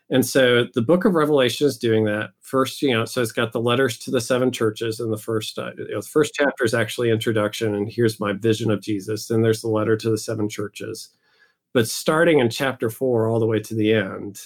And 0.09 0.25
so 0.25 0.65
the 0.73 0.81
book 0.81 1.03
of 1.03 1.15
Revelation 1.15 1.67
is 1.67 1.77
doing 1.77 2.05
that. 2.05 2.29
First, 2.39 2.81
you 2.81 2.91
know, 2.91 3.03
so 3.03 3.21
it's 3.21 3.33
got 3.33 3.51
the 3.51 3.59
letters 3.59 3.97
to 3.99 4.11
the 4.11 4.21
seven 4.21 4.51
churches, 4.51 4.99
and 4.99 5.11
the 5.11 5.17
first, 5.17 5.59
uh, 5.59 5.71
you 5.77 5.89
know, 5.89 6.01
the 6.01 6.07
first 6.07 6.33
chapter 6.33 6.63
is 6.63 6.73
actually 6.73 7.09
introduction, 7.09 7.75
and 7.75 7.91
here's 7.91 8.19
my 8.19 8.31
vision 8.31 8.71
of 8.71 8.81
Jesus. 8.81 9.27
Then 9.27 9.41
there's 9.41 9.61
the 9.61 9.67
letter 9.67 9.97
to 9.97 10.09
the 10.09 10.17
seven 10.17 10.47
churches. 10.47 11.09
But 11.73 11.87
starting 11.87 12.39
in 12.39 12.49
chapter 12.49 12.89
four 12.89 13.27
all 13.27 13.39
the 13.39 13.45
way 13.45 13.59
to 13.59 13.75
the 13.75 13.93
end 13.93 14.39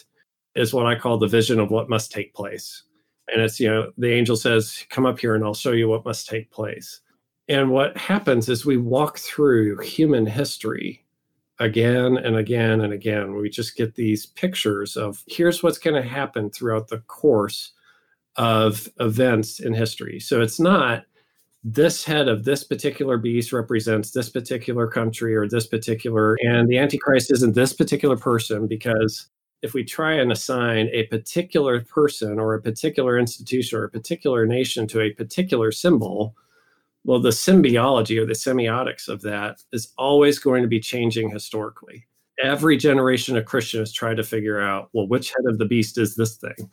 is 0.56 0.74
what 0.74 0.88
I 0.88 0.96
call 0.96 1.18
the 1.18 1.28
vision 1.28 1.60
of 1.60 1.70
what 1.70 1.90
must 1.90 2.12
take 2.12 2.34
place. 2.34 2.84
And 3.32 3.42
it's, 3.42 3.60
you 3.60 3.70
know, 3.70 3.92
the 3.98 4.12
angel 4.12 4.36
says, 4.36 4.86
Come 4.90 5.06
up 5.06 5.20
here 5.20 5.36
and 5.36 5.44
I'll 5.44 5.54
show 5.54 5.72
you 5.72 5.88
what 5.88 6.06
must 6.06 6.28
take 6.28 6.52
place. 6.52 7.02
And 7.48 7.70
what 7.70 7.96
happens 7.98 8.50
is 8.50 8.66
we 8.66 8.78
walk 8.78 9.20
through 9.20 9.80
human 9.80 10.26
history 10.26 11.06
again 11.62 12.18
and 12.18 12.36
again 12.36 12.82
and 12.82 12.92
again. 12.92 13.36
We 13.36 13.50
just 13.50 13.78
get 13.78 13.96
these 13.96 14.26
pictures 14.26 14.98
of 14.98 15.24
here's 15.28 15.64
what's 15.64 15.78
going 15.78 16.02
to 16.02 16.08
happen 16.08 16.50
throughout 16.50 16.88
the 16.88 17.00
course 17.00 17.72
of 18.36 18.90
events 19.00 19.60
in 19.60 19.74
history. 19.74 20.20
So 20.20 20.42
it's 20.42 20.60
not 20.60 21.06
this 21.64 22.04
head 22.04 22.28
of 22.28 22.44
this 22.44 22.64
particular 22.64 23.18
beast 23.18 23.54
represents 23.54 24.12
this 24.12 24.30
particular 24.30 24.88
country 24.88 25.36
or 25.36 25.48
this 25.48 25.68
particular, 25.68 26.36
and 26.42 26.68
the 26.68 26.80
Antichrist 26.80 27.32
isn't 27.32 27.54
this 27.54 27.74
particular 27.74 28.18
person 28.18 28.66
because 28.66 29.28
if 29.62 29.76
we 29.76 29.84
try 29.84 30.14
and 30.14 30.32
assign 30.32 30.90
a 30.92 31.04
particular 31.04 31.82
person 31.82 32.40
or 32.40 32.56
a 32.56 32.62
particular 32.62 33.20
institution 33.20 33.78
or 33.78 33.84
a 33.84 33.90
particular 33.90 34.48
nation 34.48 34.88
to 34.88 35.02
a 35.02 35.12
particular 35.12 35.72
symbol, 35.72 36.36
well, 37.04 37.20
the 37.20 37.32
symbology 37.32 38.18
or 38.20 38.26
the 38.26 38.34
semiotics 38.34 39.08
of 39.08 39.22
that 39.22 39.62
is 39.72 39.92
always 39.98 40.40
going 40.40 40.62
to 40.62 40.68
be 40.68 40.80
changing 40.80 41.30
historically. 41.30 42.06
Every 42.44 42.78
generation 42.78 43.38
of 43.38 43.46
Christians 43.46 43.92
try 43.92 44.14
to 44.14 44.24
figure 44.24 44.62
out, 44.62 44.90
well, 44.94 45.08
which 45.08 45.30
head 45.30 45.46
of 45.46 45.58
the 45.58 45.66
beast 45.66 45.98
is 45.98 46.16
this 46.16 46.38
thing? 46.38 46.70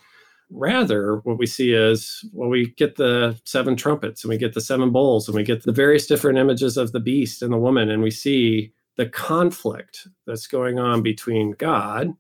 Rather, 0.51 1.17
what 1.25 1.39
we 1.39 1.47
see 1.47 1.73
is 1.73 2.25
well, 2.33 2.49
we 2.49 2.71
get 2.79 2.97
the 2.97 3.39
seven 3.45 3.77
trumpets 3.77 4.25
and 4.25 4.31
we 4.31 4.39
get 4.39 4.55
the 4.55 4.63
seven 4.63 4.91
bowls 4.91 5.29
and 5.29 5.35
we 5.35 5.43
get 5.43 5.63
the 5.63 5.73
various 5.73 6.07
different 6.07 6.39
images 6.39 6.79
of 6.79 6.93
the 6.93 7.01
beast 7.01 7.43
and 7.43 7.53
the 7.53 7.59
woman, 7.59 7.91
and 7.91 8.03
we 8.03 8.11
see 8.11 8.73
the 8.97 9.07
conflict 9.07 10.09
that's 10.27 10.47
going 10.47 10.79
on 10.79 11.03
between 11.03 11.53
God 11.53 12.15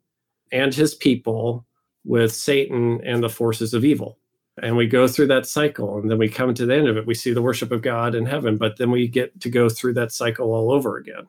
and 0.52 0.74
his 0.74 0.94
people 0.94 1.66
with 2.04 2.32
Satan 2.32 3.00
and 3.04 3.22
the 3.22 3.28
forces 3.28 3.74
of 3.74 3.84
evil. 3.84 4.18
And 4.62 4.76
we 4.76 4.86
go 4.86 5.09
through 5.09 5.28
that 5.28 5.46
cycle. 5.46 5.98
And 5.98 6.11
then 6.11 6.18
we 6.18 6.28
come 6.28 6.54
to 6.54 6.66
the 6.66 6.74
end 6.74 6.88
of 6.88 6.96
it. 6.96 7.06
We 7.06 7.14
see 7.14 7.32
the 7.32 7.42
worship 7.42 7.72
of 7.72 7.82
God 7.82 8.14
in 8.14 8.26
heaven, 8.26 8.56
but 8.56 8.76
then 8.76 8.90
we 8.90 9.09
get 9.09 9.40
to 9.40 9.50
go 9.50 9.68
through 9.68 9.94
that 9.94 10.12
cycle 10.12 10.52
all 10.52 10.70
over 10.70 10.96
again. 10.96 11.26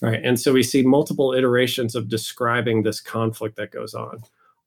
Right. 0.00 0.20
And 0.24 0.38
so 0.38 0.52
we 0.52 0.62
see 0.62 0.82
multiple 0.82 1.32
iterations 1.32 1.94
of 1.94 2.08
describing 2.08 2.82
this 2.82 3.00
conflict 3.00 3.56
that 3.56 3.70
goes 3.70 3.94
on. 3.94 4.18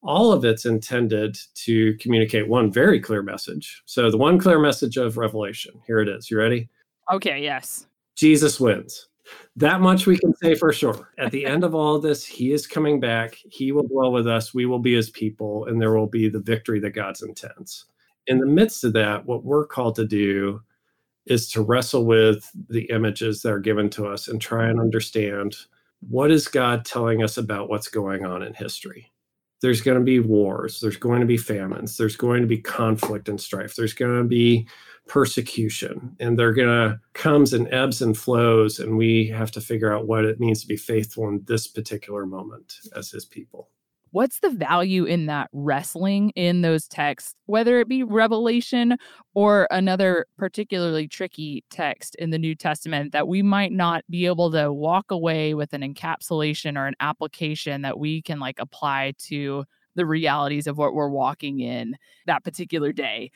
All 0.01 0.31
of 0.31 0.45
it's 0.45 0.65
intended 0.65 1.37
to 1.55 1.97
communicate 1.97 2.47
one 2.47 2.71
very 2.71 2.99
clear 2.99 3.23
message. 3.23 3.81
So, 3.85 4.11
the 4.11 4.19
one 4.19 4.37
clear 4.37 4.59
message 4.59 4.97
of 4.97 5.17
Revelation 5.17 5.81
here 5.87 5.99
it 5.99 6.07
is. 6.07 6.29
You 6.29 6.37
ready? 6.37 6.69
Okay, 7.11 7.41
yes. 7.41 7.87
Jesus 8.15 8.59
wins. 8.59 9.07
That 9.55 9.81
much 9.81 10.05
we 10.05 10.17
can 10.17 10.35
say 10.35 10.55
for 10.55 10.73
sure. 10.73 11.11
At 11.17 11.31
the 11.31 11.45
end 11.45 11.63
of 11.63 11.73
all 11.73 11.95
of 11.95 12.01
this, 12.01 12.25
he 12.25 12.51
is 12.51 12.67
coming 12.67 12.99
back. 12.99 13.37
He 13.49 13.71
will 13.71 13.87
dwell 13.87 14.11
with 14.11 14.27
us. 14.27 14.53
We 14.53 14.65
will 14.65 14.79
be 14.79 14.93
his 14.93 15.09
people, 15.09 15.65
and 15.65 15.81
there 15.81 15.93
will 15.93 16.07
be 16.07 16.29
the 16.29 16.39
victory 16.39 16.79
that 16.81 16.91
God's 16.91 17.21
intends. 17.21 17.85
In 18.27 18.39
the 18.39 18.45
midst 18.45 18.83
of 18.83 18.93
that, 18.93 19.25
what 19.25 19.43
we're 19.43 19.65
called 19.65 19.95
to 19.95 20.05
do 20.05 20.61
is 21.25 21.49
to 21.51 21.61
wrestle 21.61 22.05
with 22.05 22.49
the 22.69 22.83
images 22.91 23.41
that 23.41 23.51
are 23.51 23.59
given 23.59 23.89
to 23.91 24.07
us 24.07 24.27
and 24.27 24.39
try 24.41 24.67
and 24.67 24.79
understand 24.79 25.55
what 26.07 26.31
is 26.31 26.47
God 26.47 26.85
telling 26.85 27.23
us 27.23 27.37
about 27.37 27.69
what's 27.69 27.87
going 27.87 28.25
on 28.25 28.43
in 28.43 28.53
history. 28.53 29.11
There's 29.65 29.81
going 29.81 29.97
to 29.97 30.03
be 30.03 30.19
wars, 30.19 30.79
there's 30.79 30.95
going 30.95 31.21
to 31.21 31.25
be 31.25 31.37
famines, 31.37 31.97
there's 31.97 32.15
going 32.15 32.41
to 32.41 32.47
be 32.47 32.59
conflict 32.59 33.27
and 33.27 33.41
strife, 33.41 33.75
there's 33.75 33.95
going 33.95 34.15
to 34.15 34.23
be 34.23 34.67
persecution, 35.07 36.15
and 36.19 36.37
they're 36.37 36.53
going 36.53 36.67
to 36.67 36.99
comes 37.13 37.51
and 37.51 37.67
ebbs 37.73 37.99
and 37.99 38.15
flows, 38.15 38.77
and 38.77 38.95
we 38.95 39.25
have 39.29 39.49
to 39.53 39.61
figure 39.61 39.91
out 39.91 40.05
what 40.05 40.23
it 40.23 40.39
means 40.39 40.61
to 40.61 40.67
be 40.67 40.77
faithful 40.77 41.27
in 41.29 41.43
this 41.47 41.65
particular 41.65 42.27
moment 42.27 42.75
as 42.95 43.09
His 43.09 43.25
people 43.25 43.69
what's 44.11 44.39
the 44.39 44.49
value 44.49 45.05
in 45.05 45.25
that 45.25 45.49
wrestling 45.51 46.31
in 46.35 46.61
those 46.61 46.87
texts, 46.87 47.35
whether 47.45 47.79
it 47.79 47.87
be 47.87 48.03
Revelation 48.03 48.97
or 49.33 49.67
another 49.71 50.25
particularly 50.37 51.07
tricky 51.07 51.63
text 51.69 52.15
in 52.15 52.29
the 52.29 52.39
New 52.39 52.55
Testament 52.55 53.11
that 53.11 53.27
we 53.27 53.41
might 53.41 53.71
not 53.71 54.03
be 54.09 54.25
able 54.25 54.51
to 54.51 54.71
walk 54.71 55.11
away 55.11 55.53
with 55.53 55.73
an 55.73 55.81
encapsulation 55.81 56.77
or 56.77 56.87
an 56.87 56.95
application 56.99 57.81
that 57.81 57.99
we 57.99 58.21
can 58.21 58.39
like 58.39 58.57
apply 58.59 59.13
to 59.19 59.65
the 59.95 60.05
realities 60.05 60.67
of 60.67 60.77
what 60.77 60.93
we're 60.93 61.09
walking 61.09 61.59
in 61.59 61.95
that 62.25 62.43
particular 62.43 62.91
day 62.91 63.31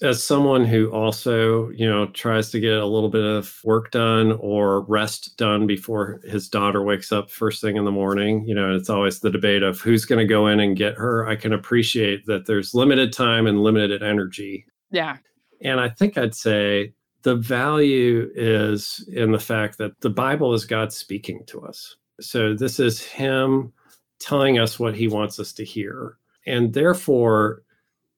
as 0.00 0.22
someone 0.22 0.64
who 0.64 0.90
also, 0.92 1.70
you 1.70 1.88
know, 1.88 2.06
tries 2.08 2.50
to 2.50 2.60
get 2.60 2.76
a 2.76 2.86
little 2.86 3.08
bit 3.08 3.24
of 3.24 3.58
work 3.64 3.90
done 3.90 4.32
or 4.40 4.82
rest 4.82 5.36
done 5.36 5.66
before 5.66 6.20
his 6.24 6.48
daughter 6.48 6.82
wakes 6.82 7.10
up 7.10 7.30
first 7.30 7.60
thing 7.60 7.76
in 7.76 7.84
the 7.84 7.90
morning, 7.90 8.44
you 8.46 8.54
know, 8.54 8.74
it's 8.74 8.90
always 8.90 9.20
the 9.20 9.30
debate 9.30 9.62
of 9.62 9.80
who's 9.80 10.04
going 10.04 10.20
to 10.20 10.24
go 10.24 10.46
in 10.46 10.60
and 10.60 10.76
get 10.76 10.94
her. 10.94 11.26
I 11.26 11.34
can 11.34 11.52
appreciate 11.52 12.26
that 12.26 12.46
there's 12.46 12.74
limited 12.74 13.12
time 13.12 13.46
and 13.46 13.62
limited 13.62 14.02
energy. 14.02 14.66
Yeah. 14.90 15.16
And 15.62 15.80
I 15.80 15.88
think 15.88 16.16
I'd 16.16 16.34
say 16.34 16.92
the 17.22 17.34
value 17.34 18.30
is 18.36 19.04
in 19.12 19.32
the 19.32 19.40
fact 19.40 19.78
that 19.78 20.00
the 20.00 20.10
Bible 20.10 20.54
is 20.54 20.64
God 20.64 20.92
speaking 20.92 21.42
to 21.46 21.62
us. 21.62 21.96
So 22.20 22.54
this 22.54 22.78
is 22.78 23.02
Him 23.02 23.72
telling 24.20 24.60
us 24.60 24.78
what 24.78 24.94
He 24.94 25.08
wants 25.08 25.40
us 25.40 25.52
to 25.54 25.64
hear. 25.64 26.18
And 26.46 26.72
therefore, 26.72 27.62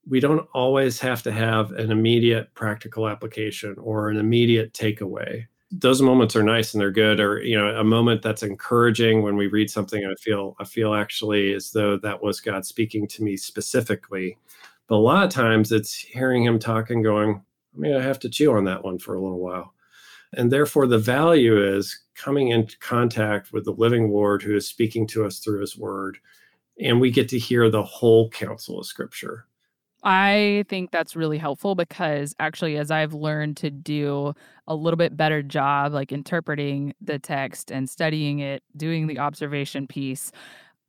we 0.09 0.21
don't 0.21 0.49
always 0.55 0.99
have 1.01 1.23
to 1.23 1.33
have 1.33 1.73
an 1.73 1.91
immediate 1.91 2.53
practical 2.55 3.09
application 3.09 3.77
or 3.79 4.09
an 4.09 4.17
immediate 4.17 4.73
takeaway. 4.73 5.45
Those 5.71 6.03
moments 6.03 6.35
are 6.35 6.43
nice 6.43 6.75
and 6.75 6.81
they're 6.81 6.91
good 6.91 7.21
or 7.21 7.43
you 7.43 7.57
know 7.57 7.69
a 7.77 7.85
moment 7.85 8.23
that's 8.23 8.43
encouraging 8.43 9.23
when 9.23 9.37
we 9.37 9.47
read 9.47 9.71
something 9.71 10.05
i 10.05 10.15
feel 10.15 10.57
i 10.59 10.65
feel 10.65 10.95
actually 10.95 11.55
as 11.55 11.71
though 11.71 11.97
that 11.99 12.21
was 12.21 12.41
god 12.41 12.67
speaking 12.67 13.07
to 13.09 13.23
me 13.23 13.37
specifically. 13.37 14.37
But 14.89 14.97
a 14.97 15.07
lot 15.07 15.25
of 15.25 15.31
times 15.31 15.71
it's 15.71 15.95
hearing 15.95 16.45
him 16.45 16.59
talk 16.59 16.91
and 16.91 17.05
going 17.05 17.41
i 17.75 17.79
mean 17.79 17.95
i 17.95 18.03
have 18.03 18.19
to 18.21 18.29
chew 18.29 18.53
on 18.53 18.65
that 18.65 18.83
one 18.83 18.99
for 18.99 19.15
a 19.15 19.23
little 19.23 19.39
while. 19.39 19.75
And 20.33 20.51
therefore 20.51 20.87
the 20.89 20.99
value 20.99 21.63
is 21.77 22.01
coming 22.15 22.49
into 22.49 22.79
contact 22.79 23.53
with 23.53 23.65
the 23.65 23.73
living 23.73 24.11
lord 24.11 24.43
who 24.43 24.57
is 24.57 24.67
speaking 24.67 25.07
to 25.09 25.25
us 25.25 25.39
through 25.39 25.61
his 25.61 25.79
word 25.79 26.19
and 26.81 27.01
we 27.01 27.11
get 27.11 27.29
to 27.29 27.39
hear 27.39 27.71
the 27.71 27.83
whole 27.83 28.29
counsel 28.31 28.81
of 28.81 28.87
scripture 28.87 29.47
I 30.03 30.65
think 30.69 30.91
that's 30.91 31.15
really 31.15 31.39
helpful 31.39 31.75
because 31.75 32.35
actually, 32.39 32.77
as 32.77 32.91
I've 32.91 33.13
learned 33.13 33.57
to 33.59 33.71
do 33.71 34.35
a 34.67 34.75
little 34.75 34.97
bit 34.97 35.17
better 35.17 35.43
job, 35.43 35.93
like 35.93 36.13
interpreting 36.13 36.95
the 37.01 37.19
text 37.19 37.71
and 37.71 37.89
studying 37.89 38.39
it, 38.39 38.63
doing 38.77 39.07
the 39.07 39.19
observation 39.19 39.87
piece, 39.87 40.33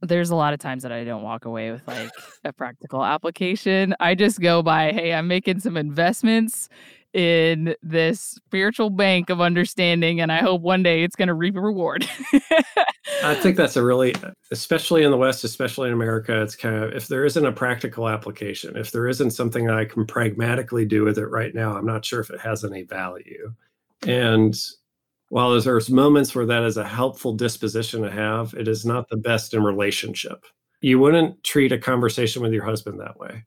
there's 0.02 0.30
a 0.30 0.36
lot 0.36 0.54
of 0.54 0.60
times 0.60 0.84
that 0.84 0.92
I 0.92 1.04
don't 1.04 1.24
walk 1.24 1.46
away 1.46 1.72
with 1.72 1.88
like 1.88 2.10
a 2.44 2.54
practical 2.54 3.04
application. 3.04 3.96
I 4.00 4.16
just 4.16 4.40
go 4.40 4.64
by, 4.64 4.92
hey, 4.94 5.14
I'm 5.14 5.28
making 5.28 5.60
some 5.60 5.78
investments 5.78 6.70
in 7.14 7.76
this 7.82 8.22
spiritual 8.22 8.90
bank 8.90 9.30
of 9.30 9.42
understanding 9.42 10.22
and 10.22 10.32
i 10.32 10.38
hope 10.38 10.62
one 10.62 10.82
day 10.82 11.04
it's 11.04 11.16
going 11.16 11.28
to 11.28 11.34
reap 11.34 11.56
a 11.56 11.62
reward. 11.62 12.08
I 13.24 13.36
think 13.36 13.56
that's 13.58 13.76
a 13.76 13.84
really 13.84 14.16
especially 14.52 15.04
in 15.04 15.12
the 15.12 15.18
west 15.18 15.44
especially 15.44 15.88
in 15.88 15.94
america 15.94 16.42
it's 16.42 16.56
kind 16.56 16.76
of 16.76 16.94
if 16.94 17.08
there 17.08 17.26
isn't 17.26 17.46
a 17.46 17.52
practical 17.52 18.08
application 18.08 18.78
if 18.78 18.92
there 18.92 19.08
isn't 19.08 19.32
something 19.32 19.70
i 19.70 19.86
can 19.86 20.06
pragmatically 20.06 20.86
do 20.86 21.04
with 21.04 21.18
it 21.18 21.28
right 21.28 21.54
now 21.54 21.76
i'm 21.76 21.86
not 21.86 22.06
sure 22.06 22.22
if 22.22 22.30
it 22.30 22.40
has 22.40 22.64
any 22.64 22.84
value. 22.84 23.54
And 24.08 24.56
while 25.30 25.60
there's 25.60 25.90
moments 25.90 26.36
where 26.36 26.46
that 26.46 26.64
is 26.64 26.78
a 26.78 26.88
helpful 26.88 27.34
disposition 27.34 28.02
to 28.02 28.12
have 28.12 28.54
it 28.54 28.68
is 28.68 28.86
not 28.86 29.08
the 29.10 29.18
best 29.18 29.54
in 29.54 29.64
relationship. 29.64 30.44
You 30.82 31.00
wouldn't 31.00 31.44
treat 31.44 31.72
a 31.72 31.78
conversation 31.78 32.42
with 32.42 32.52
your 32.52 32.66
husband 32.66 33.00
that 33.00 33.18
way 33.18 33.46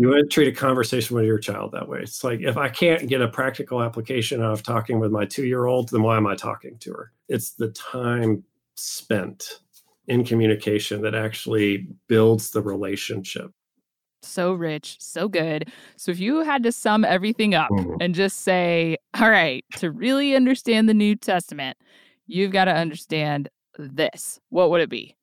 you 0.00 0.08
wouldn't 0.08 0.32
treat 0.32 0.48
a 0.48 0.52
conversation 0.52 1.14
with 1.14 1.26
your 1.26 1.38
child 1.38 1.72
that 1.72 1.86
way. 1.86 1.98
It's 2.00 2.24
like 2.24 2.40
if 2.40 2.56
I 2.56 2.70
can't 2.70 3.06
get 3.06 3.20
a 3.20 3.28
practical 3.28 3.82
application 3.82 4.40
out 4.40 4.52
of 4.52 4.62
talking 4.62 4.98
with 4.98 5.12
my 5.12 5.26
two 5.26 5.44
year 5.44 5.66
old, 5.66 5.90
then 5.90 6.02
why 6.02 6.16
am 6.16 6.26
I 6.26 6.34
talking 6.34 6.78
to 6.78 6.92
her? 6.94 7.12
It's 7.28 7.50
the 7.50 7.68
time 7.72 8.42
spent 8.76 9.58
in 10.08 10.24
communication 10.24 11.02
that 11.02 11.14
actually 11.14 11.86
builds 12.08 12.48
the 12.48 12.62
relationship. 12.62 13.52
So 14.22 14.54
rich, 14.54 14.96
so 15.00 15.28
good. 15.28 15.70
So, 15.98 16.12
if 16.12 16.18
you 16.18 16.44
had 16.44 16.62
to 16.62 16.72
sum 16.72 17.04
everything 17.04 17.54
up 17.54 17.68
mm-hmm. 17.70 17.96
and 18.00 18.14
just 18.14 18.40
say, 18.40 18.96
all 19.20 19.28
right, 19.28 19.66
to 19.76 19.90
really 19.90 20.34
understand 20.34 20.88
the 20.88 20.94
New 20.94 21.14
Testament, 21.14 21.76
you've 22.26 22.52
got 22.52 22.64
to 22.64 22.74
understand 22.74 23.50
this, 23.76 24.40
what 24.48 24.70
would 24.70 24.80
it 24.80 24.88
be? 24.88 25.14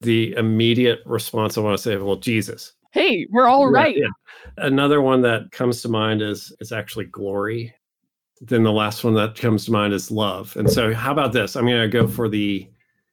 The 0.00 0.32
immediate 0.32 0.98
response 1.06 1.56
I 1.56 1.60
want 1.60 1.76
to 1.76 1.82
say, 1.82 1.96
well, 1.96 2.16
Jesus 2.16 2.72
hey, 2.90 3.26
we're 3.30 3.46
all 3.46 3.68
right. 3.68 3.96
Yeah, 3.96 4.06
yeah. 4.56 4.64
Another 4.64 5.00
one 5.00 5.22
that 5.22 5.50
comes 5.52 5.82
to 5.82 5.88
mind 5.88 6.22
is 6.22 6.52
is 6.60 6.72
actually 6.72 7.06
glory. 7.06 7.74
Then 8.40 8.62
the 8.62 8.72
last 8.72 9.02
one 9.02 9.14
that 9.14 9.34
comes 9.34 9.64
to 9.64 9.72
mind 9.72 9.92
is 9.92 10.10
love. 10.10 10.56
And 10.56 10.70
so, 10.70 10.94
how 10.94 11.12
about 11.12 11.32
this? 11.32 11.56
I'm 11.56 11.66
going 11.66 11.82
to 11.82 11.88
go 11.88 12.06
for 12.06 12.28
the. 12.28 12.68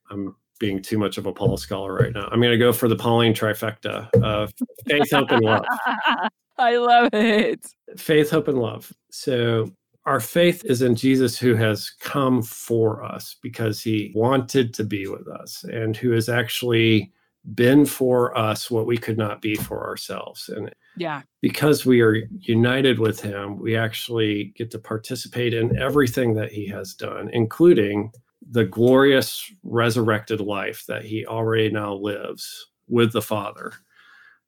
I'm 0.09 0.35
being 0.59 0.81
too 0.81 0.97
much 0.97 1.17
of 1.17 1.25
a 1.25 1.33
Paul 1.33 1.57
scholar 1.57 1.93
right 1.93 2.13
now. 2.13 2.29
I'm 2.31 2.39
going 2.39 2.51
to 2.51 2.57
go 2.57 2.71
for 2.71 2.87
the 2.87 2.95
Pauline 2.95 3.33
trifecta 3.33 4.09
of 4.21 4.53
faith, 4.87 5.11
hope, 5.11 5.31
and 5.31 5.43
love. 5.43 5.65
I 6.57 6.77
love 6.77 7.09
it. 7.13 7.65
Faith, 7.97 8.29
hope, 8.29 8.47
and 8.47 8.59
love. 8.59 8.93
So 9.11 9.71
our 10.05 10.19
faith 10.19 10.63
is 10.65 10.81
in 10.81 10.95
Jesus 10.95 11.37
who 11.37 11.55
has 11.55 11.89
come 11.89 12.41
for 12.41 13.03
us 13.03 13.35
because 13.41 13.81
he 13.81 14.11
wanted 14.15 14.73
to 14.75 14.83
be 14.83 15.07
with 15.07 15.27
us 15.27 15.63
and 15.65 15.97
who 15.97 16.11
has 16.11 16.29
actually 16.29 17.11
been 17.53 17.85
for 17.85 18.35
us 18.37 18.71
what 18.71 18.87
we 18.87 18.97
could 18.97 19.17
not 19.17 19.41
be 19.41 19.55
for 19.55 19.87
ourselves. 19.87 20.49
And 20.49 20.73
yeah, 20.97 21.21
because 21.41 21.85
we 21.85 22.01
are 22.01 22.27
united 22.39 22.99
with 22.99 23.19
him, 23.21 23.59
we 23.59 23.75
actually 23.75 24.53
get 24.55 24.71
to 24.71 24.79
participate 24.79 25.53
in 25.53 25.77
everything 25.77 26.33
that 26.35 26.51
he 26.51 26.67
has 26.67 26.93
done, 26.93 27.29
including 27.33 28.11
the 28.49 28.65
glorious 28.65 29.51
resurrected 29.63 30.39
life 30.39 30.85
that 30.87 31.03
he 31.03 31.25
already 31.25 31.69
now 31.69 31.93
lives 31.93 32.67
with 32.87 33.11
the 33.11 33.21
Father. 33.21 33.73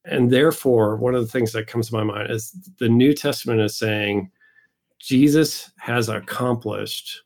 And 0.06 0.32
therefore, 0.32 0.96
one 0.96 1.16
of 1.16 1.22
the 1.22 1.32
things 1.32 1.52
that 1.52 1.68
comes 1.68 1.90
to 1.90 1.96
my 1.96 2.04
mind 2.04 2.32
is 2.32 2.56
the 2.80 2.90
New 2.90 3.14
Testament 3.14 3.60
is 3.60 3.76
saying 3.76 4.32
Jesus 5.00 5.72
has 5.78 6.10
accomplished 6.10 7.24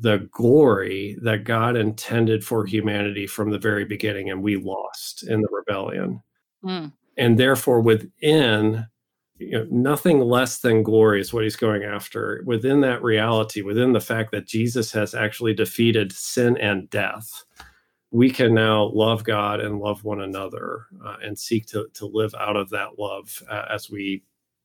the 0.00 0.28
glory 0.32 1.16
that 1.22 1.44
God 1.44 1.76
intended 1.76 2.44
for 2.44 2.66
humanity 2.66 3.26
from 3.26 3.50
the 3.50 3.58
very 3.58 3.84
beginning, 3.84 4.30
and 4.30 4.42
we 4.42 4.56
lost 4.56 5.22
in 5.22 5.40
the 5.40 5.48
rebellion. 5.52 6.22
Mm. 6.64 6.92
And 7.16 7.38
therefore, 7.38 7.80
within 7.80 8.86
you 9.38 9.52
know, 9.52 9.66
nothing 9.70 10.20
less 10.20 10.58
than 10.58 10.82
glory 10.82 11.20
is 11.20 11.32
what 11.32 11.44
he's 11.44 11.56
going 11.56 11.84
after. 11.84 12.42
Within 12.46 12.80
that 12.80 13.02
reality, 13.02 13.62
within 13.62 13.92
the 13.92 14.00
fact 14.00 14.30
that 14.32 14.46
Jesus 14.46 14.92
has 14.92 15.14
actually 15.14 15.54
defeated 15.54 16.12
sin 16.12 16.56
and 16.58 16.88
death, 16.90 17.44
we 18.10 18.30
can 18.30 18.54
now 18.54 18.84
love 18.94 19.24
God 19.24 19.60
and 19.60 19.80
love 19.80 20.04
one 20.04 20.20
another 20.20 20.86
uh, 21.04 21.16
and 21.22 21.38
seek 21.38 21.66
to, 21.66 21.88
to 21.94 22.06
live 22.06 22.34
out 22.38 22.56
of 22.56 22.70
that 22.70 22.98
love 22.98 23.42
uh, 23.50 23.64
as 23.70 23.90
we 23.90 24.22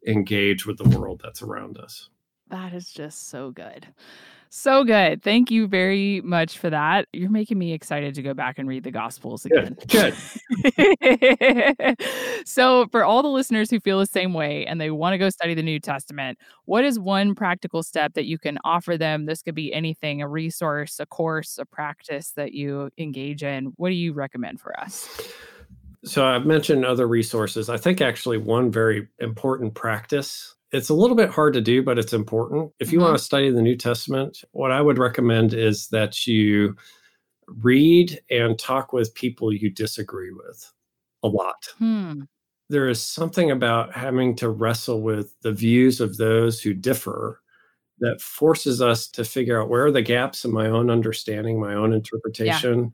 engage 0.08 0.66
with 0.66 0.78
the 0.78 0.98
world 0.98 1.22
that's 1.24 1.42
around 1.42 1.78
us. 1.78 2.10
That 2.50 2.74
is 2.74 2.92
just 2.92 3.30
so 3.30 3.52
good. 3.52 3.88
So 4.52 4.84
good. 4.84 5.22
Thank 5.22 5.52
you 5.52 5.68
very 5.68 6.22
much 6.22 6.58
for 6.58 6.72
that. 6.72 7.08
You're 7.14 7.30
making 7.30 7.60
me 7.60 7.72
excited 7.72 8.16
to 8.16 8.24
go 8.24 8.34
back 8.34 8.58
and 8.58 8.68
read 8.68 8.84
the 8.84 8.90
Gospels 8.90 9.46
again. 9.46 9.78
Good. 9.88 10.16
Good. 11.00 11.98
so, 12.46 12.88
for 12.88 13.04
all 13.04 13.22
the 13.22 13.30
listeners 13.30 13.70
who 13.70 13.80
feel 13.80 14.00
the 14.00 14.08
same 14.08 14.34
way 14.34 14.66
and 14.66 14.82
they 14.82 14.90
want 14.90 15.14
to 15.14 15.20
go 15.20 15.30
study 15.30 15.54
the 15.54 15.62
New 15.62 15.80
Testament, 15.80 16.40
what 16.66 16.84
is 16.84 17.00
one 17.00 17.36
practical 17.36 17.84
step 17.84 18.16
that 18.16 18.26
you 18.26 18.40
can 18.40 18.58
offer 18.64 18.98
them? 18.98 19.28
This 19.28 19.44
could 19.44 19.54
be 19.54 19.72
anything 19.72 20.24
a 20.24 20.28
resource, 20.28 21.00
a 21.00 21.06
course, 21.06 21.60
a 21.60 21.66
practice 21.66 22.32
that 22.32 22.54
you 22.54 22.90
engage 22.98 23.44
in. 23.44 23.74
What 23.76 23.90
do 23.90 23.96
you 23.96 24.14
recommend 24.14 24.62
for 24.62 24.78
us? 24.80 25.08
So, 26.04 26.26
I've 26.26 26.48
mentioned 26.48 26.86
other 26.86 27.08
resources. 27.08 27.70
I 27.70 27.78
think 27.78 28.02
actually 28.02 28.40
one 28.40 28.72
very 28.72 29.10
important 29.20 29.76
practice 29.76 30.56
it's 30.72 30.90
a 30.90 30.94
little 30.94 31.16
bit 31.16 31.30
hard 31.30 31.54
to 31.54 31.62
do, 31.62 31.82
but 31.82 31.98
it's 31.98 32.14
important. 32.14 32.72
If 32.80 32.92
you 32.92 33.00
mm-hmm. 33.00 33.08
want 33.08 33.18
to 33.18 33.24
study 33.24 33.50
the 33.50 33.62
New 33.62 33.76
Testament, 33.76 34.44
what 34.52 34.72
I 34.72 34.82
would 34.82 34.98
recommend 34.98 35.54
is 35.54 35.88
that 35.88 36.28
you 36.28 36.76
read 37.48 38.20
and 38.30 38.58
talk 38.58 38.94
with 38.94 39.14
people 39.16 39.52
you 39.52 39.70
disagree 39.70 40.32
with 40.32 40.72
a 41.24 41.28
lot. 41.28 41.68
Hmm. 41.78 42.22
There 42.70 42.88
is 42.88 43.02
something 43.02 43.50
about 43.50 43.96
having 43.96 44.36
to 44.38 44.50
wrestle 44.50 45.02
with 45.02 45.34
the 45.42 45.52
views 45.52 46.00
of 46.00 46.18
those 46.18 46.62
who 46.62 46.74
differ 46.74 47.42
that 48.00 48.22
forces 48.22 48.82
us 48.82 49.08
to 49.10 49.26
figure 49.26 49.62
out 49.62 49.70
where 49.70 49.86
are 49.86 49.92
the 49.92 50.04
gaps 50.04 50.46
in 50.46 50.54
my 50.54 50.68
own 50.68 50.90
understanding, 50.90 51.60
my 51.60 51.74
own 51.74 51.94
interpretation. 51.94 52.94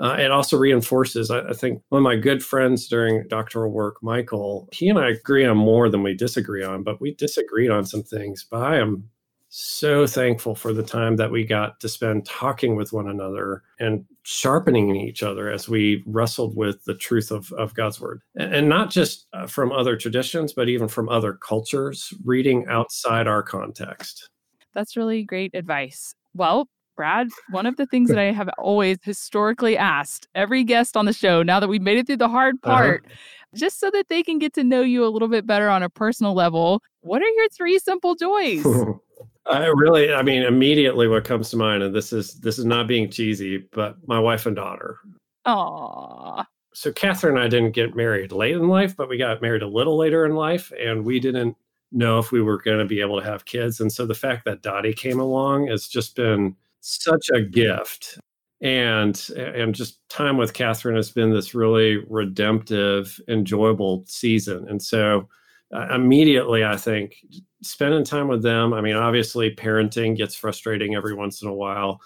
Uh, 0.00 0.16
it 0.18 0.30
also 0.30 0.56
reinforces, 0.56 1.30
I, 1.30 1.40
I, 1.40 1.52
think, 1.52 1.82
one 1.90 2.00
of 2.00 2.04
my 2.04 2.16
good 2.16 2.42
friends 2.42 2.88
during 2.88 3.28
doctoral 3.28 3.70
work, 3.70 4.02
Michael, 4.02 4.68
he 4.72 4.88
and 4.88 4.98
I 4.98 5.10
agree 5.10 5.44
on 5.44 5.58
more 5.58 5.90
than 5.90 6.02
we 6.02 6.14
disagree 6.14 6.64
on, 6.64 6.82
but 6.82 7.00
we 7.00 7.14
disagreed 7.14 7.70
on 7.70 7.84
some 7.84 8.02
things. 8.02 8.46
But 8.50 8.62
I 8.62 8.78
am 8.78 9.10
so 9.50 10.06
thankful 10.06 10.54
for 10.54 10.72
the 10.72 10.82
time 10.82 11.16
that 11.16 11.30
we 11.30 11.44
got 11.44 11.80
to 11.80 11.88
spend 11.88 12.24
talking 12.24 12.76
with 12.76 12.92
one 12.92 13.08
another 13.08 13.62
and 13.78 14.04
sharpening 14.22 14.94
each 14.94 15.22
other 15.22 15.50
as 15.50 15.68
we 15.68 16.02
wrestled 16.06 16.56
with 16.56 16.82
the 16.84 16.94
truth 16.94 17.30
of, 17.30 17.52
of 17.52 17.74
God's 17.74 18.00
word. 18.00 18.22
And 18.36 18.68
not 18.68 18.90
just 18.90 19.26
uh, 19.32 19.46
from 19.46 19.72
other 19.72 19.96
traditions, 19.96 20.52
but 20.52 20.68
even 20.68 20.88
from 20.88 21.08
other 21.08 21.34
cultures, 21.34 22.14
reading 22.24 22.64
outside 22.68 23.26
our 23.26 23.42
context. 23.42 24.30
That's 24.72 24.96
really 24.96 25.24
great 25.24 25.54
advice. 25.54 26.14
Well, 26.32 26.68
Brad, 27.00 27.30
one 27.48 27.64
of 27.64 27.78
the 27.78 27.86
things 27.86 28.10
that 28.10 28.18
I 28.18 28.24
have 28.24 28.50
always 28.58 28.98
historically 29.02 29.74
asked 29.74 30.28
every 30.34 30.62
guest 30.64 30.98
on 30.98 31.06
the 31.06 31.14
show, 31.14 31.42
now 31.42 31.58
that 31.58 31.66
we've 31.66 31.80
made 31.80 31.96
it 31.96 32.06
through 32.06 32.18
the 32.18 32.28
hard 32.28 32.56
uh-huh. 32.62 32.76
part, 32.76 33.04
uh-huh. 33.06 33.14
just 33.54 33.80
so 33.80 33.90
that 33.92 34.08
they 34.08 34.22
can 34.22 34.38
get 34.38 34.52
to 34.52 34.62
know 34.62 34.82
you 34.82 35.02
a 35.02 35.08
little 35.08 35.26
bit 35.26 35.46
better 35.46 35.70
on 35.70 35.82
a 35.82 35.88
personal 35.88 36.34
level, 36.34 36.82
what 37.00 37.22
are 37.22 37.28
your 37.28 37.48
three 37.48 37.78
simple 37.78 38.16
joys? 38.16 38.66
I 39.46 39.64
really, 39.68 40.12
I 40.12 40.20
mean, 40.20 40.42
immediately 40.42 41.08
what 41.08 41.24
comes 41.24 41.48
to 41.52 41.56
mind, 41.56 41.82
and 41.82 41.94
this 41.94 42.12
is 42.12 42.34
this 42.34 42.58
is 42.58 42.66
not 42.66 42.86
being 42.86 43.10
cheesy, 43.10 43.66
but 43.72 43.96
my 44.06 44.20
wife 44.20 44.44
and 44.44 44.54
daughter. 44.54 44.98
Aww. 45.46 46.44
So 46.74 46.92
Catherine 46.92 47.38
and 47.38 47.44
I 47.46 47.48
didn't 47.48 47.72
get 47.72 47.96
married 47.96 48.30
late 48.30 48.56
in 48.56 48.68
life, 48.68 48.94
but 48.94 49.08
we 49.08 49.16
got 49.16 49.40
married 49.40 49.62
a 49.62 49.66
little 49.66 49.96
later 49.96 50.26
in 50.26 50.34
life, 50.34 50.70
and 50.78 51.02
we 51.02 51.18
didn't 51.18 51.56
know 51.92 52.18
if 52.18 52.30
we 52.30 52.42
were 52.42 52.60
going 52.60 52.78
to 52.78 52.84
be 52.84 53.00
able 53.00 53.18
to 53.18 53.26
have 53.26 53.46
kids. 53.46 53.80
And 53.80 53.90
so 53.90 54.04
the 54.04 54.14
fact 54.14 54.44
that 54.44 54.60
Dottie 54.60 54.92
came 54.92 55.18
along 55.18 55.68
has 55.68 55.88
just 55.88 56.14
been 56.14 56.54
such 56.80 57.28
a 57.34 57.40
gift. 57.40 58.18
And 58.62 59.18
and 59.36 59.74
just 59.74 60.06
time 60.10 60.36
with 60.36 60.52
catherine 60.52 60.96
has 60.96 61.10
been 61.10 61.32
this 61.32 61.54
really 61.54 61.98
redemptive 62.08 63.18
enjoyable 63.28 64.04
season. 64.06 64.66
And 64.68 64.82
so 64.82 65.28
uh, 65.72 65.86
immediately 65.94 66.64
i 66.64 66.76
think 66.76 67.14
spending 67.62 68.02
time 68.02 68.26
with 68.26 68.42
them 68.42 68.72
i 68.72 68.80
mean 68.80 68.96
obviously 68.96 69.54
parenting 69.54 70.16
gets 70.16 70.34
frustrating 70.34 70.96
every 70.96 71.14
once 71.14 71.42
in 71.42 71.48
a 71.48 71.54
while 71.54 72.00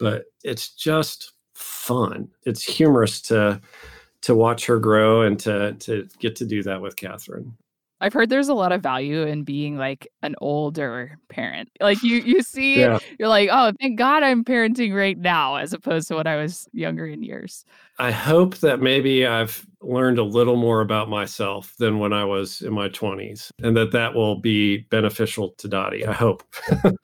but 0.00 0.24
it's 0.42 0.70
just 0.70 1.32
fun. 1.54 2.28
It's 2.44 2.62
humorous 2.62 3.20
to 3.22 3.60
to 4.22 4.34
watch 4.34 4.66
her 4.66 4.78
grow 4.80 5.22
and 5.22 5.38
to 5.40 5.74
to 5.74 6.08
get 6.18 6.36
to 6.36 6.46
do 6.46 6.62
that 6.64 6.80
with 6.80 6.96
catherine 6.96 7.56
I've 8.00 8.12
heard 8.12 8.30
there's 8.30 8.48
a 8.48 8.54
lot 8.54 8.72
of 8.72 8.82
value 8.82 9.22
in 9.22 9.44
being 9.44 9.76
like 9.76 10.08
an 10.22 10.34
older 10.40 11.18
parent. 11.28 11.68
Like 11.80 12.02
you 12.02 12.16
you 12.18 12.42
see 12.42 12.80
yeah. 12.80 12.98
you're 13.18 13.28
like, 13.28 13.50
"Oh, 13.52 13.72
thank 13.80 13.98
God 13.98 14.22
I'm 14.22 14.44
parenting 14.44 14.94
right 14.94 15.18
now 15.18 15.56
as 15.56 15.72
opposed 15.72 16.08
to 16.08 16.16
when 16.16 16.26
I 16.26 16.36
was 16.36 16.68
younger 16.72 17.06
in 17.06 17.22
years." 17.22 17.64
I 18.00 18.12
hope 18.12 18.56
that 18.58 18.80
maybe 18.80 19.26
I've 19.26 19.66
learned 19.82 20.18
a 20.18 20.24
little 20.24 20.56
more 20.56 20.80
about 20.80 21.10
myself 21.10 21.74
than 21.78 21.98
when 21.98 22.14
I 22.14 22.24
was 22.24 22.62
in 22.62 22.72
my 22.72 22.88
20s 22.88 23.50
and 23.62 23.76
that 23.76 23.92
that 23.92 24.14
will 24.14 24.40
be 24.40 24.78
beneficial 24.90 25.50
to 25.58 25.68
Dottie. 25.68 26.06
I 26.06 26.14
hope. 26.14 26.42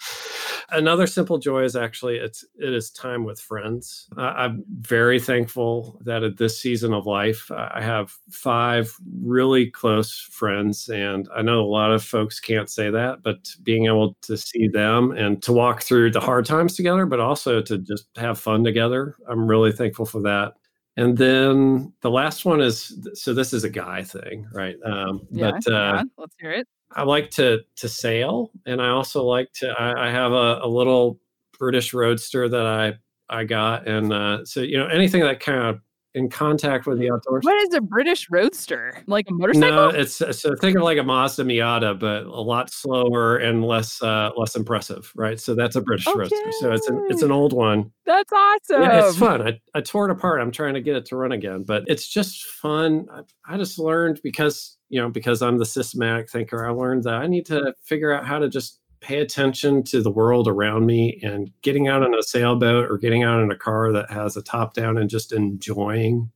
Another 0.70 1.06
simple 1.06 1.36
joy 1.36 1.64
is 1.64 1.76
actually 1.76 2.16
it's 2.16 2.46
it 2.58 2.72
is 2.72 2.90
time 2.90 3.24
with 3.24 3.38
friends. 3.38 4.08
I'm 4.16 4.64
very 4.80 5.20
thankful 5.20 6.00
that 6.06 6.22
at 6.22 6.38
this 6.38 6.58
season 6.58 6.94
of 6.94 7.04
life 7.04 7.50
I 7.54 7.82
have 7.82 8.14
five 8.30 8.90
really 9.20 9.70
close 9.70 10.18
friends 10.32 10.88
and 10.88 11.28
I 11.36 11.42
know 11.42 11.60
a 11.60 11.68
lot 11.68 11.92
of 11.92 12.02
folks 12.02 12.40
can't 12.40 12.70
say 12.70 12.88
that, 12.88 13.22
but 13.22 13.50
being 13.62 13.84
able 13.84 14.16
to 14.22 14.38
see 14.38 14.66
them 14.66 15.12
and 15.12 15.42
to 15.42 15.52
walk 15.52 15.82
through 15.82 16.12
the 16.12 16.20
hard 16.20 16.46
times 16.46 16.74
together 16.74 17.04
but 17.04 17.20
also 17.20 17.60
to 17.60 17.76
just 17.76 18.08
have 18.16 18.38
fun 18.40 18.64
together, 18.64 19.16
I'm 19.28 19.46
really 19.46 19.72
thankful 19.72 20.06
for 20.06 20.22
that. 20.22 20.54
And 20.96 21.16
then 21.16 21.92
the 22.00 22.10
last 22.10 22.44
one 22.44 22.60
is 22.60 22.98
so 23.14 23.34
this 23.34 23.52
is 23.52 23.64
a 23.64 23.70
guy 23.70 24.02
thing, 24.02 24.46
right? 24.52 24.76
Um, 24.84 25.26
yeah, 25.30 25.50
but 25.50 25.72
uh, 25.72 25.94
yeah, 25.96 26.02
let's 26.16 26.34
hear 26.40 26.52
it. 26.52 26.66
I 26.92 27.02
like 27.02 27.30
to 27.32 27.60
to 27.76 27.88
sail, 27.88 28.50
and 28.64 28.80
I 28.80 28.88
also 28.88 29.22
like 29.22 29.52
to. 29.56 29.68
I, 29.68 30.08
I 30.08 30.10
have 30.10 30.32
a, 30.32 30.60
a, 30.62 30.68
little 30.68 31.20
British 31.58 31.92
roadster 31.92 32.48
that 32.48 32.66
I 32.66 32.94
I 33.28 33.44
got, 33.44 33.86
and 33.86 34.10
uh, 34.12 34.44
so 34.46 34.60
you 34.60 34.78
know 34.78 34.86
anything 34.86 35.20
that 35.22 35.40
kind 35.40 35.64
of 35.64 35.80
in 36.16 36.30
contact 36.30 36.86
with 36.86 36.98
the 36.98 37.10
outdoors. 37.10 37.44
What 37.44 37.62
is 37.62 37.74
a 37.74 37.80
British 37.80 38.28
Roadster? 38.30 39.02
Like 39.06 39.26
a 39.28 39.34
motorcycle? 39.34 39.70
No, 39.70 39.88
it's 39.90 40.16
so 40.16 40.56
think 40.56 40.76
of 40.76 40.82
like 40.82 40.98
a 40.98 41.02
Mazda 41.02 41.44
Miata, 41.44 41.98
but 41.98 42.24
a 42.24 42.40
lot 42.40 42.70
slower 42.70 43.36
and 43.36 43.62
less 43.62 44.02
uh, 44.02 44.30
less 44.36 44.56
impressive, 44.56 45.12
right? 45.14 45.38
So 45.38 45.54
that's 45.54 45.76
a 45.76 45.82
British 45.82 46.06
okay. 46.06 46.18
Roadster. 46.18 46.52
So 46.60 46.72
it's 46.72 46.88
an 46.88 47.06
it's 47.10 47.22
an 47.22 47.30
old 47.30 47.52
one. 47.52 47.92
That's 48.06 48.32
awesome. 48.32 48.82
Yeah, 48.82 49.06
it's 49.06 49.18
fun. 49.18 49.46
I, 49.46 49.60
I 49.74 49.82
tore 49.82 50.08
it 50.08 50.12
apart. 50.12 50.40
I'm 50.40 50.50
trying 50.50 50.74
to 50.74 50.80
get 50.80 50.96
it 50.96 51.04
to 51.06 51.16
run 51.16 51.32
again, 51.32 51.64
but 51.64 51.84
it's 51.86 52.08
just 52.08 52.44
fun. 52.46 53.06
I, 53.12 53.54
I 53.54 53.56
just 53.58 53.78
learned 53.78 54.20
because 54.22 54.78
you 54.88 55.00
know 55.00 55.10
because 55.10 55.42
I'm 55.42 55.58
the 55.58 55.66
systematic 55.66 56.30
thinker. 56.30 56.66
I 56.66 56.70
learned 56.70 57.04
that 57.04 57.14
I 57.14 57.26
need 57.26 57.44
to 57.46 57.74
figure 57.84 58.12
out 58.12 58.24
how 58.24 58.38
to 58.38 58.48
just 58.48 58.80
pay 59.06 59.20
attention 59.20 59.84
to 59.84 60.02
the 60.02 60.10
world 60.10 60.48
around 60.48 60.84
me 60.84 61.20
and 61.22 61.52
getting 61.62 61.86
out 61.86 62.02
on 62.02 62.12
a 62.12 62.24
sailboat 62.24 62.90
or 62.90 62.98
getting 62.98 63.22
out 63.22 63.40
in 63.40 63.52
a 63.52 63.56
car 63.56 63.92
that 63.92 64.10
has 64.10 64.36
a 64.36 64.42
top 64.42 64.74
down 64.74 64.98
and 64.98 65.08
just 65.08 65.32
enjoying 65.32 66.28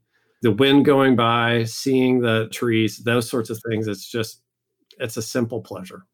the 0.42 0.52
wind 0.52 0.84
going 0.84 1.16
by, 1.16 1.64
seeing 1.64 2.20
the 2.20 2.48
trees, 2.52 2.98
those 2.98 3.28
sorts 3.28 3.50
of 3.50 3.60
things. 3.68 3.88
It's 3.88 4.08
just, 4.08 4.42
it's 4.98 5.16
a 5.16 5.22
simple 5.22 5.60
pleasure 5.60 6.06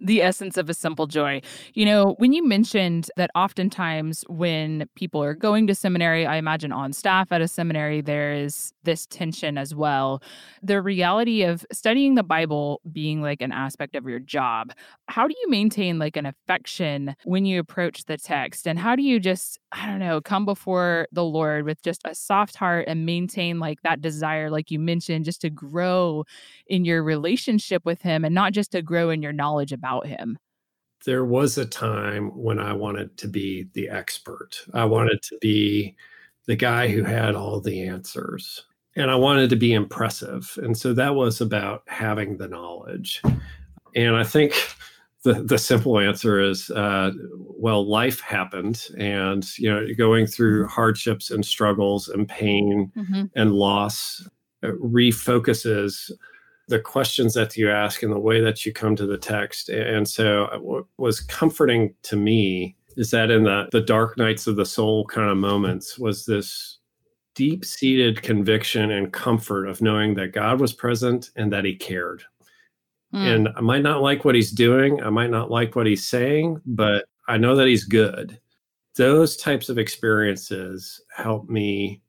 the 0.00 0.22
essence 0.22 0.56
of 0.56 0.70
a 0.70 0.74
simple 0.74 1.06
joy. 1.06 1.40
You 1.74 1.84
know, 1.84 2.14
when 2.18 2.32
you 2.32 2.46
mentioned 2.46 3.10
that 3.16 3.30
oftentimes 3.34 4.24
when 4.28 4.88
people 4.94 5.22
are 5.22 5.34
going 5.34 5.66
to 5.66 5.74
seminary, 5.74 6.26
I 6.26 6.36
imagine 6.36 6.72
on 6.72 6.92
staff 6.92 7.32
at 7.32 7.40
a 7.40 7.48
seminary, 7.48 8.00
there 8.00 8.32
is 8.32 8.72
this 8.84 9.06
tension 9.06 9.58
as 9.58 9.74
well. 9.74 10.22
The 10.62 10.80
reality 10.80 11.42
of 11.42 11.66
studying 11.72 12.14
the 12.14 12.22
Bible 12.22 12.80
being 12.90 13.22
like 13.22 13.42
an 13.42 13.52
aspect 13.52 13.94
of 13.94 14.06
your 14.06 14.18
job, 14.18 14.72
how 15.08 15.26
do 15.26 15.34
you 15.42 15.50
maintain 15.50 15.98
like 15.98 16.16
an 16.16 16.26
affection 16.26 17.16
when 17.24 17.44
you 17.44 17.60
approach 17.60 18.04
the 18.04 18.16
text? 18.16 18.66
And 18.66 18.78
how 18.78 18.96
do 18.96 19.02
you 19.02 19.18
just, 19.20 19.58
I 19.72 19.86
don't 19.86 19.98
know, 19.98 20.20
come 20.20 20.44
before 20.44 21.08
the 21.12 21.24
Lord 21.24 21.64
with 21.64 21.82
just 21.82 22.02
a 22.04 22.14
soft 22.14 22.56
heart 22.56 22.86
and 22.88 23.04
maintain 23.04 23.58
like 23.58 23.82
that 23.82 24.00
desire, 24.00 24.50
like 24.50 24.70
you 24.70 24.78
mentioned, 24.78 25.24
just 25.24 25.40
to 25.42 25.50
grow 25.50 26.24
in 26.66 26.84
your 26.84 27.02
relationship 27.02 27.84
with 27.84 28.02
Him 28.02 28.24
and 28.24 28.34
not 28.34 28.52
just 28.52 28.72
to 28.72 28.82
grow 28.82 29.10
in 29.10 29.22
your 29.22 29.32
knowledge 29.32 29.72
about 29.72 29.87
about 29.88 30.06
him? 30.06 30.38
There 31.04 31.24
was 31.24 31.58
a 31.58 31.66
time 31.66 32.28
when 32.36 32.58
I 32.58 32.72
wanted 32.72 33.16
to 33.18 33.28
be 33.28 33.68
the 33.72 33.88
expert. 33.88 34.64
I 34.74 34.84
wanted 34.84 35.22
to 35.22 35.38
be 35.40 35.96
the 36.46 36.56
guy 36.56 36.88
who 36.88 37.04
had 37.04 37.34
all 37.34 37.60
the 37.60 37.82
answers. 37.86 38.64
And 38.96 39.10
I 39.10 39.14
wanted 39.14 39.50
to 39.50 39.56
be 39.56 39.74
impressive. 39.74 40.58
And 40.62 40.76
so 40.76 40.92
that 40.94 41.14
was 41.14 41.40
about 41.40 41.82
having 41.86 42.36
the 42.36 42.48
knowledge. 42.48 43.22
And 43.94 44.16
I 44.16 44.24
think 44.24 44.54
the, 45.22 45.34
the 45.34 45.58
simple 45.58 45.98
answer 46.00 46.40
is 46.40 46.68
uh, 46.70 47.12
well, 47.36 47.88
life 47.88 48.20
happened. 48.20 48.86
And, 48.98 49.46
you 49.56 49.72
know, 49.72 49.86
going 49.96 50.26
through 50.26 50.66
hardships 50.66 51.30
and 51.30 51.44
struggles 51.46 52.08
and 52.08 52.28
pain 52.28 52.90
mm-hmm. 52.96 53.24
and 53.36 53.52
loss 53.52 54.28
refocuses 54.64 56.10
the 56.68 56.78
questions 56.78 57.34
that 57.34 57.56
you 57.56 57.70
ask 57.70 58.02
and 58.02 58.12
the 58.12 58.18
way 58.18 58.40
that 58.40 58.64
you 58.64 58.72
come 58.72 58.94
to 58.96 59.06
the 59.06 59.18
text. 59.18 59.68
And 59.70 60.06
so, 60.06 60.44
uh, 60.46 60.58
what 60.58 60.84
was 60.98 61.20
comforting 61.20 61.94
to 62.04 62.16
me 62.16 62.76
is 62.96 63.10
that 63.10 63.30
in 63.30 63.44
the, 63.44 63.68
the 63.72 63.80
dark 63.80 64.18
nights 64.18 64.46
of 64.46 64.56
the 64.56 64.66
soul 64.66 65.06
kind 65.06 65.30
of 65.30 65.36
moments 65.36 65.98
was 65.98 66.26
this 66.26 66.78
deep 67.34 67.64
seated 67.64 68.20
conviction 68.20 68.90
and 68.90 69.12
comfort 69.12 69.66
of 69.66 69.80
knowing 69.80 70.14
that 70.14 70.32
God 70.32 70.60
was 70.60 70.72
present 70.72 71.30
and 71.36 71.52
that 71.52 71.64
he 71.64 71.74
cared. 71.76 72.24
Mm. 73.14 73.34
And 73.34 73.48
I 73.56 73.60
might 73.60 73.82
not 73.82 74.02
like 74.02 74.24
what 74.24 74.34
he's 74.34 74.50
doing, 74.50 75.02
I 75.02 75.10
might 75.10 75.30
not 75.30 75.50
like 75.50 75.76
what 75.76 75.86
he's 75.86 76.04
saying, 76.06 76.60
but 76.66 77.06
I 77.28 77.38
know 77.38 77.54
that 77.56 77.68
he's 77.68 77.84
good. 77.84 78.38
Those 78.96 79.36
types 79.36 79.68
of 79.68 79.78
experiences 79.78 81.00
help 81.16 81.48
me 81.48 82.02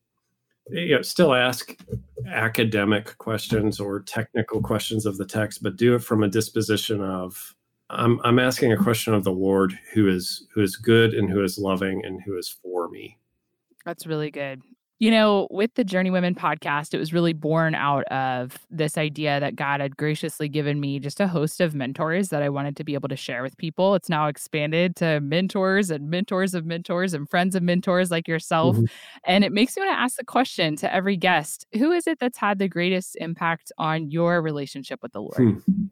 you 0.70 0.95
know, 0.95 1.01
still 1.01 1.34
ask 1.34 1.78
academic 2.28 3.17
questions 3.17 3.80
or 3.80 4.01
technical 4.01 4.61
questions 4.61 5.05
of 5.05 5.17
the 5.17 5.26
text, 5.26 5.63
but 5.63 5.78
do 5.78 5.95
it 5.95 6.03
from 6.03 6.24
a 6.24 6.28
disposition 6.28 7.01
of 7.01 7.55
I'm 7.89 8.20
I'm 8.24 8.39
asking 8.39 8.72
a 8.72 8.78
question 8.78 9.13
of 9.13 9.24
the 9.24 9.32
Lord 9.32 9.78
who 9.93 10.07
is 10.07 10.47
who 10.53 10.61
is 10.61 10.76
good 10.76 11.13
and 11.13 11.30
who 11.30 11.43
is 11.43 11.57
loving 11.57 12.05
and 12.05 12.22
who 12.22 12.38
is 12.38 12.49
for 12.49 12.89
me. 12.89 13.17
That's 13.86 14.05
really 14.05 14.30
good. 14.30 14.61
You 15.00 15.12
know, 15.12 15.47
with 15.50 15.74
the 15.76 15.86
Journeywomen 15.86 16.36
podcast, 16.36 16.93
it 16.93 16.97
was 16.97 17.14
really 17.14 17.32
born 17.32 17.74
out 17.74 18.04
of 18.06 18.60
this 18.70 18.97
idea 18.97 19.39
that 19.39 19.56
God 19.56 19.80
had 19.80 19.95
graciously 19.95 20.50
given 20.50 20.82
me 20.82 21.00
just 21.00 21.22
a 21.22 21.28
host 21.28 21.62
of 21.62 21.74
mentors 21.74 22.30
that 22.30 22.43
I 22.43 22.50
wanted 22.50 22.76
to 22.78 22.84
be 22.84 22.95
able 22.95 23.08
to 23.08 23.16
share 23.16 23.41
with 23.41 23.56
people. 23.58 23.95
It's 23.95 24.10
now 24.10 24.28
expanded 24.28 24.97
to 24.97 25.22
mentors 25.22 25.89
and 25.89 26.10
mentors 26.10 26.54
of 26.54 26.66
mentors 26.66 27.14
and 27.14 27.30
friends 27.30 27.56
of 27.56 27.64
mentors 27.64 28.12
like 28.12 28.28
yourself. 28.28 28.76
Mm-hmm. 28.76 28.86
And 29.24 29.45
it 29.45 29.54
makes 29.54 29.78
me 29.78 29.84
want 29.84 29.95
to 29.95 30.00
ask 30.00 30.18
the 30.18 30.26
question 30.26 30.76
to 30.78 30.93
every 30.93 31.16
guest 31.16 31.66
who 31.76 31.93
is 31.93 32.06
it 32.06 32.20
that's 32.20 32.38
had 32.38 32.60
the 32.60 32.68
greatest 32.68 33.16
impact 33.22 33.72
on 33.78 34.12
your 34.12 34.41
relationship 34.41 35.00
with 35.02 35.14
the 35.14 35.22
Lord? 35.22 35.38
Hmm. 35.38 35.86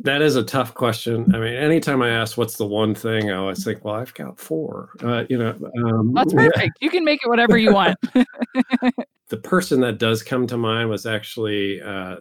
That 0.00 0.22
is 0.22 0.36
a 0.36 0.44
tough 0.44 0.74
question. 0.74 1.34
I 1.34 1.38
mean, 1.38 1.54
anytime 1.54 2.02
I 2.02 2.10
ask 2.10 2.38
what's 2.38 2.56
the 2.56 2.66
one 2.66 2.94
thing, 2.94 3.30
I 3.30 3.36
always 3.36 3.64
think, 3.64 3.84
well, 3.84 3.96
I've 3.96 4.14
got 4.14 4.38
four. 4.38 4.90
Uh, 5.02 5.24
you 5.28 5.36
know, 5.36 5.56
um, 5.84 6.12
that's 6.14 6.32
perfect. 6.32 6.56
Yeah. 6.58 6.68
You 6.80 6.90
can 6.90 7.04
make 7.04 7.20
it 7.24 7.28
whatever 7.28 7.58
you 7.58 7.72
want. 7.72 7.96
the 9.28 9.36
person 9.36 9.80
that 9.80 9.98
does 9.98 10.22
come 10.22 10.46
to 10.46 10.56
mind 10.56 10.88
was 10.88 11.04
actually 11.04 11.82
uh, 11.82 12.16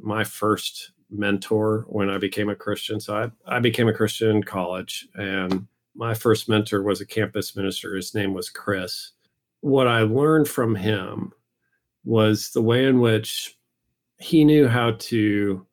my 0.00 0.24
first 0.24 0.92
mentor 1.10 1.84
when 1.88 2.10
I 2.10 2.18
became 2.18 2.48
a 2.48 2.56
Christian. 2.56 2.98
So 2.98 3.16
I, 3.16 3.56
I 3.56 3.60
became 3.60 3.88
a 3.88 3.94
Christian 3.94 4.30
in 4.30 4.42
college, 4.42 5.08
and 5.14 5.68
my 5.94 6.14
first 6.14 6.48
mentor 6.48 6.82
was 6.82 7.00
a 7.00 7.06
campus 7.06 7.54
minister. 7.54 7.94
His 7.94 8.14
name 8.14 8.34
was 8.34 8.48
Chris. 8.48 9.12
What 9.60 9.86
I 9.86 10.00
learned 10.00 10.48
from 10.48 10.74
him 10.74 11.32
was 12.04 12.50
the 12.50 12.62
way 12.62 12.86
in 12.86 13.00
which 13.00 13.56
he 14.18 14.44
knew 14.44 14.68
how 14.68 14.92
to 14.92 15.66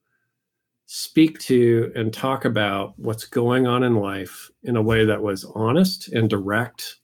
speak 0.87 1.37
to 1.37 1.91
and 1.95 2.13
talk 2.13 2.45
about 2.45 2.97
what's 2.97 3.25
going 3.25 3.67
on 3.67 3.83
in 3.83 3.97
life 3.97 4.49
in 4.63 4.77
a 4.77 4.81
way 4.81 5.03
that 5.03 5.21
was 5.21 5.43
honest 5.53 6.07
and 6.13 6.29
direct 6.29 6.95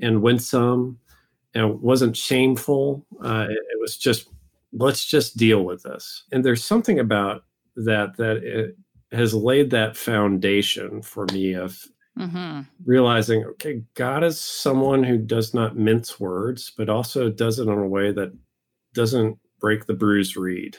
and 0.00 0.20
winsome 0.20 0.98
and 1.54 1.80
wasn't 1.80 2.16
shameful. 2.16 3.06
Uh, 3.24 3.46
it, 3.48 3.52
it, 3.52 3.80
was 3.80 3.96
just, 3.96 4.28
let's 4.72 5.04
just 5.04 5.36
deal 5.36 5.64
with 5.64 5.84
this. 5.84 6.24
And 6.32 6.44
there's 6.44 6.64
something 6.64 6.98
about 6.98 7.44
that 7.76 8.16
that 8.16 8.38
it 8.38 8.76
has 9.12 9.32
laid 9.34 9.70
that 9.70 9.96
foundation 9.96 11.00
for 11.00 11.26
me 11.26 11.52
of 11.52 11.78
mm-hmm. 12.18 12.62
realizing, 12.84 13.44
okay, 13.44 13.82
God 13.94 14.24
is 14.24 14.40
someone 14.40 15.04
who 15.04 15.16
does 15.16 15.54
not 15.54 15.76
mince 15.76 16.18
words, 16.18 16.72
but 16.76 16.88
also 16.88 17.30
does 17.30 17.60
it 17.60 17.68
in 17.68 17.78
a 17.78 17.86
way 17.86 18.10
that 18.10 18.32
doesn't 18.94 19.38
break 19.60 19.86
the 19.86 19.94
bruised 19.94 20.36
reed. 20.36 20.76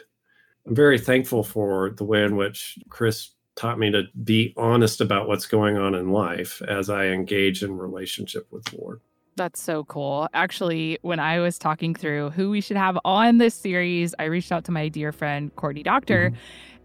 I'm 0.66 0.76
very 0.76 1.00
thankful 1.00 1.44
for 1.44 1.92
the 1.92 2.04
way 2.04 2.24
in 2.24 2.36
which 2.36 2.80
Chris 2.90 3.32
taught 3.56 3.78
me 3.78 3.92
to 3.92 4.04
be 4.24 4.54
honest 4.58 5.02
about 5.02 5.28
what's 5.28 5.46
going 5.46 5.78
on 5.78 5.94
in 5.94 6.12
life 6.12 6.62
as 6.68 6.90
I 6.90 7.08
engage 7.08 7.64
in 7.64 7.78
relationship 7.78 8.48
with 8.52 8.66
the 8.66 8.78
Lord. 8.78 9.02
That's 9.36 9.62
so 9.62 9.84
cool. 9.86 10.28
Actually, 10.34 11.00
when 11.02 11.20
I 11.20 11.40
was 11.40 11.58
talking 11.58 11.96
through 11.96 12.32
who 12.32 12.52
we 12.52 12.62
should 12.62 12.78
have 12.78 13.00
on 13.04 13.40
this 13.40 13.56
series, 13.56 14.14
I 14.20 14.26
reached 14.26 14.52
out 14.52 14.64
to 14.66 14.72
my 14.72 14.90
dear 14.90 15.12
friend 15.12 15.56
Courtney 15.56 15.84
Doctor. 15.84 16.30
Mm-hmm. 16.30 16.38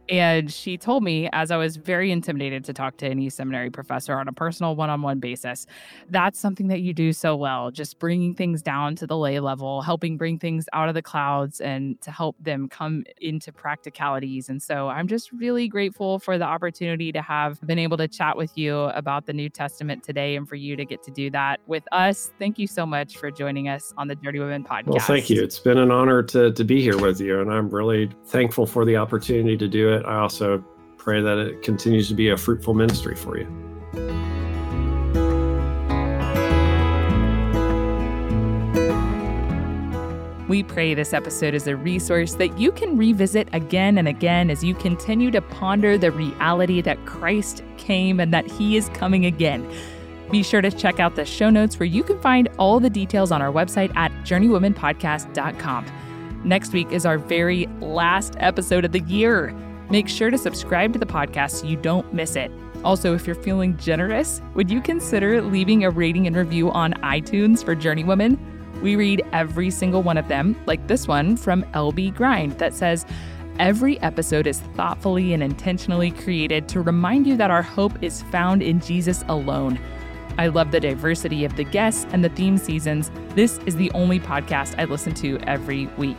And 0.09 0.51
she 0.51 0.79
told 0.79 1.03
me, 1.03 1.29
as 1.33 1.51
I 1.51 1.57
was 1.57 1.77
very 1.77 2.11
intimidated 2.11 2.65
to 2.65 2.73
talk 2.73 2.97
to 2.99 3.07
any 3.07 3.29
seminary 3.29 3.71
professor 3.71 4.19
on 4.19 4.27
a 4.29 4.33
personal 4.33 4.75
one 4.75 4.91
on 4.91 5.03
one 5.03 5.19
basis, 5.19 5.67
that's 6.11 6.39
something 6.39 6.69
that 6.69 6.81
you 6.81 6.95
do 6.95 7.13
so 7.13 7.37
well, 7.37 7.71
just 7.71 7.99
bringing 7.99 8.35
things 8.35 8.63
down 8.63 8.97
to 8.97 9.07
the 9.07 9.17
lay 9.17 9.39
level, 9.41 9.83
helping 9.83 10.17
bring 10.17 10.39
things 10.39 10.67
out 10.73 10.89
of 10.89 10.95
the 10.95 11.03
clouds 11.03 11.61
and 11.61 12.01
to 12.01 12.11
help 12.11 12.37
them 12.41 12.69
come 12.69 13.05
into 13.21 13.53
practicalities. 13.53 14.49
And 14.49 14.63
so 14.63 14.89
I'm 14.89 15.09
just 15.09 15.31
really 15.33 15.69
grateful 15.69 16.19
for 16.19 16.39
the 16.39 16.45
opportunity 16.45 17.13
to 17.13 17.21
have 17.21 17.61
been 17.67 17.79
able 17.79 17.97
to 17.99 18.09
chat 18.09 18.37
with 18.37 18.57
you 18.57 18.77
about 18.77 19.27
the 19.27 19.33
New 19.33 19.51
Testament 19.51 20.03
today 20.03 20.37
and 20.37 20.49
for 20.49 20.57
you 20.57 20.77
to 20.77 20.85
get 20.85 21.03
to 21.03 21.11
do 21.11 21.31
that 21.31 21.61
with 21.67 21.85
us. 21.93 22.33
Thank 22.39 22.59
you 22.59 22.67
so 22.67 22.87
much 22.87 23.19
for 23.19 23.31
joining 23.31 23.69
us 23.69 23.93
on 23.97 24.09
the 24.09 24.17
Journeywomen 24.17 24.67
podcast. 24.67 24.87
Well, 24.87 25.01
thank 25.01 25.29
you. 25.29 25.43
It's 25.43 25.59
been 25.59 25.79
an 25.79 25.91
honor 25.91 26.23
to, 26.25 26.53
to 26.53 26.65
be 26.65 26.81
here 26.81 26.99
with 26.99 27.21
you. 27.21 27.41
And 27.41 27.53
I'm 27.53 27.69
really 27.69 28.11
thankful 28.27 28.67
for 28.67 28.85
the 28.85 28.97
opportunity 28.97 29.57
to 29.57 29.69
do 29.69 29.93
it 29.93 29.98
I 30.07 30.19
also 30.19 30.65
pray 30.97 31.21
that 31.21 31.39
it 31.39 31.63
continues 31.63 32.09
to 32.09 32.15
be 32.15 32.29
a 32.29 32.37
fruitful 32.37 32.75
ministry 32.75 33.15
for 33.15 33.39
you. 33.39 33.47
We 40.49 40.63
pray 40.63 40.95
this 40.95 41.13
episode 41.13 41.53
is 41.53 41.67
a 41.67 41.77
resource 41.77 42.35
that 42.37 42.59
you 42.59 42.73
can 42.73 42.97
revisit 42.97 43.49
again 43.53 43.99
and 43.99 44.09
again 44.09 44.49
as 44.49 44.65
you 44.65 44.75
continue 44.75 45.31
to 45.31 45.43
ponder 45.43 45.99
the 45.99 46.11
reality 46.11 46.81
that 46.81 47.05
Christ 47.05 47.63
came 47.77 48.19
and 48.19 48.33
that 48.33 48.51
he 48.51 48.79
is 48.79 48.89
coming 48.91 49.27
again. 49.27 49.71
Be 50.31 50.43
sure 50.43 50.63
to 50.63 50.71
check 50.71 51.01
out 51.01 51.17
the 51.17 51.27
show 51.27 51.51
notes 51.51 51.79
where 51.79 51.87
you 51.87 52.03
can 52.03 52.19
find 52.21 52.49
all 52.59 52.81
the 52.81 52.89
details 52.89 53.31
on 53.31 53.43
our 53.43 53.53
website 53.53 53.95
at 53.95 54.11
journeywomenpodcast.com. 54.25 55.87
Next 56.45 56.73
week 56.73 56.93
is 56.93 57.05
our 57.05 57.19
very 57.19 57.67
last 57.81 58.35
episode 58.39 58.87
of 58.87 58.93
the 58.93 59.01
year. 59.01 59.55
Make 59.91 60.09
sure 60.09 60.31
to 60.31 60.39
subscribe 60.39 60.93
to 60.93 60.99
the 60.99 61.07
podcast 61.07 61.53
so 61.53 61.67
you 61.67 61.77
don't 61.77 62.13
miss 62.13 62.37
it. 62.37 62.51
Also, 62.85 63.15
if 63.15 63.27
you're 63.27 63.35
feeling 63.35 63.77
generous, 63.77 64.41
would 64.55 64.71
you 64.71 64.81
consider 64.81 65.43
leaving 65.43 65.85
a 65.85 65.91
rating 65.91 66.27
and 66.27 66.37
review 66.37 66.71
on 66.71 66.93
iTunes 66.95 67.65
for 67.65 67.75
Journeywomen? 67.75 68.39
We 68.83 68.97
read 68.97 69.25
every 69.33 69.71
single 69.71 70.03
one 70.03 70.19
of 70.19 70.29
them, 70.29 70.55
like 70.67 70.87
this 70.87 71.09
one 71.09 71.37
from 71.37 71.65
LB 71.75 72.15
Grind 72.15 72.53
that 72.59 72.75
says, 72.75 73.05
Every 73.59 74.01
episode 74.03 74.47
is 74.47 74.61
thoughtfully 74.77 75.33
and 75.33 75.43
intentionally 75.43 76.13
created 76.13 76.69
to 76.69 76.81
remind 76.81 77.27
you 77.27 77.37
that 77.39 77.51
our 77.51 77.63
hope 77.63 78.01
is 78.03 78.23
found 78.25 78.63
in 78.63 78.79
Jesus 78.79 79.25
alone. 79.27 79.81
I 80.39 80.47
love 80.47 80.71
the 80.71 80.79
diversity 80.79 81.45
of 81.45 81.57
the 81.57 81.65
guests 81.65 82.07
and 82.13 82.25
the 82.25 82.29
theme 82.29 82.59
seasons. 82.59 83.11
This 83.31 83.59
is 83.67 83.75
the 83.75 83.91
only 83.91 84.21
podcast 84.21 84.79
I 84.79 84.85
listen 84.85 85.13
to 85.15 85.39
every 85.41 85.87
week. 85.99 86.17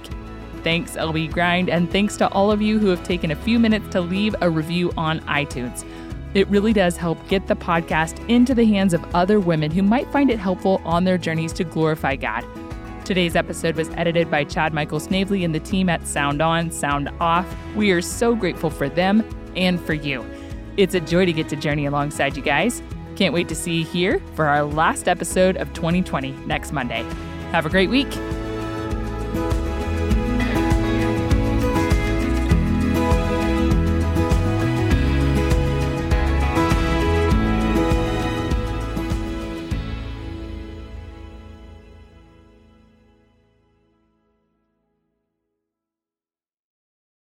Thanks, 0.63 0.95
LB 0.95 1.31
Grind, 1.31 1.69
and 1.69 1.91
thanks 1.91 2.17
to 2.17 2.27
all 2.29 2.51
of 2.51 2.61
you 2.61 2.79
who 2.79 2.87
have 2.87 3.03
taken 3.03 3.31
a 3.31 3.35
few 3.35 3.59
minutes 3.59 3.87
to 3.89 4.01
leave 4.01 4.35
a 4.41 4.49
review 4.49 4.91
on 4.97 5.19
iTunes. 5.21 5.85
It 6.33 6.47
really 6.49 6.73
does 6.73 6.95
help 6.95 7.17
get 7.27 7.47
the 7.47 7.55
podcast 7.55 8.27
into 8.29 8.53
the 8.53 8.65
hands 8.65 8.93
of 8.93 9.03
other 9.15 9.39
women 9.39 9.71
who 9.71 9.81
might 9.81 10.11
find 10.11 10.29
it 10.29 10.37
helpful 10.37 10.81
on 10.85 11.03
their 11.03 11.17
journeys 11.17 11.53
to 11.53 11.63
glorify 11.63 12.15
God. 12.15 12.45
Today's 13.03 13.35
episode 13.35 13.75
was 13.75 13.89
edited 13.91 14.29
by 14.29 14.43
Chad 14.43 14.71
Michael 14.71 14.99
Snavely 14.99 15.43
and 15.43 15.55
the 15.55 15.59
team 15.59 15.89
at 15.89 16.05
Sound 16.05 16.41
On, 16.41 16.69
Sound 16.69 17.09
Off. 17.19 17.47
We 17.75 17.89
are 17.91 18.01
so 18.01 18.35
grateful 18.35 18.69
for 18.69 18.87
them 18.87 19.27
and 19.55 19.81
for 19.83 19.93
you. 19.93 20.23
It's 20.77 20.93
a 20.93 20.99
joy 20.99 21.25
to 21.25 21.33
get 21.33 21.49
to 21.49 21.55
journey 21.55 21.87
alongside 21.87 22.37
you 22.37 22.43
guys. 22.43 22.83
Can't 23.15 23.33
wait 23.33 23.49
to 23.49 23.55
see 23.55 23.79
you 23.79 23.85
here 23.85 24.21
for 24.35 24.45
our 24.45 24.63
last 24.63 25.07
episode 25.07 25.57
of 25.57 25.73
2020 25.73 26.31
next 26.45 26.71
Monday. 26.71 27.03
Have 27.51 27.65
a 27.65 27.69
great 27.69 27.89
week. 27.89 28.07